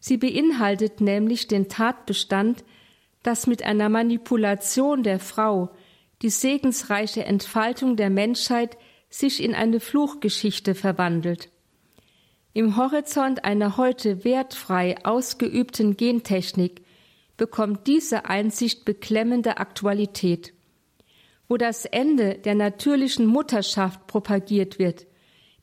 Sie 0.00 0.16
beinhaltet 0.16 1.00
nämlich 1.00 1.48
den 1.48 1.68
Tatbestand, 1.68 2.64
dass 3.22 3.46
mit 3.48 3.64
einer 3.64 3.88
Manipulation 3.88 5.02
der 5.02 5.18
Frau 5.18 5.70
die 6.22 6.30
segensreiche 6.30 7.24
Entfaltung 7.24 7.96
der 7.96 8.10
Menschheit 8.10 8.76
sich 9.10 9.42
in 9.42 9.54
eine 9.54 9.80
Fluchgeschichte 9.80 10.74
verwandelt. 10.74 11.50
Im 12.52 12.76
Horizont 12.76 13.44
einer 13.44 13.76
heute 13.76 14.24
wertfrei 14.24 14.96
ausgeübten 15.04 15.96
Gentechnik 15.96 16.82
bekommt 17.38 17.86
diese 17.86 18.26
Einsicht 18.26 18.84
beklemmende 18.84 19.56
Aktualität. 19.56 20.52
Wo 21.48 21.56
das 21.56 21.86
Ende 21.86 22.34
der 22.34 22.54
natürlichen 22.54 23.24
Mutterschaft 23.24 24.06
propagiert 24.06 24.78
wird, 24.78 25.06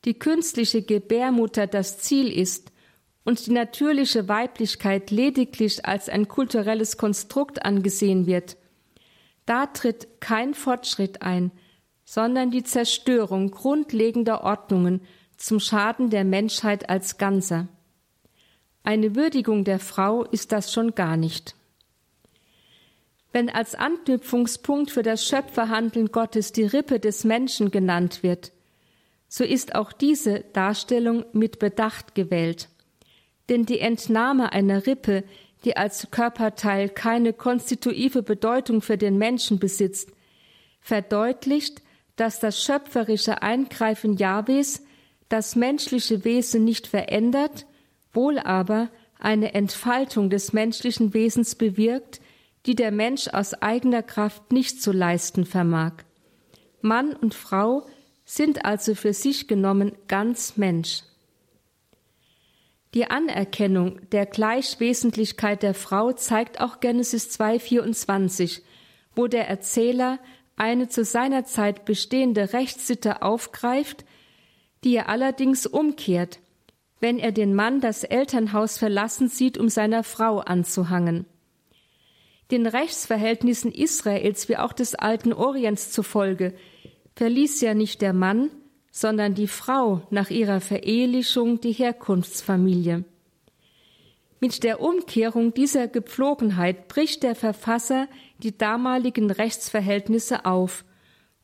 die 0.04 0.18
künstliche 0.18 0.82
Gebärmutter 0.82 1.68
das 1.68 1.98
Ziel 1.98 2.32
ist 2.32 2.72
und 3.24 3.46
die 3.46 3.52
natürliche 3.52 4.26
Weiblichkeit 4.26 5.12
lediglich 5.12 5.84
als 5.84 6.08
ein 6.08 6.26
kulturelles 6.26 6.96
Konstrukt 6.96 7.64
angesehen 7.64 8.26
wird, 8.26 8.56
da 9.44 9.66
tritt 9.66 10.20
kein 10.20 10.54
Fortschritt 10.54 11.22
ein, 11.22 11.52
sondern 12.04 12.50
die 12.50 12.64
Zerstörung 12.64 13.52
grundlegender 13.52 14.42
Ordnungen 14.42 15.02
zum 15.36 15.60
Schaden 15.60 16.10
der 16.10 16.24
Menschheit 16.24 16.88
als 16.88 17.18
Ganzer. 17.18 17.68
Eine 18.82 19.14
Würdigung 19.14 19.64
der 19.64 19.80
Frau 19.80 20.24
ist 20.24 20.52
das 20.52 20.72
schon 20.72 20.94
gar 20.94 21.16
nicht. 21.16 21.54
Wenn 23.36 23.50
als 23.50 23.74
Anknüpfungspunkt 23.74 24.90
für 24.90 25.02
das 25.02 25.28
Schöpferhandeln 25.28 26.10
Gottes 26.10 26.52
die 26.52 26.64
Rippe 26.64 26.98
des 26.98 27.24
Menschen 27.24 27.70
genannt 27.70 28.22
wird, 28.22 28.50
so 29.28 29.44
ist 29.44 29.74
auch 29.74 29.92
diese 29.92 30.40
Darstellung 30.54 31.26
mit 31.34 31.58
Bedacht 31.58 32.14
gewählt. 32.14 32.70
Denn 33.50 33.66
die 33.66 33.78
Entnahme 33.78 34.54
einer 34.54 34.86
Rippe, 34.86 35.22
die 35.66 35.76
als 35.76 36.10
Körperteil 36.10 36.88
keine 36.88 37.34
konstitutive 37.34 38.22
Bedeutung 38.22 38.80
für 38.80 38.96
den 38.96 39.18
Menschen 39.18 39.58
besitzt, 39.58 40.12
verdeutlicht, 40.80 41.82
dass 42.16 42.40
das 42.40 42.64
schöpferische 42.64 43.42
Eingreifen 43.42 44.16
Jahwes 44.16 44.82
das 45.28 45.56
menschliche 45.56 46.24
Wesen 46.24 46.64
nicht 46.64 46.86
verändert, 46.86 47.66
wohl 48.14 48.38
aber 48.38 48.88
eine 49.18 49.52
Entfaltung 49.52 50.30
des 50.30 50.54
menschlichen 50.54 51.12
Wesens 51.12 51.54
bewirkt, 51.54 52.22
die 52.66 52.74
der 52.74 52.90
Mensch 52.90 53.28
aus 53.28 53.54
eigener 53.54 54.02
Kraft 54.02 54.52
nicht 54.52 54.82
zu 54.82 54.92
leisten 54.92 55.44
vermag. 55.44 55.92
Mann 56.80 57.14
und 57.14 57.34
Frau 57.34 57.86
sind 58.24 58.64
also 58.64 58.94
für 58.94 59.12
sich 59.12 59.46
genommen 59.46 59.92
ganz 60.08 60.56
Mensch. 60.56 61.02
Die 62.94 63.08
Anerkennung 63.08 64.00
der 64.10 64.26
Gleichwesentlichkeit 64.26 65.62
der 65.62 65.74
Frau 65.74 66.12
zeigt 66.12 66.60
auch 66.60 66.80
Genesis 66.80 67.38
2,24, 67.38 68.62
wo 69.14 69.26
der 69.26 69.48
Erzähler 69.48 70.18
eine 70.56 70.88
zu 70.88 71.04
seiner 71.04 71.44
Zeit 71.44 71.84
bestehende 71.84 72.52
Rechtssitte 72.52 73.22
aufgreift, 73.22 74.04
die 74.82 74.96
er 74.96 75.08
allerdings 75.08 75.66
umkehrt, 75.66 76.40
wenn 76.98 77.18
er 77.18 77.32
den 77.32 77.54
Mann 77.54 77.80
das 77.80 78.02
Elternhaus 78.02 78.78
verlassen 78.78 79.28
sieht, 79.28 79.58
um 79.58 79.68
seiner 79.68 80.02
Frau 80.02 80.38
anzuhangen. 80.38 81.26
Den 82.50 82.66
Rechtsverhältnissen 82.66 83.72
Israels 83.72 84.48
wie 84.48 84.56
auch 84.56 84.72
des 84.72 84.94
alten 84.94 85.32
Orients 85.32 85.90
zufolge 85.90 86.54
verließ 87.16 87.60
ja 87.60 87.74
nicht 87.74 88.02
der 88.02 88.12
Mann, 88.12 88.50
sondern 88.92 89.34
die 89.34 89.48
Frau 89.48 90.02
nach 90.10 90.30
ihrer 90.30 90.60
Verehelichung 90.60 91.60
die 91.60 91.72
Herkunftsfamilie. 91.72 93.04
Mit 94.38 94.62
der 94.62 94.80
Umkehrung 94.80 95.54
dieser 95.54 95.88
Gepflogenheit 95.88 96.88
bricht 96.88 97.22
der 97.22 97.34
Verfasser 97.34 98.06
die 98.38 98.56
damaligen 98.56 99.30
Rechtsverhältnisse 99.30 100.44
auf, 100.44 100.84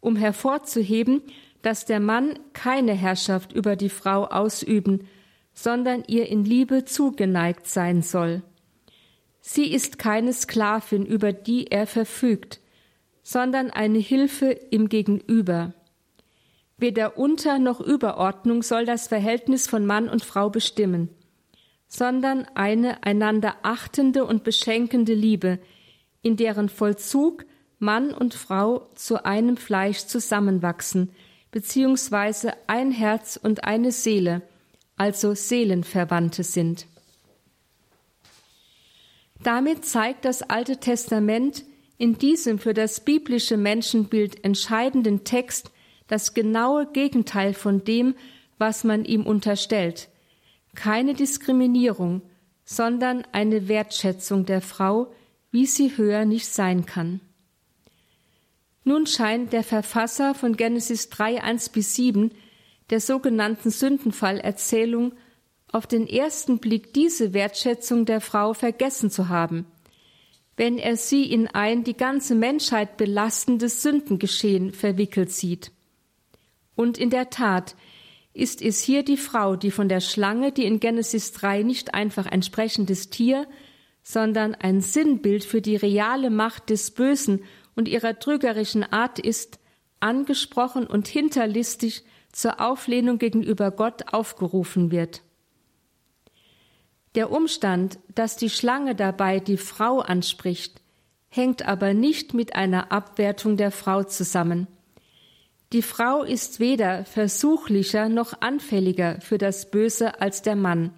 um 0.00 0.14
hervorzuheben, 0.14 1.22
dass 1.62 1.84
der 1.84 2.00
Mann 2.00 2.38
keine 2.52 2.92
Herrschaft 2.92 3.52
über 3.52 3.76
die 3.76 3.88
Frau 3.88 4.26
ausüben, 4.26 5.08
sondern 5.54 6.04
ihr 6.06 6.28
in 6.28 6.44
Liebe 6.44 6.84
zugeneigt 6.84 7.66
sein 7.66 8.02
soll. 8.02 8.42
Sie 9.44 9.72
ist 9.72 9.98
keine 9.98 10.32
Sklavin, 10.32 11.04
über 11.04 11.32
die 11.32 11.66
er 11.66 11.88
verfügt, 11.88 12.60
sondern 13.24 13.70
eine 13.70 13.98
Hilfe 13.98 14.50
im 14.50 14.88
Gegenüber. 14.88 15.74
Weder 16.78 17.18
Unter- 17.18 17.58
noch 17.58 17.80
Überordnung 17.80 18.62
soll 18.62 18.86
das 18.86 19.08
Verhältnis 19.08 19.66
von 19.66 19.84
Mann 19.84 20.08
und 20.08 20.24
Frau 20.24 20.48
bestimmen, 20.48 21.08
sondern 21.88 22.46
eine 22.54 23.02
einander 23.02 23.56
achtende 23.62 24.24
und 24.24 24.44
beschenkende 24.44 25.12
Liebe, 25.12 25.58
in 26.22 26.36
deren 26.36 26.68
Vollzug 26.68 27.44
Mann 27.80 28.14
und 28.14 28.34
Frau 28.34 28.88
zu 28.94 29.24
einem 29.24 29.56
Fleisch 29.56 30.06
zusammenwachsen, 30.06 31.10
beziehungsweise 31.50 32.52
ein 32.68 32.92
Herz 32.92 33.38
und 33.42 33.64
eine 33.64 33.90
Seele, 33.90 34.42
also 34.96 35.34
Seelenverwandte 35.34 36.44
sind. 36.44 36.86
Damit 39.42 39.84
zeigt 39.84 40.24
das 40.24 40.42
Alte 40.42 40.78
Testament 40.78 41.64
in 41.98 42.18
diesem 42.18 42.58
für 42.58 42.74
das 42.74 43.00
biblische 43.00 43.56
Menschenbild 43.56 44.44
entscheidenden 44.44 45.24
Text 45.24 45.70
das 46.06 46.34
genaue 46.34 46.86
Gegenteil 46.86 47.54
von 47.54 47.84
dem, 47.84 48.14
was 48.58 48.84
man 48.84 49.04
ihm 49.04 49.26
unterstellt. 49.26 50.08
Keine 50.74 51.14
Diskriminierung, 51.14 52.22
sondern 52.64 53.24
eine 53.32 53.68
Wertschätzung 53.68 54.46
der 54.46 54.60
Frau, 54.60 55.12
wie 55.50 55.66
sie 55.66 55.96
höher 55.96 56.24
nicht 56.24 56.46
sein 56.46 56.86
kann. 56.86 57.20
Nun 58.84 59.06
scheint 59.06 59.52
der 59.52 59.62
Verfasser 59.62 60.34
von 60.34 60.56
Genesis 60.56 61.08
3, 61.08 61.42
1 61.42 61.68
bis 61.68 61.94
7, 61.94 62.32
der 62.90 63.00
sogenannten 63.00 63.70
Sündenfallerzählung, 63.70 65.12
auf 65.72 65.86
den 65.86 66.06
ersten 66.06 66.58
Blick 66.58 66.92
diese 66.92 67.32
Wertschätzung 67.32 68.04
der 68.04 68.20
Frau 68.20 68.52
vergessen 68.52 69.10
zu 69.10 69.28
haben, 69.28 69.66
wenn 70.56 70.78
er 70.78 70.96
sie 70.96 71.24
in 71.24 71.48
ein 71.48 71.82
die 71.82 71.96
ganze 71.96 72.34
Menschheit 72.34 72.98
belastendes 72.98 73.82
Sündengeschehen 73.82 74.72
verwickelt 74.72 75.32
sieht. 75.32 75.72
Und 76.76 76.98
in 76.98 77.10
der 77.10 77.30
Tat 77.30 77.74
ist 78.34 78.62
es 78.62 78.80
hier 78.80 79.02
die 79.02 79.16
Frau, 79.16 79.56
die 79.56 79.70
von 79.70 79.88
der 79.88 80.00
Schlange, 80.00 80.52
die 80.52 80.64
in 80.64 80.78
Genesis 80.78 81.32
3 81.32 81.62
nicht 81.62 81.94
einfach 81.94 82.26
ein 82.26 82.42
sprechendes 82.42 83.10
Tier, 83.10 83.46
sondern 84.02 84.54
ein 84.54 84.80
Sinnbild 84.80 85.44
für 85.44 85.60
die 85.60 85.76
reale 85.76 86.30
Macht 86.30 86.70
des 86.70 86.90
Bösen 86.90 87.44
und 87.74 87.88
ihrer 87.88 88.18
trügerischen 88.18 88.84
Art 88.84 89.18
ist, 89.18 89.58
angesprochen 90.00 90.86
und 90.86 91.08
hinterlistig 91.08 92.04
zur 92.32 92.60
Auflehnung 92.60 93.18
gegenüber 93.18 93.70
Gott 93.70 94.12
aufgerufen 94.12 94.90
wird. 94.90 95.22
Der 97.14 97.30
Umstand, 97.30 97.98
dass 98.14 98.36
die 98.36 98.50
Schlange 98.50 98.94
dabei 98.94 99.38
die 99.38 99.58
Frau 99.58 100.00
anspricht, 100.00 100.80
hängt 101.28 101.66
aber 101.66 101.94
nicht 101.94 102.34
mit 102.34 102.54
einer 102.54 102.90
Abwertung 102.90 103.56
der 103.56 103.70
Frau 103.70 104.02
zusammen. 104.02 104.66
Die 105.72 105.82
Frau 105.82 106.22
ist 106.22 106.60
weder 106.60 107.04
versuchlicher 107.04 108.08
noch 108.08 108.40
anfälliger 108.40 109.20
für 109.20 109.38
das 109.38 109.70
Böse 109.70 110.20
als 110.20 110.42
der 110.42 110.56
Mann. 110.56 110.92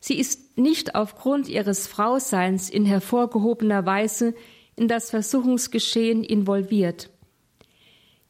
Sie 0.00 0.18
ist 0.18 0.58
nicht 0.58 0.94
aufgrund 0.94 1.48
ihres 1.48 1.86
Frauseins 1.86 2.70
in 2.70 2.84
hervorgehobener 2.84 3.86
Weise 3.86 4.34
in 4.76 4.88
das 4.88 5.10
Versuchungsgeschehen 5.10 6.24
involviert. 6.24 7.10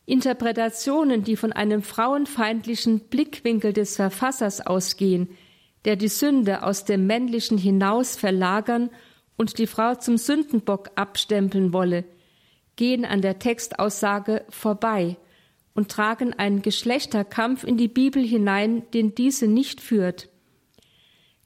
Interpretationen, 0.05 1.25
die 1.25 1.37
von 1.37 1.53
einem 1.53 1.83
frauenfeindlichen 1.83 3.01
Blickwinkel 3.01 3.73
des 3.73 3.97
Verfassers 3.97 4.61
ausgehen, 4.61 5.31
der 5.85 5.97
die 5.97 6.09
Sünde 6.09 6.63
aus 6.63 6.85
dem 6.85 7.07
Männlichen 7.07 7.59
hinaus 7.59 8.17
verlagern 8.17 8.91
und 9.37 9.59
die 9.59 9.67
Frau 9.67 9.95
zum 9.95 10.17
Sündenbock 10.17 10.91
abstempeln 10.95 11.73
wolle, 11.73 12.05
gehen 12.77 13.05
an 13.05 13.23
der 13.23 13.39
Textaussage 13.39 14.45
vorbei 14.49 15.17
und 15.75 15.91
tragen 15.91 16.33
einen 16.35 16.63
Geschlechterkampf 16.63 17.65
in 17.65 17.77
die 17.77 17.89
Bibel 17.89 18.25
hinein, 18.25 18.85
den 18.93 19.15
diese 19.15 19.47
nicht 19.47 19.81
führt. 19.81 20.29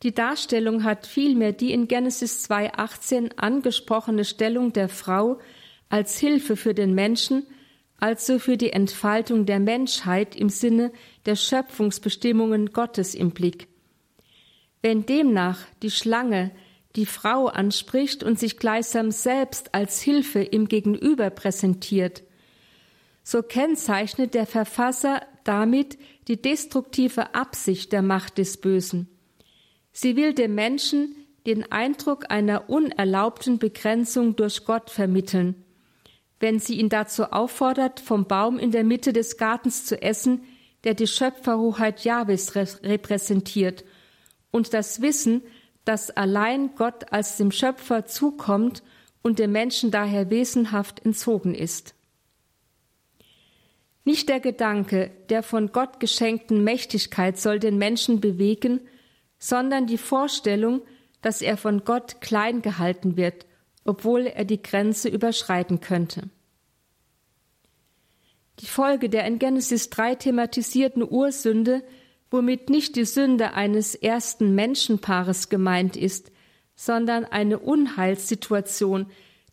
Die 0.02 0.12
Darstellung 0.12 0.84
hat 0.84 1.06
vielmehr 1.06 1.52
die 1.52 1.72
in 1.72 1.88
Genesis 1.88 2.48
2.18 2.50 3.38
angesprochene 3.38 4.24
Stellung 4.24 4.72
der 4.72 4.88
Frau 4.88 5.38
als 5.88 6.18
Hilfe 6.18 6.56
für 6.56 6.74
den 6.74 6.94
Menschen, 6.94 7.46
also 7.98 8.38
für 8.38 8.58
die 8.58 8.72
Entfaltung 8.72 9.46
der 9.46 9.58
Menschheit 9.58 10.36
im 10.36 10.50
Sinne 10.50 10.92
der 11.24 11.36
Schöpfungsbestimmungen 11.36 12.72
Gottes 12.72 13.14
im 13.14 13.30
Blick. 13.30 13.68
Wenn 14.82 15.06
demnach 15.06 15.60
die 15.82 15.90
Schlange 15.90 16.50
die 16.96 17.06
Frau 17.06 17.46
anspricht 17.46 18.22
und 18.22 18.38
sich 18.38 18.56
gleichsam 18.58 19.10
selbst 19.10 19.74
als 19.74 20.00
Hilfe 20.00 20.42
im 20.42 20.68
Gegenüber 20.68 21.30
präsentiert, 21.30 22.22
so 23.22 23.42
kennzeichnet 23.42 24.34
der 24.34 24.46
Verfasser 24.46 25.20
damit 25.44 25.98
die 26.28 26.40
destruktive 26.40 27.34
Absicht 27.34 27.92
der 27.92 28.02
Macht 28.02 28.38
des 28.38 28.56
Bösen. 28.56 29.08
Sie 29.92 30.16
will 30.16 30.34
dem 30.34 30.54
Menschen 30.54 31.14
den 31.46 31.70
Eindruck 31.70 32.30
einer 32.30 32.68
unerlaubten 32.68 33.58
Begrenzung 33.58 34.36
durch 34.36 34.64
Gott 34.64 34.90
vermitteln, 34.90 35.64
wenn 36.40 36.58
sie 36.58 36.78
ihn 36.78 36.88
dazu 36.88 37.24
auffordert, 37.24 38.00
vom 38.00 38.26
Baum 38.26 38.58
in 38.58 38.72
der 38.72 38.84
Mitte 38.84 39.12
des 39.12 39.36
Gartens 39.36 39.86
zu 39.86 40.00
essen, 40.02 40.42
der 40.84 40.94
die 40.94 41.06
Schöpferhoheit 41.06 42.04
Jahwes 42.04 42.54
repräsentiert, 42.54 43.84
und 44.50 44.74
das 44.74 45.00
Wissen, 45.02 45.42
dass 45.84 46.10
allein 46.10 46.74
Gott 46.74 47.12
als 47.12 47.36
dem 47.36 47.52
Schöpfer 47.52 48.06
zukommt 48.06 48.82
und 49.22 49.38
dem 49.38 49.52
Menschen 49.52 49.90
daher 49.90 50.30
wesenhaft 50.30 51.04
entzogen 51.04 51.54
ist. 51.54 51.94
Nicht 54.04 54.28
der 54.28 54.38
Gedanke 54.38 55.10
der 55.30 55.42
von 55.42 55.72
Gott 55.72 55.98
geschenkten 55.98 56.62
Mächtigkeit 56.62 57.38
soll 57.38 57.58
den 57.58 57.76
Menschen 57.76 58.20
bewegen, 58.20 58.80
sondern 59.38 59.86
die 59.86 59.98
Vorstellung, 59.98 60.82
dass 61.22 61.42
er 61.42 61.56
von 61.56 61.84
Gott 61.84 62.20
klein 62.20 62.62
gehalten 62.62 63.16
wird, 63.16 63.46
obwohl 63.84 64.26
er 64.26 64.44
die 64.44 64.62
Grenze 64.62 65.08
überschreiten 65.08 65.80
könnte. 65.80 66.30
Die 68.60 68.66
Folge 68.66 69.08
der 69.08 69.26
in 69.26 69.38
Genesis 69.38 69.90
3 69.90 70.14
thematisierten 70.14 71.06
Ursünde, 71.08 71.82
womit 72.30 72.70
nicht 72.70 72.96
die 72.96 73.04
Sünde 73.04 73.54
eines 73.54 73.94
ersten 73.94 74.54
Menschenpaares 74.54 75.48
gemeint 75.48 75.96
ist, 75.96 76.32
sondern 76.74 77.24
eine 77.24 77.58
Unheilssituation, 77.58 79.06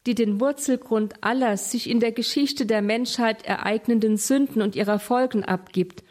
die 0.06 0.16
den 0.16 0.40
Wurzelgrund 0.40 1.24
aller 1.24 1.56
sich 1.58 1.90
in 1.90 2.00
der 2.00 2.12
Geschichte 2.12 2.66
der 2.66 2.82
Menschheit 2.82 3.46
ereignenden 3.46 4.18
Sünden 4.18 4.62
und 4.62 4.76
ihrer 4.76 5.00
Folgen 5.00 5.46
abgibt, 5.46 6.04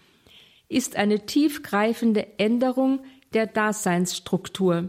ist 0.68 0.96
eine 0.96 1.26
tiefgreifende 1.26 2.38
Änderung 2.38 3.00
der 3.34 3.46
Daseinsstruktur. 3.46 4.88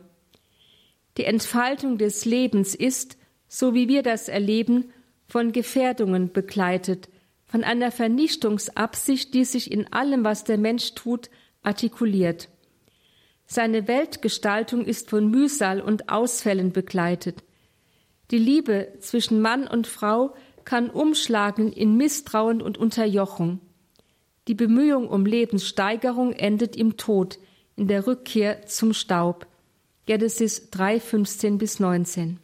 Die 1.18 1.26
Entfaltung 1.26 1.98
des 1.98 2.26
Lebens 2.26 2.74
ist, 2.74 3.18
so 3.48 3.74
wie 3.74 3.88
wir 3.88 4.02
das 4.02 4.30
erleben, 4.30 4.92
von 5.28 5.52
Gefährdungen 5.52 6.32
begleitet, 6.32 7.10
von 7.46 7.64
einer 7.64 7.92
Vernichtungsabsicht, 7.92 9.34
die 9.34 9.46
sich 9.46 9.72
in 9.72 9.92
allem, 9.92 10.24
was 10.24 10.44
der 10.44 10.58
Mensch 10.58 10.96
tut, 10.96 11.30
artikuliert. 11.64 12.50
Seine 13.46 13.88
Weltgestaltung 13.88 14.86
ist 14.86 15.10
von 15.10 15.30
Mühsal 15.30 15.82
und 15.82 16.10
Ausfällen 16.10 16.72
begleitet. 16.72 17.44
Die 18.32 18.38
Liebe 18.38 18.94
zwischen 19.00 19.42
Mann 19.42 19.68
und 19.68 19.88
Frau 19.88 20.34
kann 20.66 20.90
umschlagen 20.90 21.72
in 21.72 21.98
Misstrauen 21.98 22.62
und 22.62 22.78
Unterjochung. 22.78 23.60
Die 24.48 24.56
Bemühung 24.56 25.08
um 25.08 25.26
Lebenssteigerung 25.26 26.34
endet 26.34 26.76
im 26.76 26.98
Tod, 26.98 27.40
in 27.76 27.88
der 27.88 28.08
Rückkehr 28.08 28.66
zum 28.66 28.94
Staub. 28.94 29.48
Genesis 30.06 30.70
3, 30.70 31.00
15 31.00 31.58
bis 31.58 31.80
19. 31.80 32.40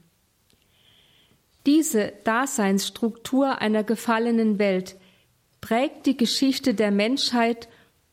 Diese 1.66 2.14
Daseinsstruktur 2.24 3.60
einer 3.60 3.84
gefallenen 3.84 4.60
Welt 4.60 4.96
prägt 5.60 6.06
die 6.06 6.16
Geschichte 6.16 6.74
der 6.74 6.92
Menschheit 6.92 7.68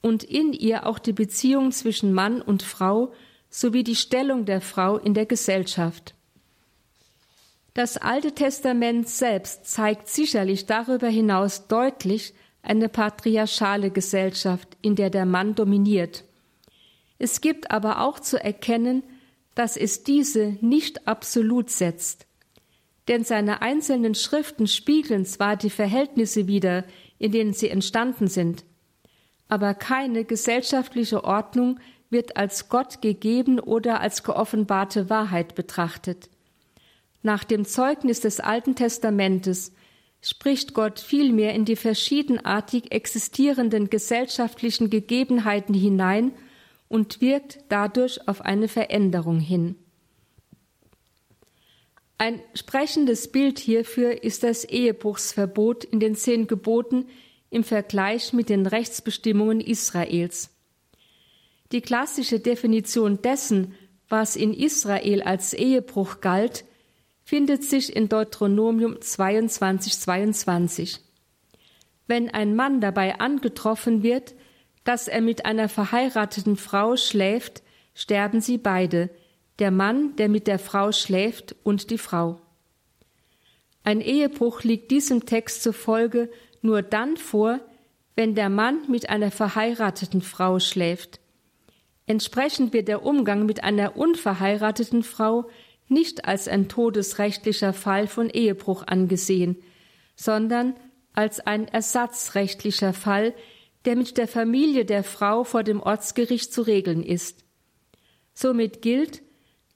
und 0.07 0.23
in 0.23 0.53
ihr 0.53 0.87
auch 0.87 1.01
die 1.01 1.13
Beziehung 1.13 1.73
zwischen 1.73 2.13
Mann 2.13 2.41
und 2.41 2.63
Frau 2.63 3.13
sowie 3.51 3.83
die 3.83 3.97
Stellung 3.97 4.45
der 4.45 4.61
Frau 4.61 4.99
in 4.99 5.15
der 5.15 5.27
Gesellschaft. 5.27 6.15
Das 7.75 7.97
Alte 7.97 8.31
Testament 8.31 9.09
selbst 9.09 9.67
zeigt 9.67 10.07
sicherlich 10.07 10.67
darüber 10.67 11.09
hinaus 11.09 11.67
deutlich 11.67 12.35
eine 12.63 12.89
patriarchale 12.89 13.91
Gesellschaft, 13.91 14.77
in 14.81 14.95
der 14.95 15.11
der 15.11 15.27
Mann 15.27 15.57
dominiert. 15.57 16.23
Es 17.19 17.41
gibt 17.41 17.73
aber 17.73 18.03
auch 18.03 18.21
zu 18.21 18.41
erkennen, 18.41 19.03
dass 19.57 19.77
es 19.77 20.05
diese 20.05 20.57
nicht 20.61 21.09
absolut 21.09 21.69
setzt. 21.69 22.29
Denn 23.09 23.25
seine 23.25 23.61
einzelnen 23.61 24.15
Schriften 24.15 24.69
spiegeln 24.69 25.27
zwar 25.27 25.57
die 25.57 25.71
Verhältnisse 25.71 26.47
wider, 26.47 26.85
in 27.19 27.33
denen 27.33 27.55
sie 27.55 27.71
entstanden 27.71 28.29
sind, 28.29 28.65
aber 29.49 29.75
keine 29.75 30.25
gesellschaftliche 30.25 31.25
Ordnung 31.25 31.79
wird 32.11 32.37
als 32.37 32.69
Gott 32.69 33.03
gegeben 33.03 33.59
oder 33.59 34.01
als 34.01 34.23
geoffenbarte 34.23 35.11
Wahrheit 35.11 35.55
betrachtet. 35.55 36.29
Nach 37.23 37.45
dem 37.45 37.65
Zeugnis 37.65 38.21
des 38.21 38.41
Alten 38.41 38.77
Testamentes 38.77 39.73
spricht 40.21 40.75
Gott 40.75 41.01
vielmehr 41.01 41.55
in 41.55 41.65
die 41.65 41.77
verschiedenartig 41.77 42.93
existierenden 42.93 43.91
gesellschaftlichen 43.91 44.91
Gegebenheiten 44.91 45.75
hinein 45.75 46.33
und 46.89 47.21
wirkt 47.21 47.59
dadurch 47.69 48.27
auf 48.29 48.41
eine 48.41 48.69
Veränderung 48.69 49.41
hin. 49.41 49.77
Ein 52.19 52.41
sprechendes 52.55 53.31
Bild 53.31 53.59
hierfür 53.59 54.23
ist 54.23 54.43
das 54.43 54.65
Ehebruchsverbot 54.65 55.85
in 55.85 56.01
den 56.01 56.15
zehn 56.15 56.47
Geboten 56.47 57.07
im 57.51 57.65
Vergleich 57.65 58.33
mit 58.33 58.49
den 58.49 58.67
Rechtsbestimmungen 58.67 59.61
Israels. 59.61 60.51
Die 61.73 61.81
klassische 61.81 62.41
Definition 62.41 63.23
dessen, 63.23 63.75
was 64.09 64.37
in 64.37 64.55
Israel 64.55 65.23
als 65.23 65.53
Ehebruch 65.53 66.21
galt, 66.21 66.65
findet 67.25 67.65
sich 67.65 67.95
in 67.95 68.09
Deuteronomium 68.09 69.01
22, 69.01 69.99
22. 69.99 71.01
Wenn 72.07 72.31
ein 72.31 72.55
Mann 72.55 72.81
dabei 72.81 73.19
angetroffen 73.19 74.05
wird, 74.05 74.35
dass 74.85 75.09
er 75.09 75.21
mit 75.21 75.45
einer 75.45 75.69
verheirateten 75.69 76.57
Frau 76.57 76.97
schläft, 76.97 77.65
sterben 77.95 78.41
sie 78.41 78.59
beide, 78.59 79.11
der 79.59 79.73
Mann, 79.73 80.15
der 80.17 80.29
mit 80.29 80.47
der 80.47 80.61
Frau 80.61 80.93
schläft, 80.93 81.57
und 81.65 81.91
die 81.91 81.99
Frau. 81.99 82.41
Ein 83.83 84.01
Ehebruch 84.01 84.63
liegt 84.63 84.91
diesem 84.91 85.27
Text 85.27 85.63
zufolge 85.63 86.31
nur 86.67 86.83
dann 86.83 87.17
vor, 87.17 87.61
wenn 88.15 88.35
der 88.35 88.51
Mann 88.51 88.81
mit 88.89 89.09
einer 89.09 89.31
verheirateten 89.31 90.21
Frau 90.21 90.59
schläft. 90.59 91.21
Entsprechend 92.07 92.73
wird 92.73 92.89
der 92.89 93.05
Umgang 93.05 93.47
mit 93.47 93.65
einer 93.65 93.97
unverheirateten 93.97 95.03
Frau 95.03 95.49
nicht 95.89 96.25
als 96.25 96.49
ein 96.49 96.69
todesrechtlicher 96.69 97.73
Fall 97.73 98.07
von 98.07 98.29
Ehebruch 98.29 98.85
angesehen, 98.87 99.57
sondern 100.15 100.75
als 101.15 101.41
ein 101.41 101.69
ersatzrechtlicher 101.69 102.93
Fall, 102.93 103.35
der 103.85 103.97
mit 103.97 104.19
der 104.19 104.29
Familie 104.29 104.85
der 104.85 105.05
Frau 105.05 105.45
vor 105.45 105.63
dem 105.63 105.81
Ortsgericht 105.81 106.53
zu 106.53 106.63
regeln 106.63 107.03
ist. 107.03 107.45
Somit 108.35 108.83
gilt, 108.83 109.23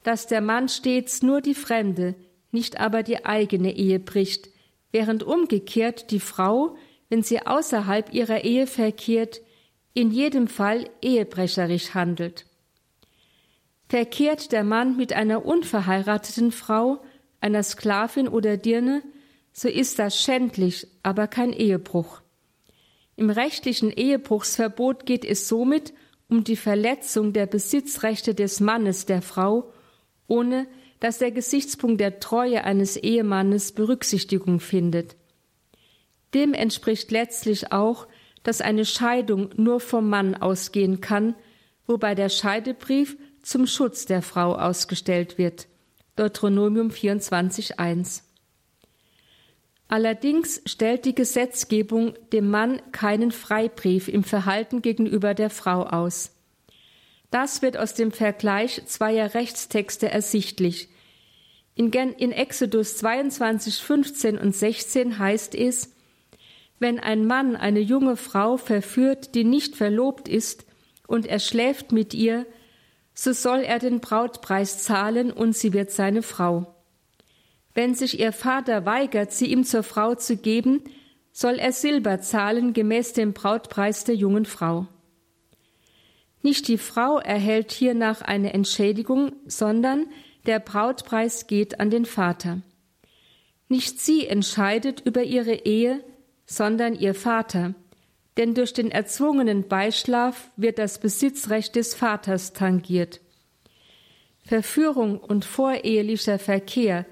dass 0.03 0.27
der 0.27 0.41
Mann 0.41 0.69
stets 0.69 1.23
nur 1.23 1.41
die 1.41 1.55
fremde, 1.55 2.15
nicht 2.51 2.81
aber 2.81 3.03
die 3.03 3.25
eigene 3.25 3.75
Ehe 3.77 4.01
bricht, 4.01 4.51
während 4.93 5.23
umgekehrt 5.23 6.11
die 6.11 6.21
Frau, 6.21 6.77
wenn 7.09 7.23
sie 7.23 7.45
außerhalb 7.45 8.13
ihrer 8.13 8.45
Ehe 8.45 8.67
verkehrt, 8.67 9.41
in 9.95 10.11
jedem 10.11 10.47
Fall 10.47 10.89
ehebrecherisch 11.03 11.95
handelt. 11.95 12.47
Verkehrt 13.89 14.53
der 14.53 14.63
Mann 14.63 14.97
mit 14.97 15.13
einer 15.13 15.45
unverheirateten 15.45 16.53
Frau, 16.53 17.03
einer 17.41 17.63
Sklavin 17.63 18.29
oder 18.29 18.57
Dirne, 18.57 19.03
so 19.53 19.69
ist 19.69 19.99
das 19.99 20.21
schändlich, 20.21 20.87
aber 21.03 21.27
kein 21.27 21.53
Ehebruch. 21.53 22.21
Im 23.17 23.31
rechtlichen 23.31 23.91
Ehebruchsverbot 23.91 25.07
geht 25.07 25.25
es 25.25 25.49
somit 25.49 25.93
um 26.29 26.45
die 26.45 26.57
Verletzung 26.57 27.33
der 27.33 27.47
Besitzrechte 27.47 28.35
des 28.35 28.61
Mannes 28.61 29.07
der 29.07 29.21
Frau, 29.21 29.73
ohne 30.29 30.69
dass 31.01 31.19
der 31.19 31.31
Gesichtspunkt 31.31 32.01
der 32.01 32.21
Treue 32.21 32.65
eines 32.65 32.97
Ehemannes 32.97 33.73
Berücksichtigung 33.73 34.61
findet. 34.61 35.17
Dem 36.35 36.55
entspricht 36.55 37.11
letztlich 37.11 37.73
auch, 37.73 38.07
dass 38.43 38.61
eine 38.61 38.85
Scheidung 38.85 39.51
nur 39.57 39.81
vom 39.81 40.09
Mann 40.09 40.35
ausgehen 40.35 41.01
kann, 41.01 41.35
wobei 41.87 42.15
der 42.15 42.29
Scheidebrief 42.29 43.17
zum 43.43 43.67
Schutz 43.67 44.07
der 44.07 44.23
Frau 44.23 44.55
ausgestellt 44.55 45.39
wird. 45.39 45.67
Deuteronomium 46.17 46.91
24.1. 46.91 48.23
Allerdings 49.89 50.63
stellt 50.67 51.05
die 51.05 51.15
Gesetzgebung 51.17 52.15
dem 52.33 52.49
Mann 52.49 52.81
keinen 52.93 53.33
Freibrief 53.33 54.07
im 54.07 54.23
Verhalten 54.23 54.83
gegenüber 54.83 55.35
der 55.35 55.51
Frau 55.51 55.83
aus. 55.83 56.31
Das 57.31 57.63
wird 57.63 57.77
aus 57.77 57.95
dem 57.95 58.13
Vergleich 58.13 58.83
zweier 58.87 59.35
Rechtstexte 59.35 60.09
ersichtlich. 60.09 60.90
In, 61.81 61.91
in 61.93 62.31
Exodus 62.31 62.99
22, 62.99 63.77
15 63.77 64.37
und 64.37 64.55
16 64.55 65.19
heißt 65.19 65.55
es, 65.55 65.97
wenn 66.79 67.01
ein 67.01 67.27
Mann 67.27 67.57
eine 67.57 67.81
junge 67.81 68.17
Frau 68.17 68.59
verführt, 68.59 69.35
die 69.35 69.45
nicht 69.45 69.77
verlobt 69.77 70.29
ist, 70.29 70.67
und 71.07 71.25
er 71.25 71.39
schläft 71.39 71.91
mit 71.91 72.13
ihr, 72.13 72.45
so 73.15 73.33
soll 73.33 73.61
er 73.61 73.79
den 73.79 74.01
Brautpreis 74.01 74.83
zahlen 74.83 75.33
und 75.33 75.57
sie 75.57 75.73
wird 75.73 75.91
seine 75.91 76.21
Frau. 76.21 76.75
Wenn 77.73 77.95
sich 77.95 78.21
ihr 78.21 78.33
Vater 78.33 78.85
weigert, 78.85 79.33
sie 79.33 79.47
ihm 79.47 79.65
zur 79.65 79.83
Frau 79.83 80.15
zu 80.15 80.37
geben, 80.37 80.85
soll 81.33 81.55
er 81.55 81.73
Silber 81.73 82.21
zahlen 82.21 82.75
gemäß 82.75 83.15
dem 83.15 83.33
Brautpreis 83.33 84.05
der 84.05 84.17
jungen 84.17 84.45
Frau. 84.45 84.87
Nicht 86.43 86.69
die 86.69 86.77
Frau 86.77 87.21
erhält 87.21 87.73
hiernach 87.73 88.21
eine 88.21 88.53
Entschädigung, 88.53 89.33
sondern 89.47 90.09
der 90.47 90.59
Brautpreis 90.59 91.47
geht 91.47 91.81
an 91.81 91.91
den 91.91 92.05
Vater. 92.05 92.61
Nicht 93.69 94.01
sie 94.01 94.27
entscheidet 94.27 95.01
über 95.01 95.23
ihre 95.23 95.55
Ehe, 95.55 96.03
sondern 96.47 96.95
ihr 96.95 97.15
Vater, 97.15 97.75
denn 98.37 98.55
durch 98.55 98.73
den 98.73 98.91
erzwungenen 98.91 99.69
Beischlaf 99.69 100.51
wird 100.57 100.79
das 100.79 100.99
Besitzrecht 100.99 101.77
des 101.77 101.95
Vaters 101.95 102.53
tangiert. 102.53 103.21
Verführung 104.45 105.19
und 105.19 105.45
vorehelicher 105.45 106.39
Verkehr 106.39 107.07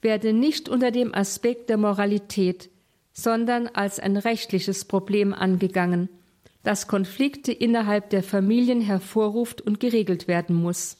werde 0.00 0.32
nicht 0.32 0.68
unter 0.68 0.90
dem 0.90 1.14
Aspekt 1.14 1.68
der 1.68 1.76
Moralität, 1.76 2.70
sondern 3.12 3.66
als 3.68 3.98
ein 3.98 4.16
rechtliches 4.16 4.86
Problem 4.86 5.34
angegangen, 5.34 6.08
das 6.62 6.88
Konflikte 6.88 7.52
innerhalb 7.52 8.10
der 8.10 8.22
Familien 8.22 8.80
hervorruft 8.80 9.60
und 9.60 9.80
geregelt 9.80 10.28
werden 10.28 10.56
muss. 10.56 10.96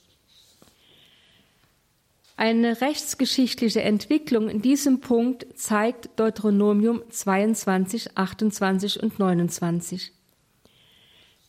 Eine 2.41 2.81
rechtsgeschichtliche 2.81 3.83
Entwicklung 3.83 4.49
in 4.49 4.63
diesem 4.63 5.01
Punkt 5.01 5.47
zeigt 5.57 6.09
Deuteronomium 6.19 7.03
22, 7.11 8.17
28 8.17 9.03
und 9.03 9.19
29. 9.19 10.11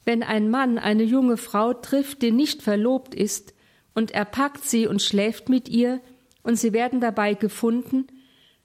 Wenn 0.03 0.21
ein 0.21 0.49
Mann 0.49 0.77
eine 0.77 1.03
junge 1.03 1.37
Frau 1.37 1.73
trifft, 1.73 2.21
die 2.21 2.31
nicht 2.31 2.61
verlobt 2.61 3.15
ist, 3.15 3.53
und 3.95 4.11
er 4.11 4.25
packt 4.25 4.65
sie 4.65 4.85
und 4.85 5.01
schläft 5.01 5.47
mit 5.47 5.69
ihr, 5.69 6.01
und 6.43 6.57
sie 6.57 6.73
werden 6.73 6.99
dabei 6.99 7.35
gefunden, 7.35 8.07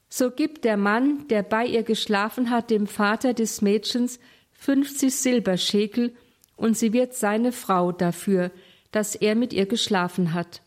so 0.09 0.33
gibt 0.33 0.65
der 0.65 0.77
Mann, 0.77 1.29
der 1.29 1.45
bei 1.45 1.65
ihr 1.65 1.85
geschlafen 1.85 2.51
hat, 2.51 2.71
dem 2.71 2.89
Vater 2.89 3.35
des 3.35 3.63
Mädchens 3.63 4.19
50 4.55 5.15
Silberschekel, 5.15 6.13
und 6.57 6.77
sie 6.77 6.93
wird 6.93 7.15
seine 7.15 7.53
Frau 7.53 7.93
dafür, 7.93 8.51
dass 8.91 9.15
er 9.15 9.37
mit 9.37 9.53
ihr 9.53 9.67
geschlafen 9.67 10.35
hat. 10.35 10.63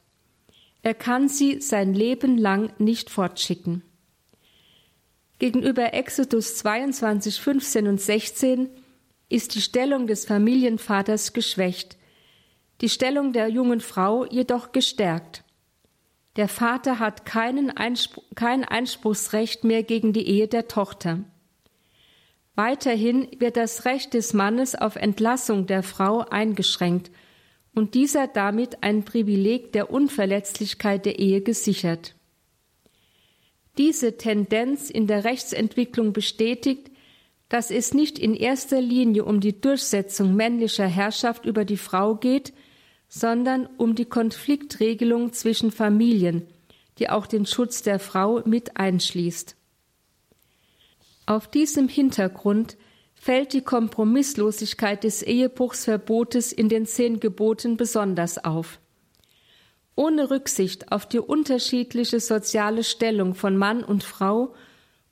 Er 0.82 0.94
kann 0.94 1.28
sie 1.28 1.60
sein 1.62 1.94
Leben 1.94 2.38
lang 2.38 2.72
nicht 2.78 3.10
fortschicken. 3.10 3.84
Gegenüber 5.38 5.94
Exodus 5.94 6.58
22, 6.58 7.40
15 7.40 7.88
und 7.88 8.02
16 8.02 8.70
ist 9.30 9.56
die 9.56 9.62
Stellung 9.62 10.08
des 10.08 10.26
Familienvaters 10.26 11.34
geschwächt, 11.34 11.98
die 12.82 12.90
Stellung 12.90 13.34
der 13.34 13.48
jungen 13.50 13.82
Frau 13.82 14.26
jedoch 14.26 14.72
gestärkt. 14.72 15.44
Der 16.36 16.48
Vater 16.48 17.00
hat 17.00 17.26
keinen 17.26 17.70
Einspruch, 17.76 18.24
kein 18.36 18.64
Einspruchsrecht 18.64 19.64
mehr 19.64 19.84
gegen 19.84 20.14
die 20.14 20.28
Ehe 20.28 20.48
der 20.48 20.68
Tochter. 20.68 21.24
Weiterhin 22.56 23.28
wird 23.40 23.58
das 23.58 23.86
Recht 23.86 24.14
des 24.14 24.34
Mannes 24.34 24.76
auf 24.76 24.96
Entlassung 24.96 25.68
der 25.68 25.84
Frau 25.84 26.20
eingeschränkt 26.20 27.12
und 27.74 27.94
dieser 27.94 28.28
damit 28.28 28.84
ein 28.84 29.06
Privileg 29.06 29.72
der 29.74 29.92
Unverletzlichkeit 29.92 31.06
der 31.06 31.20
Ehe 31.20 31.42
gesichert. 31.42 32.16
Diese 33.78 34.18
Tendenz 34.18 34.90
in 34.90 35.08
der 35.08 35.24
Rechtsentwicklung 35.24 36.12
bestätigt, 36.12 36.92
dass 37.48 37.72
es 37.72 37.94
nicht 37.94 38.20
in 38.20 38.36
erster 38.36 38.82
Linie 38.82 39.26
um 39.26 39.40
die 39.40 39.60
Durchsetzung 39.60 40.36
männlicher 40.36 40.88
Herrschaft 40.88 41.46
über 41.46 41.66
die 41.66 41.78
Frau 41.78 42.16
geht, 42.16 42.54
sondern 43.08 43.68
um 43.78 43.96
die 43.96 44.06
Konfliktregelung 44.06 45.34
zwischen 45.34 45.72
Familien, 45.72 46.46
die 47.00 47.10
auch 47.10 47.26
den 47.26 47.46
Schutz 47.46 47.82
der 47.82 48.00
Frau 48.00 48.42
mit 48.46 48.78
einschließt. 48.78 49.56
Auf 51.26 51.50
diesem 51.50 51.88
Hintergrund 51.88 52.78
fällt 53.20 53.52
die 53.52 53.62
Kompromisslosigkeit 53.62 55.04
des 55.04 55.22
Ehebruchsverbotes 55.24 56.54
in 56.54 56.70
den 56.70 56.86
zehn 56.86 57.20
Geboten 57.20 57.76
besonders 57.76 58.44
auf. 58.44 58.80
Ohne 59.96 60.32
Rücksicht 60.32 60.94
auf 60.94 61.06
die 61.06 61.20
unterschiedliche 61.20 62.22
soziale 62.22 62.86
Stellung 62.86 63.36
von 63.36 63.58
Mann 63.58 63.84
und 63.84 64.06
Frau 64.06 64.56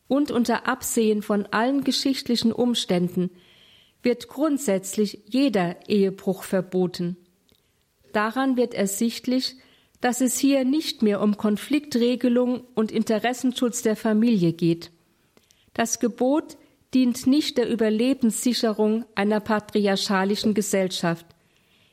und 0.08 0.32
unter 0.32 0.68
Absehen 0.68 1.22
von 1.22 1.48
allen 1.48 1.84
geschichtlichen 1.84 2.54
Umständen 2.54 3.30
wird 4.02 4.30
grundsätzlich 4.30 5.24
jeder 5.26 5.76
Ehebruch 5.90 6.44
verboten. 6.44 7.18
Daran 8.14 8.56
wird 8.56 8.74
ersichtlich, 8.74 9.58
dass 10.00 10.22
es 10.22 10.40
hier 10.40 10.64
nicht 10.64 11.02
mehr 11.02 11.20
um 11.20 11.36
Konfliktregelung 11.36 12.64
und 12.74 12.94
Interessenschutz 12.94 13.82
der 13.82 13.98
Familie 13.98 14.54
geht. 14.54 14.92
Das 15.74 16.00
Gebot 16.00 16.58
dient 16.94 17.28
nicht 17.28 17.58
der 17.58 17.70
Überlebenssicherung 17.70 19.06
einer 19.16 19.40
patriarchalischen 19.40 20.54
Gesellschaft. 20.54 21.26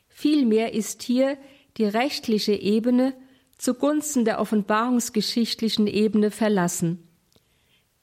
Vielmehr 0.08 0.74
ist 0.74 1.02
hier 1.02 1.36
die 1.76 1.84
rechtliche 1.84 2.52
Ebene 2.52 3.14
zugunsten 3.58 4.24
der 4.24 4.40
offenbarungsgeschichtlichen 4.40 5.86
Ebene 5.86 6.30
verlassen. 6.30 7.08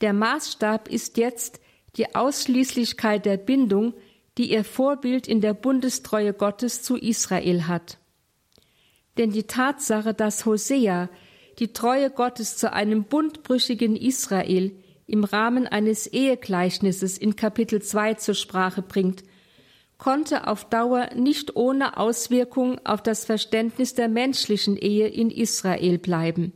Der 0.01 0.13
Maßstab 0.13 0.87
ist 0.87 1.17
jetzt 1.17 1.61
die 1.95 2.15
Ausschließlichkeit 2.15 3.25
der 3.25 3.37
Bindung, 3.37 3.93
die 4.37 4.51
ihr 4.51 4.63
Vorbild 4.63 5.27
in 5.27 5.41
der 5.41 5.53
Bundestreue 5.53 6.33
Gottes 6.33 6.81
zu 6.83 6.97
Israel 6.97 7.67
hat. 7.67 7.97
Denn 9.17 9.31
die 9.31 9.43
Tatsache, 9.43 10.13
dass 10.13 10.45
Hosea 10.45 11.09
die 11.59 11.73
Treue 11.73 12.09
Gottes 12.09 12.57
zu 12.57 12.71
einem 12.71 13.03
bundbrüchigen 13.03 13.95
Israel 13.95 14.71
im 15.11 15.25
Rahmen 15.25 15.67
eines 15.67 16.07
Ehegleichnisses 16.07 17.17
in 17.17 17.35
Kapitel 17.35 17.81
2 17.81 18.13
zur 18.13 18.33
Sprache 18.33 18.81
bringt, 18.81 19.23
konnte 19.97 20.47
auf 20.47 20.65
Dauer 20.69 21.09
nicht 21.15 21.55
ohne 21.57 21.97
Auswirkung 21.97 22.79
auf 22.85 23.03
das 23.03 23.25
Verständnis 23.25 23.93
der 23.93 24.07
menschlichen 24.07 24.77
Ehe 24.77 25.07
in 25.07 25.29
Israel 25.29 25.97
bleiben. 25.99 26.53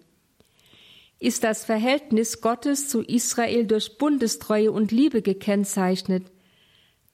Ist 1.20 1.44
das 1.44 1.66
Verhältnis 1.66 2.40
Gottes 2.40 2.88
zu 2.88 3.02
Israel 3.02 3.68
durch 3.68 3.98
Bundestreue 3.98 4.72
und 4.72 4.92
Liebe 4.92 5.22
gekennzeichnet, 5.22 6.32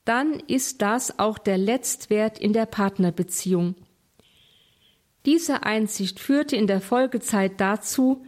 dann 0.04 0.40
ist 0.46 0.80
das 0.80 1.18
auch 1.18 1.38
der 1.38 1.58
Letztwert 1.58 2.38
in 2.38 2.52
der 2.52 2.66
Partnerbeziehung. 2.66 3.74
Diese 5.26 5.64
Einsicht 5.64 6.18
führte 6.18 6.56
in 6.56 6.66
der 6.66 6.80
Folgezeit 6.80 7.60
dazu, 7.60 8.24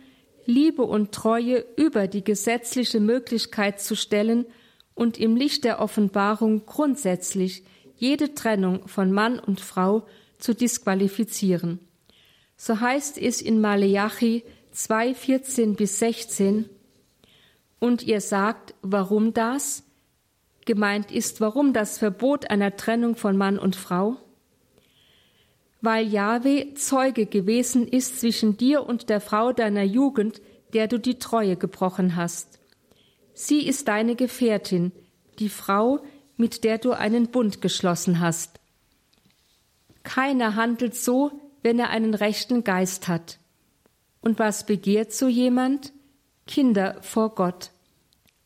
Liebe 0.46 0.82
und 0.82 1.12
Treue 1.12 1.64
über 1.76 2.06
die 2.06 2.24
gesetzliche 2.24 3.00
Möglichkeit 3.00 3.80
zu 3.80 3.96
stellen 3.96 4.46
und 4.94 5.18
im 5.18 5.36
Licht 5.36 5.64
der 5.64 5.80
Offenbarung 5.80 6.66
grundsätzlich 6.66 7.64
jede 7.96 8.34
Trennung 8.34 8.86
von 8.86 9.12
Mann 9.12 9.38
und 9.38 9.60
Frau 9.60 10.06
zu 10.38 10.54
disqualifizieren. 10.54 11.78
So 12.56 12.80
heißt 12.80 13.18
es 13.18 13.40
in 13.40 13.60
Maleachi 13.60 14.44
2, 14.72 15.14
14 15.14 15.76
bis 15.76 15.98
16, 15.98 16.68
und 17.84 18.02
ihr 18.02 18.22
sagt, 18.22 18.74
warum 18.80 19.34
das? 19.34 19.84
Gemeint 20.64 21.12
ist, 21.12 21.42
warum 21.42 21.74
das 21.74 21.98
Verbot 21.98 22.50
einer 22.50 22.76
Trennung 22.76 23.14
von 23.14 23.36
Mann 23.36 23.58
und 23.58 23.76
Frau? 23.76 24.16
Weil 25.84 26.06
Jahwe 26.06 26.72
Zeuge 26.76 27.26
gewesen 27.26 27.86
ist 27.86 28.18
zwischen 28.18 28.56
dir 28.56 28.86
und 28.86 29.10
der 29.10 29.20
Frau 29.20 29.52
deiner 29.52 29.82
Jugend, 29.82 30.40
der 30.72 30.88
du 30.88 30.98
die 30.98 31.18
Treue 31.18 31.56
gebrochen 31.56 32.16
hast. 32.16 32.58
Sie 33.34 33.66
ist 33.66 33.86
deine 33.86 34.16
Gefährtin, 34.16 34.92
die 35.38 35.50
Frau, 35.50 36.02
mit 36.38 36.64
der 36.64 36.78
du 36.78 36.92
einen 36.92 37.26
Bund 37.26 37.60
geschlossen 37.60 38.20
hast. 38.20 38.60
Keiner 40.04 40.56
handelt 40.56 40.94
so, 40.94 41.32
wenn 41.62 41.78
er 41.78 41.90
einen 41.90 42.14
rechten 42.14 42.64
Geist 42.64 43.06
hat. 43.06 43.38
Und 44.22 44.38
was 44.38 44.64
begehrt 44.64 45.12
so 45.12 45.28
jemand? 45.28 45.92
Kinder 46.46 46.96
vor 47.02 47.34
Gott. 47.34 47.72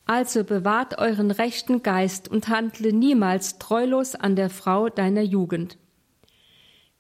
Also 0.07 0.43
bewahrt 0.43 0.99
euren 0.99 1.31
rechten 1.31 1.85
Geist 1.85 2.27
und 2.27 2.49
handle 2.49 2.93
niemals 2.93 3.61
treulos 3.61 4.17
an 4.17 4.35
der 4.35 4.51
Frau 4.51 4.89
deiner 4.89 5.23
Jugend. 5.23 5.79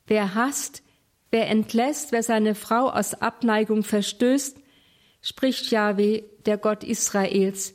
Wer 0.08 0.34
hasst, 0.34 0.82
wer 1.30 1.48
entlässt, 1.48 2.12
wer 2.12 2.22
seine 2.22 2.54
Frau 2.54 2.88
aus 2.88 3.14
Abneigung 3.14 3.84
verstößt, 3.84 4.58
spricht 5.20 5.70
Jahwe, 5.70 6.24
der 6.46 6.56
Gott 6.56 6.82
Israels, 6.82 7.74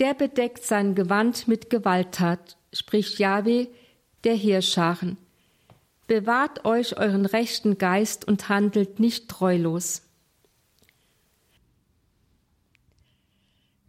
der 0.00 0.14
bedeckt 0.14 0.64
sein 0.64 0.94
Gewand 0.96 1.46
mit 1.46 1.70
Gewalttat, 1.70 2.56
spricht 2.72 3.18
Jahwe, 3.20 3.68
der 4.24 4.34
Heerscharen. 4.34 5.16
Bewahrt 6.08 6.64
euch 6.64 6.98
euren 6.98 7.24
rechten 7.24 7.78
Geist 7.78 8.26
und 8.26 8.48
handelt 8.48 8.98
nicht 8.98 9.28
treulos. 9.28 10.02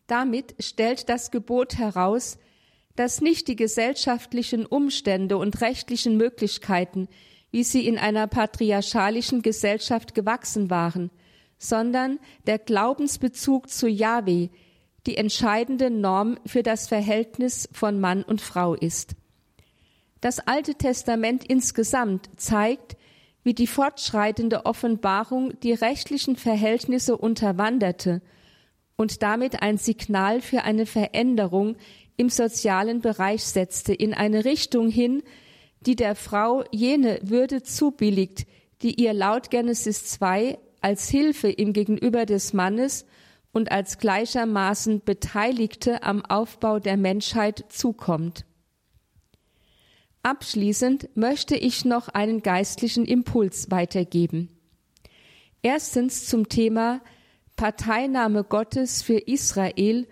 Damit 0.05 0.53
stellt 0.59 1.09
das 1.09 1.32
Gebot 1.32 1.79
heraus, 1.79 2.38
dass 2.95 3.21
nicht 3.21 3.47
die 3.47 3.55
gesellschaftlichen 3.55 4.67
Umstände 4.67 5.38
und 5.38 5.61
rechtlichen 5.61 6.17
Möglichkeiten, 6.17 7.07
wie 7.52 7.64
sie 7.64 7.86
in 7.86 7.97
einer 7.97 8.28
patriarchalischen 8.28 9.41
Gesellschaft 9.41 10.16
gewachsen 10.16 10.70
waren, 10.70 11.12
sondern 11.58 12.20
der 12.47 12.58
Glaubensbezug 12.58 13.70
zu 13.70 13.88
Yahweh, 13.88 14.49
die 15.06 15.18
entscheidende 15.18 15.89
Norm 15.89 16.38
für 16.45 16.64
das 16.64 16.88
Verhältnis 16.88 17.70
von 17.72 17.99
Mann 17.99 18.24
und 18.24 18.41
Frau 18.41 18.74
ist. 18.74 19.16
Das 20.22 20.39
Alte 20.39 20.76
Testament 20.76 21.43
insgesamt 21.43 22.30
zeigt, 22.38 22.95
wie 23.43 23.54
die 23.56 23.68
fortschreitende 23.68 24.66
Offenbarung 24.66 25.60
die 25.62 25.74
rechtlichen 25.74 26.36
Verhältnisse 26.36 27.18
unterwanderte 27.18 28.22
und 28.95 29.24
damit 29.24 29.64
ein 29.64 29.78
Signal 29.78 30.41
für 30.41 30.64
eine 30.64 30.86
Veränderung 30.86 31.76
im 32.18 32.30
sozialen 32.30 33.02
Bereich 33.02 33.43
setzte, 33.43 33.93
in 33.93 34.14
eine 34.14 34.45
Richtung 34.45 34.89
hin, 34.89 35.24
die 35.86 35.95
der 35.95 36.15
Frau 36.15 36.63
jene 36.71 37.19
Würde 37.23 37.63
zubilligt, 37.63 38.45
die 38.82 39.01
ihr 39.01 39.13
laut 39.13 39.49
Genesis 39.49 40.05
2 40.05 40.57
als 40.82 41.09
Hilfe 41.09 41.49
im 41.49 41.73
Gegenüber 41.73 42.25
des 42.25 42.53
Mannes 42.53 43.05
und 43.51 43.71
als 43.71 43.97
gleichermaßen 43.97 45.01
Beteiligte 45.03 46.03
am 46.03 46.25
Aufbau 46.25 46.79
der 46.79 46.97
Menschheit 46.97 47.65
zukommt. 47.69 48.45
Abschließend 50.23 51.09
möchte 51.15 51.55
ich 51.55 51.84
noch 51.84 52.07
einen 52.07 52.41
geistlichen 52.43 53.05
Impuls 53.05 53.71
weitergeben. 53.71 54.49
Erstens 55.63 56.27
zum 56.27 56.47
Thema 56.47 57.01
Parteinahme 57.55 58.43
Gottes 58.43 59.01
für 59.01 59.17
Israel 59.17 60.07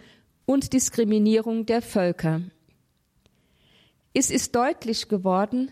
und 0.45 0.73
Diskriminierung 0.73 1.65
der 1.65 1.81
Völker. 1.81 2.41
Es 4.13 4.31
ist 4.31 4.55
deutlich 4.55 5.07
geworden, 5.07 5.71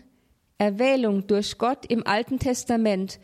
Erwählung 0.58 1.26
durch 1.26 1.58
Gott 1.58 1.86
im 1.86 2.06
Alten 2.06 2.38
Testament 2.38 3.18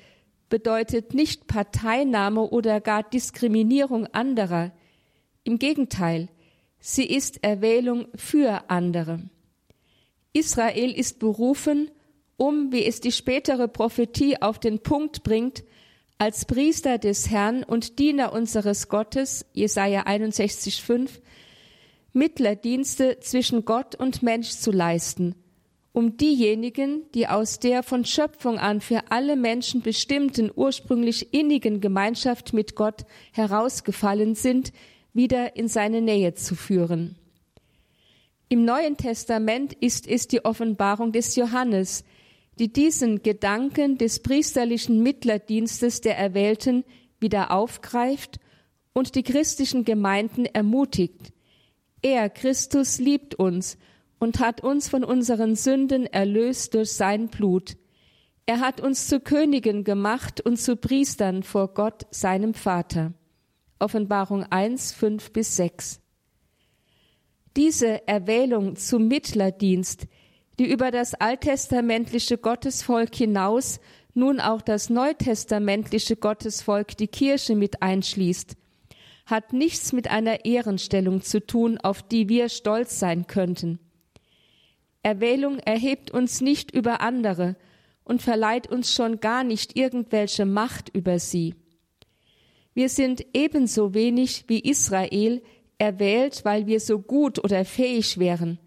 bedeutet 0.48 1.14
nicht 1.14 1.46
Parteinahme 1.46 2.42
oder 2.42 2.80
gar 2.80 3.02
Diskriminierung 3.02 4.06
anderer. 4.06 4.72
Im 5.42 5.58
Gegenteil, 5.58 6.28
sie 6.78 7.06
ist 7.06 7.42
Erwählung 7.42 8.06
für 8.14 8.70
andere. 8.70 9.20
Israel 10.32 10.92
ist 10.92 11.18
berufen, 11.18 11.90
um, 12.36 12.72
wie 12.72 12.84
es 12.84 13.00
die 13.00 13.12
spätere 13.12 13.68
Prophetie 13.68 14.42
auf 14.42 14.58
den 14.58 14.80
Punkt 14.80 15.22
bringt, 15.22 15.64
als 16.18 16.44
Priester 16.44 16.98
des 16.98 17.30
Herrn 17.30 17.64
und 17.64 17.98
Diener 17.98 18.32
unseres 18.32 18.88
Gottes, 18.88 19.46
Jesaja 19.52 20.04
61,5, 20.04 21.20
Mittlerdienste 22.14 23.18
zwischen 23.20 23.66
Gott 23.66 23.94
und 23.94 24.22
Mensch 24.22 24.48
zu 24.48 24.72
leisten 24.72 25.34
um 25.94 26.16
diejenigen, 26.16 27.04
die 27.14 27.28
aus 27.28 27.60
der 27.60 27.84
von 27.84 28.04
Schöpfung 28.04 28.58
an 28.58 28.80
für 28.80 29.12
alle 29.12 29.36
Menschen 29.36 29.80
bestimmten 29.80 30.50
ursprünglich 30.52 31.32
innigen 31.32 31.80
Gemeinschaft 31.80 32.52
mit 32.52 32.74
Gott 32.74 33.04
herausgefallen 33.30 34.34
sind, 34.34 34.72
wieder 35.12 35.54
in 35.54 35.68
seine 35.68 36.00
Nähe 36.00 36.34
zu 36.34 36.56
führen. 36.56 37.14
Im 38.48 38.64
Neuen 38.64 38.96
Testament 38.96 39.72
ist 39.74 40.08
es 40.08 40.26
die 40.26 40.44
Offenbarung 40.44 41.12
des 41.12 41.36
Johannes, 41.36 42.02
die 42.58 42.72
diesen 42.72 43.22
Gedanken 43.22 43.96
des 43.96 44.18
priesterlichen 44.18 45.00
Mittlerdienstes 45.00 46.00
der 46.00 46.18
Erwählten 46.18 46.82
wieder 47.20 47.52
aufgreift 47.52 48.40
und 48.92 49.14
die 49.14 49.22
christlichen 49.22 49.84
Gemeinden 49.84 50.44
ermutigt. 50.46 51.32
Er, 52.04 52.28
Christus, 52.28 52.98
liebt 52.98 53.34
uns 53.34 53.78
und 54.18 54.38
hat 54.38 54.60
uns 54.60 54.90
von 54.90 55.04
unseren 55.04 55.56
Sünden 55.56 56.04
erlöst 56.04 56.74
durch 56.74 56.92
sein 56.92 57.28
Blut. 57.28 57.78
Er 58.44 58.60
hat 58.60 58.82
uns 58.82 59.08
zu 59.08 59.20
Königen 59.20 59.84
gemacht 59.84 60.42
und 60.42 60.58
zu 60.58 60.76
Priestern 60.76 61.42
vor 61.42 61.72
Gott, 61.72 62.06
seinem 62.10 62.52
Vater. 62.52 63.14
Offenbarung 63.78 64.44
1, 64.44 64.92
5 64.92 65.32
bis 65.32 65.56
6. 65.56 66.00
Diese 67.56 68.06
Erwählung 68.06 68.76
zum 68.76 69.08
Mittlerdienst, 69.08 70.06
die 70.58 70.70
über 70.70 70.90
das 70.90 71.14
alttestamentliche 71.14 72.36
Gottesvolk 72.36 73.14
hinaus 73.14 73.80
nun 74.12 74.40
auch 74.40 74.60
das 74.60 74.90
neutestamentliche 74.90 76.16
Gottesvolk, 76.16 76.98
die 76.98 77.08
Kirche 77.08 77.56
mit 77.56 77.80
einschließt, 77.80 78.58
hat 79.26 79.52
nichts 79.52 79.92
mit 79.92 80.10
einer 80.10 80.44
Ehrenstellung 80.44 81.22
zu 81.22 81.44
tun, 81.44 81.78
auf 81.78 82.02
die 82.02 82.28
wir 82.28 82.48
stolz 82.48 82.98
sein 82.98 83.26
könnten. 83.26 83.78
Erwählung 85.02 85.58
erhebt 85.58 86.10
uns 86.10 86.40
nicht 86.40 86.70
über 86.70 87.00
andere 87.00 87.56
und 88.04 88.22
verleiht 88.22 88.66
uns 88.66 88.92
schon 88.92 89.20
gar 89.20 89.44
nicht 89.44 89.76
irgendwelche 89.76 90.44
Macht 90.44 90.88
über 90.90 91.18
sie. 91.18 91.54
Wir 92.74 92.88
sind 92.88 93.24
ebenso 93.32 93.94
wenig 93.94 94.44
wie 94.48 94.60
Israel 94.60 95.42
erwählt, 95.78 96.44
weil 96.44 96.66
wir 96.66 96.80
so 96.80 96.98
gut 96.98 97.42
oder 97.42 97.64
fähig 97.64 98.18
wären, 98.18 98.58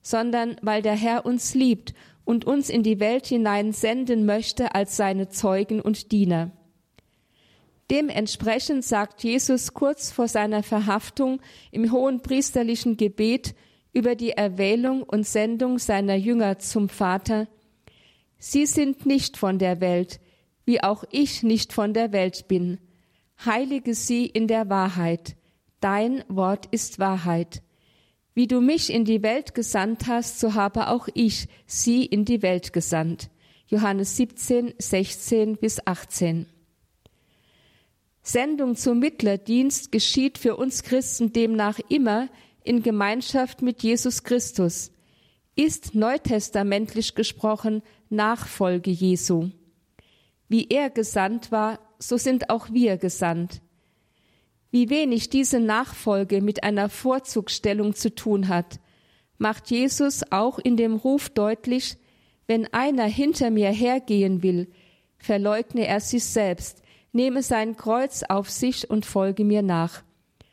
sondern 0.00 0.56
weil 0.62 0.82
der 0.82 0.94
Herr 0.94 1.26
uns 1.26 1.54
liebt 1.54 1.94
und 2.24 2.44
uns 2.44 2.70
in 2.70 2.82
die 2.82 3.00
Welt 3.00 3.26
hinein 3.26 3.72
senden 3.72 4.24
möchte 4.24 4.74
als 4.74 4.96
seine 4.96 5.28
Zeugen 5.28 5.80
und 5.80 6.12
Diener. 6.12 6.52
Dementsprechend 7.90 8.84
sagt 8.84 9.24
Jesus 9.24 9.74
kurz 9.74 10.12
vor 10.12 10.28
seiner 10.28 10.62
Verhaftung 10.62 11.40
im 11.72 11.90
hohen 11.90 12.22
priesterlichen 12.22 12.96
Gebet 12.96 13.54
über 13.92 14.14
die 14.14 14.30
Erwählung 14.30 15.02
und 15.02 15.26
Sendung 15.26 15.78
seiner 15.78 16.14
Jünger 16.14 16.58
zum 16.58 16.88
Vater, 16.88 17.48
Sie 18.42 18.64
sind 18.64 19.04
nicht 19.04 19.36
von 19.36 19.58
der 19.58 19.82
Welt, 19.82 20.18
wie 20.64 20.82
auch 20.82 21.04
ich 21.10 21.42
nicht 21.42 21.74
von 21.74 21.92
der 21.92 22.10
Welt 22.10 22.48
bin. 22.48 22.78
Heilige 23.44 23.94
sie 23.94 24.24
in 24.24 24.48
der 24.48 24.70
Wahrheit. 24.70 25.36
Dein 25.80 26.24
Wort 26.28 26.66
ist 26.70 26.98
Wahrheit. 26.98 27.62
Wie 28.32 28.46
du 28.46 28.62
mich 28.62 28.90
in 28.90 29.04
die 29.04 29.22
Welt 29.22 29.54
gesandt 29.54 30.06
hast, 30.06 30.40
so 30.40 30.54
habe 30.54 30.88
auch 30.88 31.06
ich 31.12 31.48
sie 31.66 32.06
in 32.06 32.24
die 32.24 32.40
Welt 32.40 32.72
gesandt. 32.72 33.28
Johannes 33.66 34.16
17, 34.16 34.72
16 34.78 35.58
bis 35.58 35.86
18. 35.86 36.46
Sendung 38.22 38.76
zum 38.76 38.98
Mittlerdienst 38.98 39.92
geschieht 39.92 40.38
für 40.38 40.56
uns 40.56 40.82
Christen 40.82 41.32
demnach 41.32 41.78
immer 41.88 42.28
in 42.62 42.82
Gemeinschaft 42.82 43.62
mit 43.62 43.82
Jesus 43.82 44.22
Christus, 44.22 44.92
ist 45.56 45.94
neutestamentlich 45.94 47.14
gesprochen 47.14 47.82
Nachfolge 48.08 48.90
Jesu. 48.90 49.50
Wie 50.48 50.68
er 50.68 50.90
gesandt 50.90 51.50
war, 51.50 51.78
so 51.98 52.16
sind 52.16 52.50
auch 52.50 52.70
wir 52.70 52.96
gesandt. 52.96 53.62
Wie 54.70 54.90
wenig 54.90 55.30
diese 55.30 55.58
Nachfolge 55.58 56.42
mit 56.42 56.62
einer 56.62 56.88
Vorzugsstellung 56.88 57.94
zu 57.94 58.14
tun 58.14 58.48
hat, 58.48 58.78
macht 59.38 59.70
Jesus 59.70 60.22
auch 60.30 60.58
in 60.58 60.76
dem 60.76 60.94
Ruf 60.94 61.28
deutlich, 61.30 61.96
wenn 62.46 62.72
einer 62.72 63.06
hinter 63.06 63.50
mir 63.50 63.70
hergehen 63.70 64.42
will, 64.42 64.70
verleugne 65.18 65.86
er 65.86 66.00
sich 66.00 66.24
selbst, 66.24 66.82
nehme 67.12 67.42
sein 67.42 67.76
Kreuz 67.76 68.22
auf 68.28 68.50
sich 68.50 68.88
und 68.90 69.06
folge 69.06 69.44
mir 69.44 69.62
nach. 69.62 70.02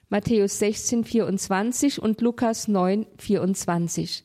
Matthäus 0.09 0.59
16, 0.59 1.03
24 1.03 2.01
und 2.01 2.21
Lukas 2.21 2.67
9, 2.67 3.05
24. 3.17 4.23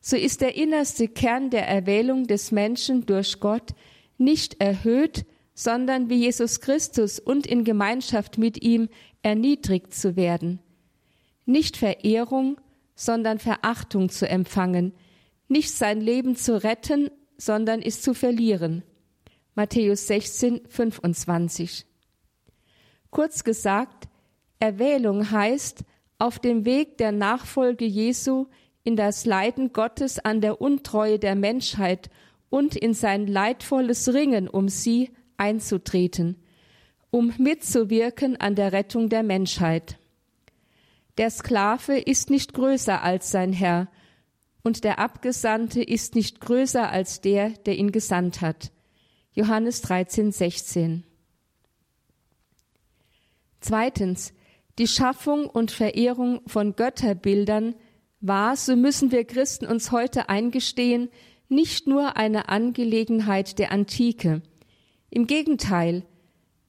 So 0.00 0.16
ist 0.16 0.40
der 0.40 0.56
innerste 0.56 1.08
Kern 1.08 1.50
der 1.50 1.66
Erwählung 1.68 2.26
des 2.26 2.50
Menschen 2.50 3.06
durch 3.06 3.40
Gott 3.40 3.70
nicht 4.18 4.60
erhöht, 4.60 5.24
sondern 5.54 6.10
wie 6.10 6.16
Jesus 6.16 6.60
Christus 6.60 7.18
und 7.18 7.46
in 7.46 7.64
Gemeinschaft 7.64 8.36
mit 8.36 8.62
ihm 8.62 8.88
erniedrigt 9.22 9.94
zu 9.94 10.16
werden. 10.16 10.60
Nicht 11.46 11.76
Verehrung, 11.76 12.60
sondern 12.94 13.38
Verachtung 13.38 14.08
zu 14.08 14.28
empfangen, 14.28 14.92
nicht 15.48 15.70
sein 15.70 16.00
Leben 16.00 16.36
zu 16.36 16.62
retten, 16.62 17.10
sondern 17.36 17.80
es 17.80 18.02
zu 18.02 18.14
verlieren. 18.14 18.82
Matthäus 19.54 20.06
16, 20.06 20.62
25. 20.66 21.84
Kurz 23.10 23.44
gesagt, 23.44 24.08
Erwählung 24.58 25.30
heißt, 25.30 25.84
auf 26.18 26.38
dem 26.38 26.64
Weg 26.64 26.96
der 26.96 27.12
Nachfolge 27.12 27.84
Jesu 27.84 28.46
in 28.82 28.96
das 28.96 29.26
Leiden 29.26 29.74
Gottes 29.74 30.18
an 30.18 30.40
der 30.40 30.62
Untreue 30.62 31.18
der 31.18 31.34
Menschheit 31.34 32.08
und 32.48 32.76
in 32.76 32.94
sein 32.94 33.26
leidvolles 33.26 34.14
Ringen 34.14 34.48
um 34.48 34.70
sie 34.70 35.10
einzutreten, 35.36 36.36
um 37.10 37.34
mitzuwirken 37.36 38.40
an 38.40 38.54
der 38.54 38.72
Rettung 38.72 39.10
der 39.10 39.22
Menschheit. 39.22 39.98
Der 41.18 41.28
Sklave 41.28 41.98
ist 41.98 42.30
nicht 42.30 42.54
größer 42.54 43.02
als 43.02 43.30
sein 43.30 43.52
Herr, 43.52 43.88
und 44.62 44.84
der 44.84 44.98
Abgesandte 44.98 45.82
ist 45.82 46.14
nicht 46.14 46.40
größer 46.40 46.88
als 46.88 47.20
der, 47.20 47.50
der 47.50 47.76
ihn 47.76 47.92
gesandt 47.92 48.40
hat. 48.40 48.72
Johannes 49.34 49.80
13, 49.82 50.32
16. 50.32 51.04
Zweitens, 53.60 54.32
die 54.78 54.86
Schaffung 54.86 55.46
und 55.46 55.70
Verehrung 55.70 56.40
von 56.46 56.76
Götterbildern 56.76 57.74
war, 58.20 58.56
so 58.56 58.76
müssen 58.76 59.10
wir 59.10 59.24
Christen 59.24 59.66
uns 59.66 59.92
heute 59.92 60.28
eingestehen, 60.28 61.08
nicht 61.48 61.86
nur 61.86 62.16
eine 62.16 62.48
Angelegenheit 62.48 63.58
der 63.58 63.72
Antike, 63.72 64.42
im 65.14 65.26
Gegenteil, 65.26 66.06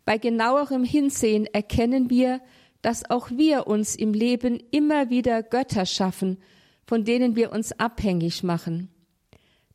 bei 0.04 0.18
genauerem 0.18 0.84
Hinsehen 0.84 1.46
erkennen 1.46 2.10
wir, 2.10 2.42
dass 2.82 3.10
auch 3.10 3.32
wir 3.32 3.68
uns 3.68 3.96
im 3.96 4.14
Leben 4.14 4.62
immer 4.72 5.10
wieder 5.10 5.42
Götter 5.42 5.86
schaffen, 5.86 6.38
von 6.86 7.06
denen 7.06 7.38
wir 7.38 7.54
uns 7.54 7.72
abhängig 7.80 8.44
machen. 8.44 8.93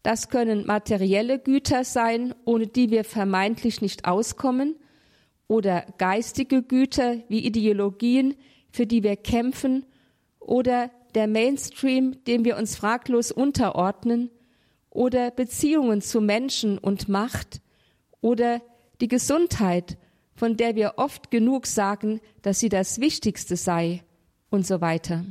Das 0.09 0.31
können 0.31 0.65
materielle 0.65 1.39
Güter 1.39 1.85
sein, 1.85 2.35
ohne 2.47 2.67
die 2.67 2.89
wir 2.89 3.05
vermeintlich 3.05 3.83
nicht 3.83 4.07
auskommen, 4.07 4.75
oder 5.49 5.85
geistige 5.99 6.63
Güter 6.63 7.19
wie 7.29 7.45
Ideologien, 7.45 8.35
für 8.71 8.87
die 8.87 9.03
wir 9.03 9.17
kämpfen, 9.17 9.85
oder 10.41 10.91
der 11.15 11.27
Mainstream, 11.27 12.25
dem 12.25 12.47
wir 12.47 12.57
uns 12.57 12.75
fraglos 12.75 13.31
unterordnen, 13.31 14.31
oder 14.89 15.31
Beziehungen 15.31 16.01
zu 16.01 16.23
Menschen 16.23 16.79
und 16.79 17.11
Macht, 17.11 17.61
oder 18.23 18.63
die 19.03 19.09
Gesundheit, 19.09 19.99
von 20.35 20.57
der 20.57 20.75
wir 20.75 20.95
oft 20.97 21.31
genug 21.31 21.67
sagen, 21.67 22.23
dass 22.41 22.61
sie 22.61 22.71
das 22.71 22.99
Wichtigste 22.99 23.57
sei 23.57 24.05
und 24.49 24.67
so 24.67 24.81
weiter. 24.81 25.27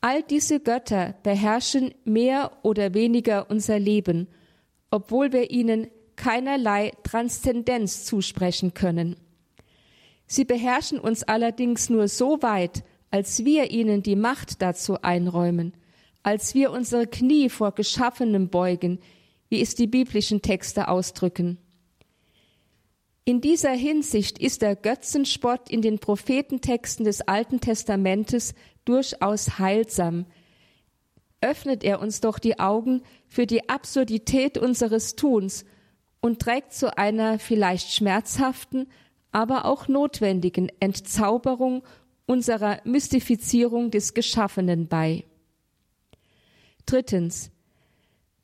All 0.00 0.22
diese 0.22 0.60
Götter 0.60 1.14
beherrschen 1.22 1.94
mehr 2.04 2.52
oder 2.62 2.94
weniger 2.94 3.50
unser 3.50 3.78
Leben, 3.78 4.28
obwohl 4.90 5.32
wir 5.32 5.50
ihnen 5.50 5.88
keinerlei 6.16 6.92
Transzendenz 7.02 8.04
zusprechen 8.04 8.74
können. 8.74 9.16
Sie 10.26 10.44
beherrschen 10.44 10.98
uns 10.98 11.22
allerdings 11.22 11.88
nur 11.88 12.08
so 12.08 12.42
weit, 12.42 12.82
als 13.10 13.44
wir 13.44 13.70
ihnen 13.70 14.02
die 14.02 14.16
Macht 14.16 14.60
dazu 14.62 15.00
einräumen, 15.02 15.72
als 16.22 16.54
wir 16.54 16.72
unsere 16.72 17.06
Knie 17.06 17.48
vor 17.48 17.72
Geschaffenem 17.72 18.48
beugen, 18.48 18.98
wie 19.48 19.60
es 19.60 19.74
die 19.74 19.86
biblischen 19.86 20.42
Texte 20.42 20.88
ausdrücken. 20.88 21.58
In 23.24 23.40
dieser 23.40 23.72
Hinsicht 23.72 24.38
ist 24.38 24.62
der 24.62 24.76
Götzenspott 24.76 25.68
in 25.68 25.82
den 25.82 25.98
Prophetentexten 25.98 27.04
des 27.04 27.22
Alten 27.22 27.60
Testamentes 27.60 28.54
durchaus 28.86 29.58
heilsam. 29.58 30.24
Öffnet 31.42 31.84
er 31.84 32.00
uns 32.00 32.22
doch 32.22 32.38
die 32.38 32.58
Augen 32.58 33.02
für 33.28 33.46
die 33.46 33.68
Absurdität 33.68 34.56
unseres 34.56 35.16
Tuns 35.16 35.66
und 36.20 36.40
trägt 36.40 36.72
zu 36.72 36.96
einer 36.96 37.38
vielleicht 37.38 37.92
schmerzhaften, 37.92 38.88
aber 39.32 39.66
auch 39.66 39.86
notwendigen 39.86 40.72
Entzauberung 40.80 41.82
unserer 42.24 42.80
Mystifizierung 42.84 43.90
des 43.90 44.14
Geschaffenen 44.14 44.88
bei. 44.88 45.24
Drittens. 46.86 47.50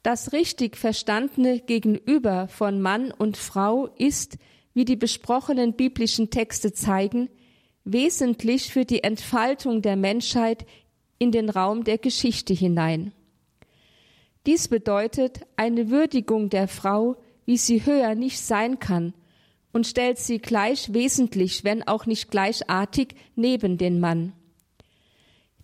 Das 0.02 0.32
richtig 0.32 0.76
verstandene 0.76 1.60
Gegenüber 1.60 2.48
von 2.48 2.82
Mann 2.82 3.12
und 3.12 3.36
Frau 3.36 3.86
ist, 3.98 4.36
wie 4.74 4.84
die 4.84 4.96
besprochenen 4.96 5.74
biblischen 5.74 6.30
Texte 6.30 6.72
zeigen, 6.72 7.28
wesentlich 7.84 8.72
für 8.72 8.84
die 8.84 9.02
Entfaltung 9.02 9.82
der 9.82 9.96
Menschheit 9.96 10.66
in 11.18 11.32
den 11.32 11.48
Raum 11.48 11.84
der 11.84 11.98
Geschichte 11.98 12.52
hinein. 12.54 13.12
Dies 14.46 14.68
bedeutet 14.68 15.40
eine 15.56 15.90
Würdigung 15.90 16.50
der 16.50 16.68
Frau, 16.68 17.16
wie 17.44 17.56
sie 17.56 17.86
höher 17.86 18.14
nicht 18.14 18.40
sein 18.40 18.78
kann, 18.78 19.14
und 19.72 19.86
stellt 19.86 20.18
sie 20.18 20.38
gleich 20.38 20.92
wesentlich, 20.92 21.64
wenn 21.64 21.86
auch 21.86 22.06
nicht 22.06 22.30
gleichartig, 22.30 23.14
neben 23.36 23.78
den 23.78 24.00
Mann. 24.00 24.32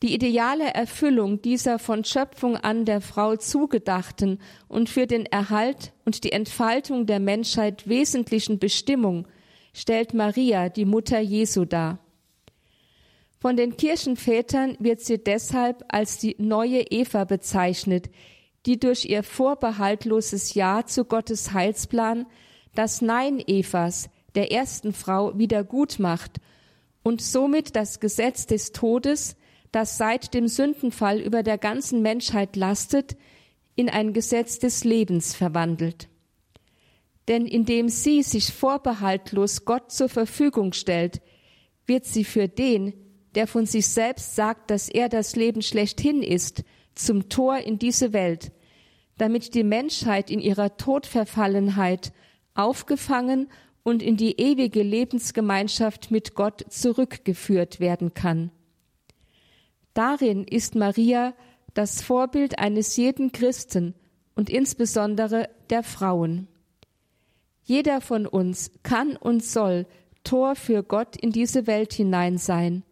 Die 0.03 0.15
ideale 0.15 0.73
Erfüllung 0.75 1.43
dieser 1.43 1.81
von 1.81 2.05
Schöpfung 2.05 2.57
an 2.57 2.85
der 2.85 3.01
Frau 3.01 3.35
zugedachten 3.35 4.41
und 4.69 4.89
für 4.89 5.09
den 5.09 5.27
Erhalt 5.27 5.93
und 6.05 6.23
die 6.23 6.31
Entfaltung 6.31 7.07
der 7.07 7.19
Menschheit 7.19 7.89
wesentlichen 7.89 8.61
Bestimmung 8.61 9.27
stellt 9.73 10.15
Maria, 10.15 10.69
die 10.69 10.85
Mutter 10.85 11.19
Jesu, 11.19 11.65
dar. 11.65 11.99
Von 13.41 13.57
den 13.57 13.77
Kirchenvätern 13.77 14.77
wird 14.81 15.01
sie 15.01 15.23
deshalb 15.23 15.85
als 15.89 16.19
die 16.19 16.37
neue 16.39 16.81
Eva 16.83 17.25
bezeichnet, 17.25 18.11
die 18.67 18.81
durch 18.81 19.05
ihr 19.05 19.23
vorbehaltloses 19.23 20.55
Ja 20.55 20.85
zu 20.85 21.05
Gottes 21.05 21.53
Heilsplan 21.53 22.27
das 22.75 23.01
Nein 23.01 23.41
Evas, 23.47 24.11
der 24.35 24.53
ersten 24.53 24.93
Frau, 24.93 25.39
wieder 25.39 25.65
gut 25.65 25.99
macht 25.99 26.39
und 27.03 27.23
somit 27.23 27.77
das 27.77 28.01
Gesetz 28.01 28.47
des 28.47 28.73
Todes 28.73 29.37
das 29.73 29.99
seit 29.99 30.35
dem 30.35 30.49
Sündenfall 30.49 31.21
über 31.21 31.43
der 31.43 31.59
ganzen 31.59 32.03
Menschheit 32.03 32.57
lastet, 32.57 33.17
in 33.75 33.89
ein 33.89 34.13
Gesetz 34.13 34.59
des 34.59 34.85
Lebens 34.85 35.35
verwandelt. 35.35 36.09
Denn 37.29 37.47
indem 37.47 37.89
sie 37.89 38.23
sich 38.23 38.53
vorbehaltlos 38.53 39.65
Gott 39.65 39.93
zur 39.93 40.09
Verfügung 40.09 40.73
stellt, 40.73 41.21
wird 41.87 42.07
sie 42.07 42.25
für 42.25 42.49
den, 42.49 42.95
der 43.39 43.47
von 43.47 43.67
sich 43.67 43.87
selbst 43.87 44.35
sagt, 44.35 44.69
dass 44.69 44.89
er 44.89 45.09
das 45.09 45.37
Leben 45.37 45.63
schlechthin 45.63 46.25
ist, 46.25 46.65
zum 46.97 47.29
Tor 47.29 47.59
in 47.59 47.79
diese 47.79 48.13
Welt, 48.13 48.51
damit 49.17 49.55
die 49.55 49.63
Menschheit 49.63 50.29
in 50.29 50.41
ihrer 50.41 50.77
Todverfallenheit 50.77 52.13
aufgefangen 52.55 53.49
und 53.85 54.03
in 54.03 54.17
die 54.17 54.41
ewige 54.41 54.83
Lebensgemeinschaft 54.83 56.11
mit 56.11 56.35
Gott 56.35 56.65
zurückgeführt 56.69 57.79
werden 57.79 58.13
kann. 58.13 58.51
Darin 59.95 60.43
ist 60.43 60.75
Maria 60.75 61.33
das 61.75 62.03
Vorbild 62.03 62.59
eines 62.59 62.97
jeden 62.97 63.31
Christen 63.31 63.95
und 64.35 64.51
insbesondere 64.51 65.49
der 65.71 65.85
Frauen. 65.85 66.49
Jeder 67.63 68.01
von 68.01 68.27
uns 68.27 68.73
kann 68.83 69.17
und 69.17 69.45
soll 69.45 69.87
Tor 70.25 70.57
für 70.57 70.83
Gott 70.83 71.17
in 71.17 71.31
diese 71.31 71.69
Welt 71.69 71.93
hinein 71.93 72.37
sein. 72.37 72.83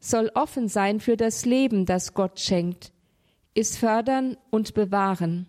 Soll 0.00 0.30
offen 0.34 0.68
sein 0.68 0.98
für 0.98 1.16
das 1.16 1.44
Leben, 1.44 1.86
das 1.86 2.14
Gott 2.14 2.40
schenkt, 2.40 2.92
es 3.54 3.76
fördern 3.76 4.36
und 4.50 4.74
bewahren. 4.74 5.46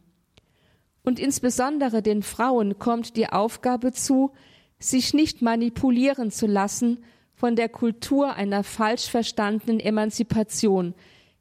Und 1.04 1.20
insbesondere 1.20 2.02
den 2.02 2.22
Frauen 2.22 2.78
kommt 2.78 3.16
die 3.16 3.28
Aufgabe 3.28 3.92
zu, 3.92 4.32
sich 4.78 5.14
nicht 5.14 5.42
manipulieren 5.42 6.32
zu 6.32 6.46
lassen 6.46 7.04
von 7.34 7.56
der 7.56 7.70
Kultur 7.70 8.36
einer 8.36 8.64
falsch 8.64 9.10
verstandenen 9.10 9.80
Emanzipation, 9.80 10.94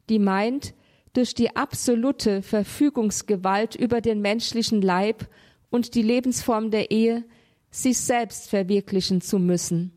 die 0.09 0.19
meint, 0.19 0.75
durch 1.13 1.35
die 1.35 1.57
absolute 1.57 2.43
Verfügungsgewalt 2.43 3.75
über 3.75 4.01
den 4.01 4.21
menschlichen 4.21 4.81
Leib 4.81 5.29
und 5.69 5.95
die 5.95 6.03
Lebensform 6.03 6.71
der 6.71 6.91
Ehe 6.91 7.25
sich 7.71 7.99
selbst 7.99 8.49
verwirklichen 8.49 9.21
zu 9.21 9.39
müssen. 9.39 9.93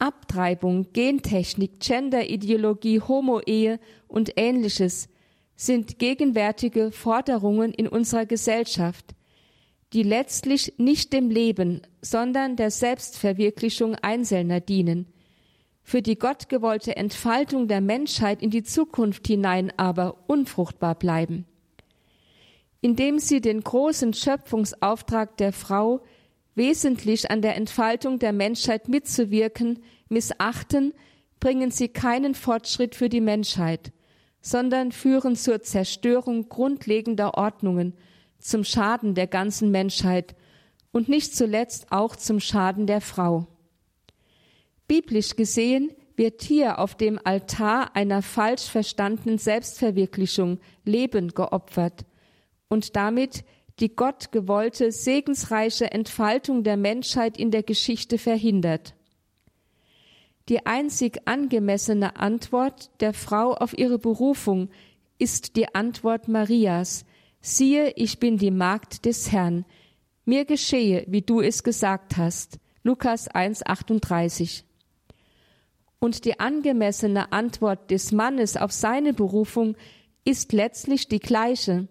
Abtreibung, 0.00 0.92
Gentechnik, 0.92 1.78
Genderideologie, 1.78 3.00
Homo-Ehe 3.00 3.78
und 4.08 4.32
ähnliches 4.36 5.08
sind 5.56 5.98
gegenwärtige 5.98 6.90
Forderungen 6.90 7.72
in 7.72 7.86
unserer 7.86 8.24
Gesellschaft, 8.24 9.14
die 9.92 10.02
letztlich 10.02 10.74
nicht 10.78 11.12
dem 11.12 11.28
Leben, 11.28 11.82
sondern 12.00 12.56
der 12.56 12.70
Selbstverwirklichung 12.70 13.94
Einzelner 13.96 14.60
dienen, 14.60 15.06
für 15.82 16.00
die 16.00 16.18
gottgewollte 16.18 16.96
Entfaltung 16.96 17.68
der 17.68 17.82
Menschheit 17.82 18.42
in 18.42 18.50
die 18.50 18.62
Zukunft 18.62 19.26
hinein 19.26 19.72
aber 19.76 20.24
unfruchtbar 20.28 20.94
bleiben. 20.94 21.44
Indem 22.80 23.18
sie 23.18 23.42
den 23.42 23.62
großen 23.62 24.14
Schöpfungsauftrag 24.14 25.36
der 25.36 25.52
Frau, 25.52 26.00
wesentlich 26.60 27.30
an 27.30 27.40
der 27.40 27.56
Entfaltung 27.56 28.18
der 28.18 28.34
Menschheit 28.34 28.86
mitzuwirken, 28.86 29.78
missachten, 30.10 30.92
bringen 31.40 31.70
sie 31.70 31.88
keinen 31.88 32.34
Fortschritt 32.34 32.94
für 32.94 33.08
die 33.08 33.22
Menschheit, 33.22 33.92
sondern 34.42 34.92
führen 34.92 35.36
zur 35.36 35.62
Zerstörung 35.62 36.50
grundlegender 36.50 37.38
Ordnungen, 37.38 37.94
zum 38.38 38.64
Schaden 38.64 39.14
der 39.14 39.26
ganzen 39.26 39.70
Menschheit 39.70 40.36
und 40.92 41.08
nicht 41.08 41.34
zuletzt 41.34 41.92
auch 41.92 42.14
zum 42.14 42.40
Schaden 42.40 42.86
der 42.86 43.00
Frau. 43.00 43.46
Biblisch 44.86 45.36
gesehen 45.36 45.90
wird 46.14 46.42
hier 46.42 46.78
auf 46.78 46.94
dem 46.94 47.18
Altar 47.24 47.96
einer 47.96 48.20
falsch 48.20 48.64
verstandenen 48.64 49.38
Selbstverwirklichung 49.38 50.58
Leben 50.84 51.28
geopfert 51.28 52.04
und 52.68 52.96
damit 52.96 53.44
die 53.80 53.94
Gott 53.94 54.30
gewollte 54.30 54.92
segensreiche 54.92 55.90
Entfaltung 55.90 56.62
der 56.62 56.76
Menschheit 56.76 57.38
in 57.38 57.50
der 57.50 57.62
Geschichte 57.62 58.18
verhindert. 58.18 58.94
Die 60.48 60.66
einzig 60.66 61.22
angemessene 61.26 62.16
Antwort 62.16 62.90
der 63.00 63.14
Frau 63.14 63.54
auf 63.54 63.76
ihre 63.78 63.98
Berufung 63.98 64.68
ist 65.18 65.56
die 65.56 65.74
Antwort 65.74 66.28
Marias, 66.28 67.04
siehe, 67.40 67.92
ich 67.96 68.18
bin 68.18 68.36
die 68.36 68.50
Magd 68.50 69.04
des 69.04 69.32
Herrn, 69.32 69.64
mir 70.24 70.44
geschehe, 70.44 71.04
wie 71.08 71.22
du 71.22 71.40
es 71.40 71.62
gesagt 71.62 72.16
hast. 72.16 72.58
Lukas 72.82 73.30
1,38. 73.30 74.64
Und 75.98 76.24
die 76.24 76.40
angemessene 76.40 77.32
Antwort 77.32 77.90
des 77.90 78.12
Mannes 78.12 78.56
auf 78.56 78.72
seine 78.72 79.12
Berufung 79.12 79.76
ist 80.24 80.52
letztlich 80.52 81.08
die 81.08 81.18
gleiche, 81.18 81.88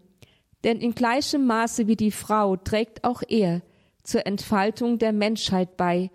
denn 0.64 0.80
in 0.80 0.94
gleichem 0.94 1.46
Maße 1.46 1.88
wie 1.88 1.96
die 1.96 2.12
Frau 2.12 2.56
trägt 2.56 3.04
auch 3.04 3.22
er 3.28 3.62
zur 4.04 4.26
Entfaltung 4.26 5.00
der 5.00 5.14
Menschheit 5.14 5.78
bei, 5.78 6.12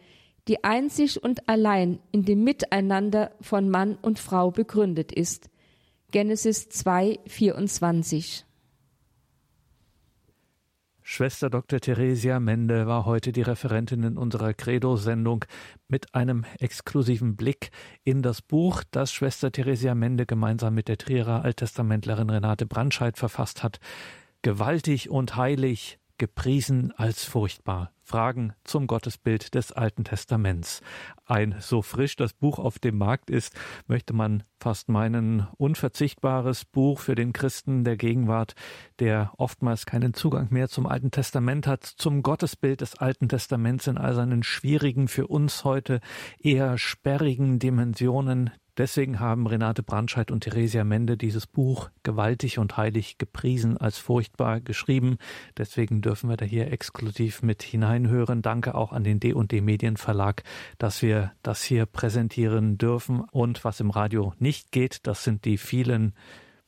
die 0.48 0.62
einzig 0.64 1.22
und 1.22 1.48
allein 1.48 2.00
in 2.12 2.24
dem 2.24 2.44
Miteinander 2.44 3.32
von 3.40 3.70
Mann 3.70 3.96
und 3.96 4.18
Frau 4.18 4.50
begründet 4.50 5.12
ist. 5.12 5.48
Genesis 6.10 6.68
2, 6.68 7.18
24. 7.26 8.44
Schwester 11.06 11.50
Dr. 11.50 11.80
Theresia 11.80 12.40
Mende 12.40 12.86
war 12.86 13.04
heute 13.04 13.30
die 13.30 13.42
Referentin 13.42 14.02
in 14.04 14.16
unserer 14.16 14.54
Credo-Sendung 14.54 15.44
mit 15.86 16.14
einem 16.14 16.46
exklusiven 16.58 17.36
Blick 17.36 17.70
in 18.04 18.22
das 18.22 18.40
Buch, 18.40 18.82
das 18.90 19.12
Schwester 19.12 19.52
Theresia 19.52 19.94
Mende 19.94 20.24
gemeinsam 20.24 20.74
mit 20.74 20.88
der 20.88 20.96
Trierer 20.96 21.44
Alttestamentlerin 21.44 22.30
Renate 22.30 22.64
Brandscheid 22.64 23.18
verfasst 23.18 23.62
hat. 23.62 23.80
Gewaltig 24.44 25.08
und 25.08 25.36
heilig, 25.36 25.98
gepriesen 26.18 26.92
als 26.98 27.24
furchtbar. 27.24 27.92
Fragen 28.02 28.52
zum 28.62 28.86
Gottesbild 28.86 29.54
des 29.54 29.72
Alten 29.72 30.04
Testaments. 30.04 30.82
Ein 31.24 31.54
so 31.60 31.80
frisch 31.80 32.16
das 32.16 32.34
Buch 32.34 32.58
auf 32.58 32.78
dem 32.78 32.98
Markt 32.98 33.30
ist, 33.30 33.54
möchte 33.86 34.12
man 34.12 34.42
fast 34.60 34.90
meinen, 34.90 35.48
unverzichtbares 35.56 36.66
Buch 36.66 37.00
für 37.00 37.14
den 37.14 37.32
Christen 37.32 37.84
der 37.84 37.96
Gegenwart, 37.96 38.54
der 38.98 39.32
oftmals 39.38 39.86
keinen 39.86 40.12
Zugang 40.12 40.48
mehr 40.50 40.68
zum 40.68 40.86
Alten 40.86 41.10
Testament 41.10 41.66
hat, 41.66 41.82
zum 41.82 42.22
Gottesbild 42.22 42.82
des 42.82 42.96
Alten 42.96 43.30
Testaments 43.30 43.86
in 43.86 43.96
all 43.96 44.12
seinen 44.12 44.42
schwierigen, 44.42 45.08
für 45.08 45.26
uns 45.26 45.64
heute 45.64 46.00
eher 46.38 46.76
sperrigen 46.76 47.58
Dimensionen, 47.58 48.50
Deswegen 48.76 49.20
haben 49.20 49.46
Renate 49.46 49.82
Brandscheid 49.82 50.30
und 50.30 50.40
Theresia 50.40 50.84
Mende 50.84 51.16
dieses 51.16 51.46
Buch 51.46 51.90
gewaltig 52.02 52.58
und 52.58 52.76
heilig 52.76 53.18
gepriesen 53.18 53.78
als 53.78 53.98
furchtbar 53.98 54.60
geschrieben. 54.60 55.18
Deswegen 55.56 56.00
dürfen 56.00 56.28
wir 56.28 56.36
da 56.36 56.44
hier 56.44 56.72
exklusiv 56.72 57.42
mit 57.42 57.62
hineinhören. 57.62 58.42
Danke 58.42 58.74
auch 58.74 58.92
an 58.92 59.04
den 59.04 59.20
D&D 59.20 59.60
Medienverlag, 59.60 60.42
dass 60.78 61.02
wir 61.02 61.32
das 61.42 61.62
hier 61.62 61.86
präsentieren 61.86 62.76
dürfen. 62.76 63.20
Und 63.20 63.64
was 63.64 63.78
im 63.80 63.90
Radio 63.90 64.34
nicht 64.38 64.72
geht, 64.72 65.06
das 65.06 65.22
sind 65.22 65.44
die 65.44 65.56
vielen 65.56 66.12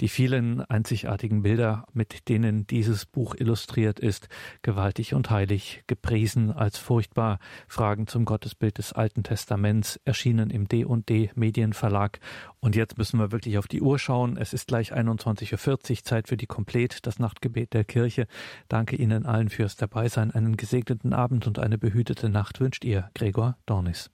die 0.00 0.08
vielen 0.08 0.60
einzigartigen 0.62 1.42
Bilder, 1.42 1.86
mit 1.92 2.28
denen 2.28 2.66
dieses 2.66 3.06
Buch 3.06 3.34
illustriert 3.34 3.98
ist, 3.98 4.28
gewaltig 4.62 5.14
und 5.14 5.30
heilig, 5.30 5.82
gepriesen 5.86 6.52
als 6.52 6.78
furchtbar. 6.78 7.38
Fragen 7.68 8.06
zum 8.06 8.24
Gottesbild 8.24 8.78
des 8.78 8.92
Alten 8.92 9.22
Testaments 9.22 10.00
erschienen 10.04 10.50
im 10.50 10.68
D&D 10.68 11.30
Medienverlag. 11.34 12.20
Und 12.60 12.76
jetzt 12.76 12.98
müssen 12.98 13.18
wir 13.18 13.32
wirklich 13.32 13.58
auf 13.58 13.68
die 13.68 13.80
Uhr 13.80 13.98
schauen. 13.98 14.36
Es 14.36 14.52
ist 14.52 14.66
gleich 14.68 14.92
21.40 14.92 15.90
Uhr, 15.90 16.04
Zeit 16.04 16.28
für 16.28 16.36
die 16.36 16.46
Komplet, 16.46 17.06
das 17.06 17.18
Nachtgebet 17.18 17.72
der 17.72 17.84
Kirche. 17.84 18.26
Danke 18.68 18.96
Ihnen 18.96 19.24
allen 19.24 19.48
fürs 19.48 19.76
Dabeisein. 19.76 20.30
Einen 20.30 20.56
gesegneten 20.56 21.12
Abend 21.12 21.46
und 21.46 21.58
eine 21.58 21.78
behütete 21.78 22.28
Nacht 22.28 22.60
wünscht 22.60 22.84
ihr, 22.84 23.10
Gregor 23.14 23.56
Dornis. 23.66 24.10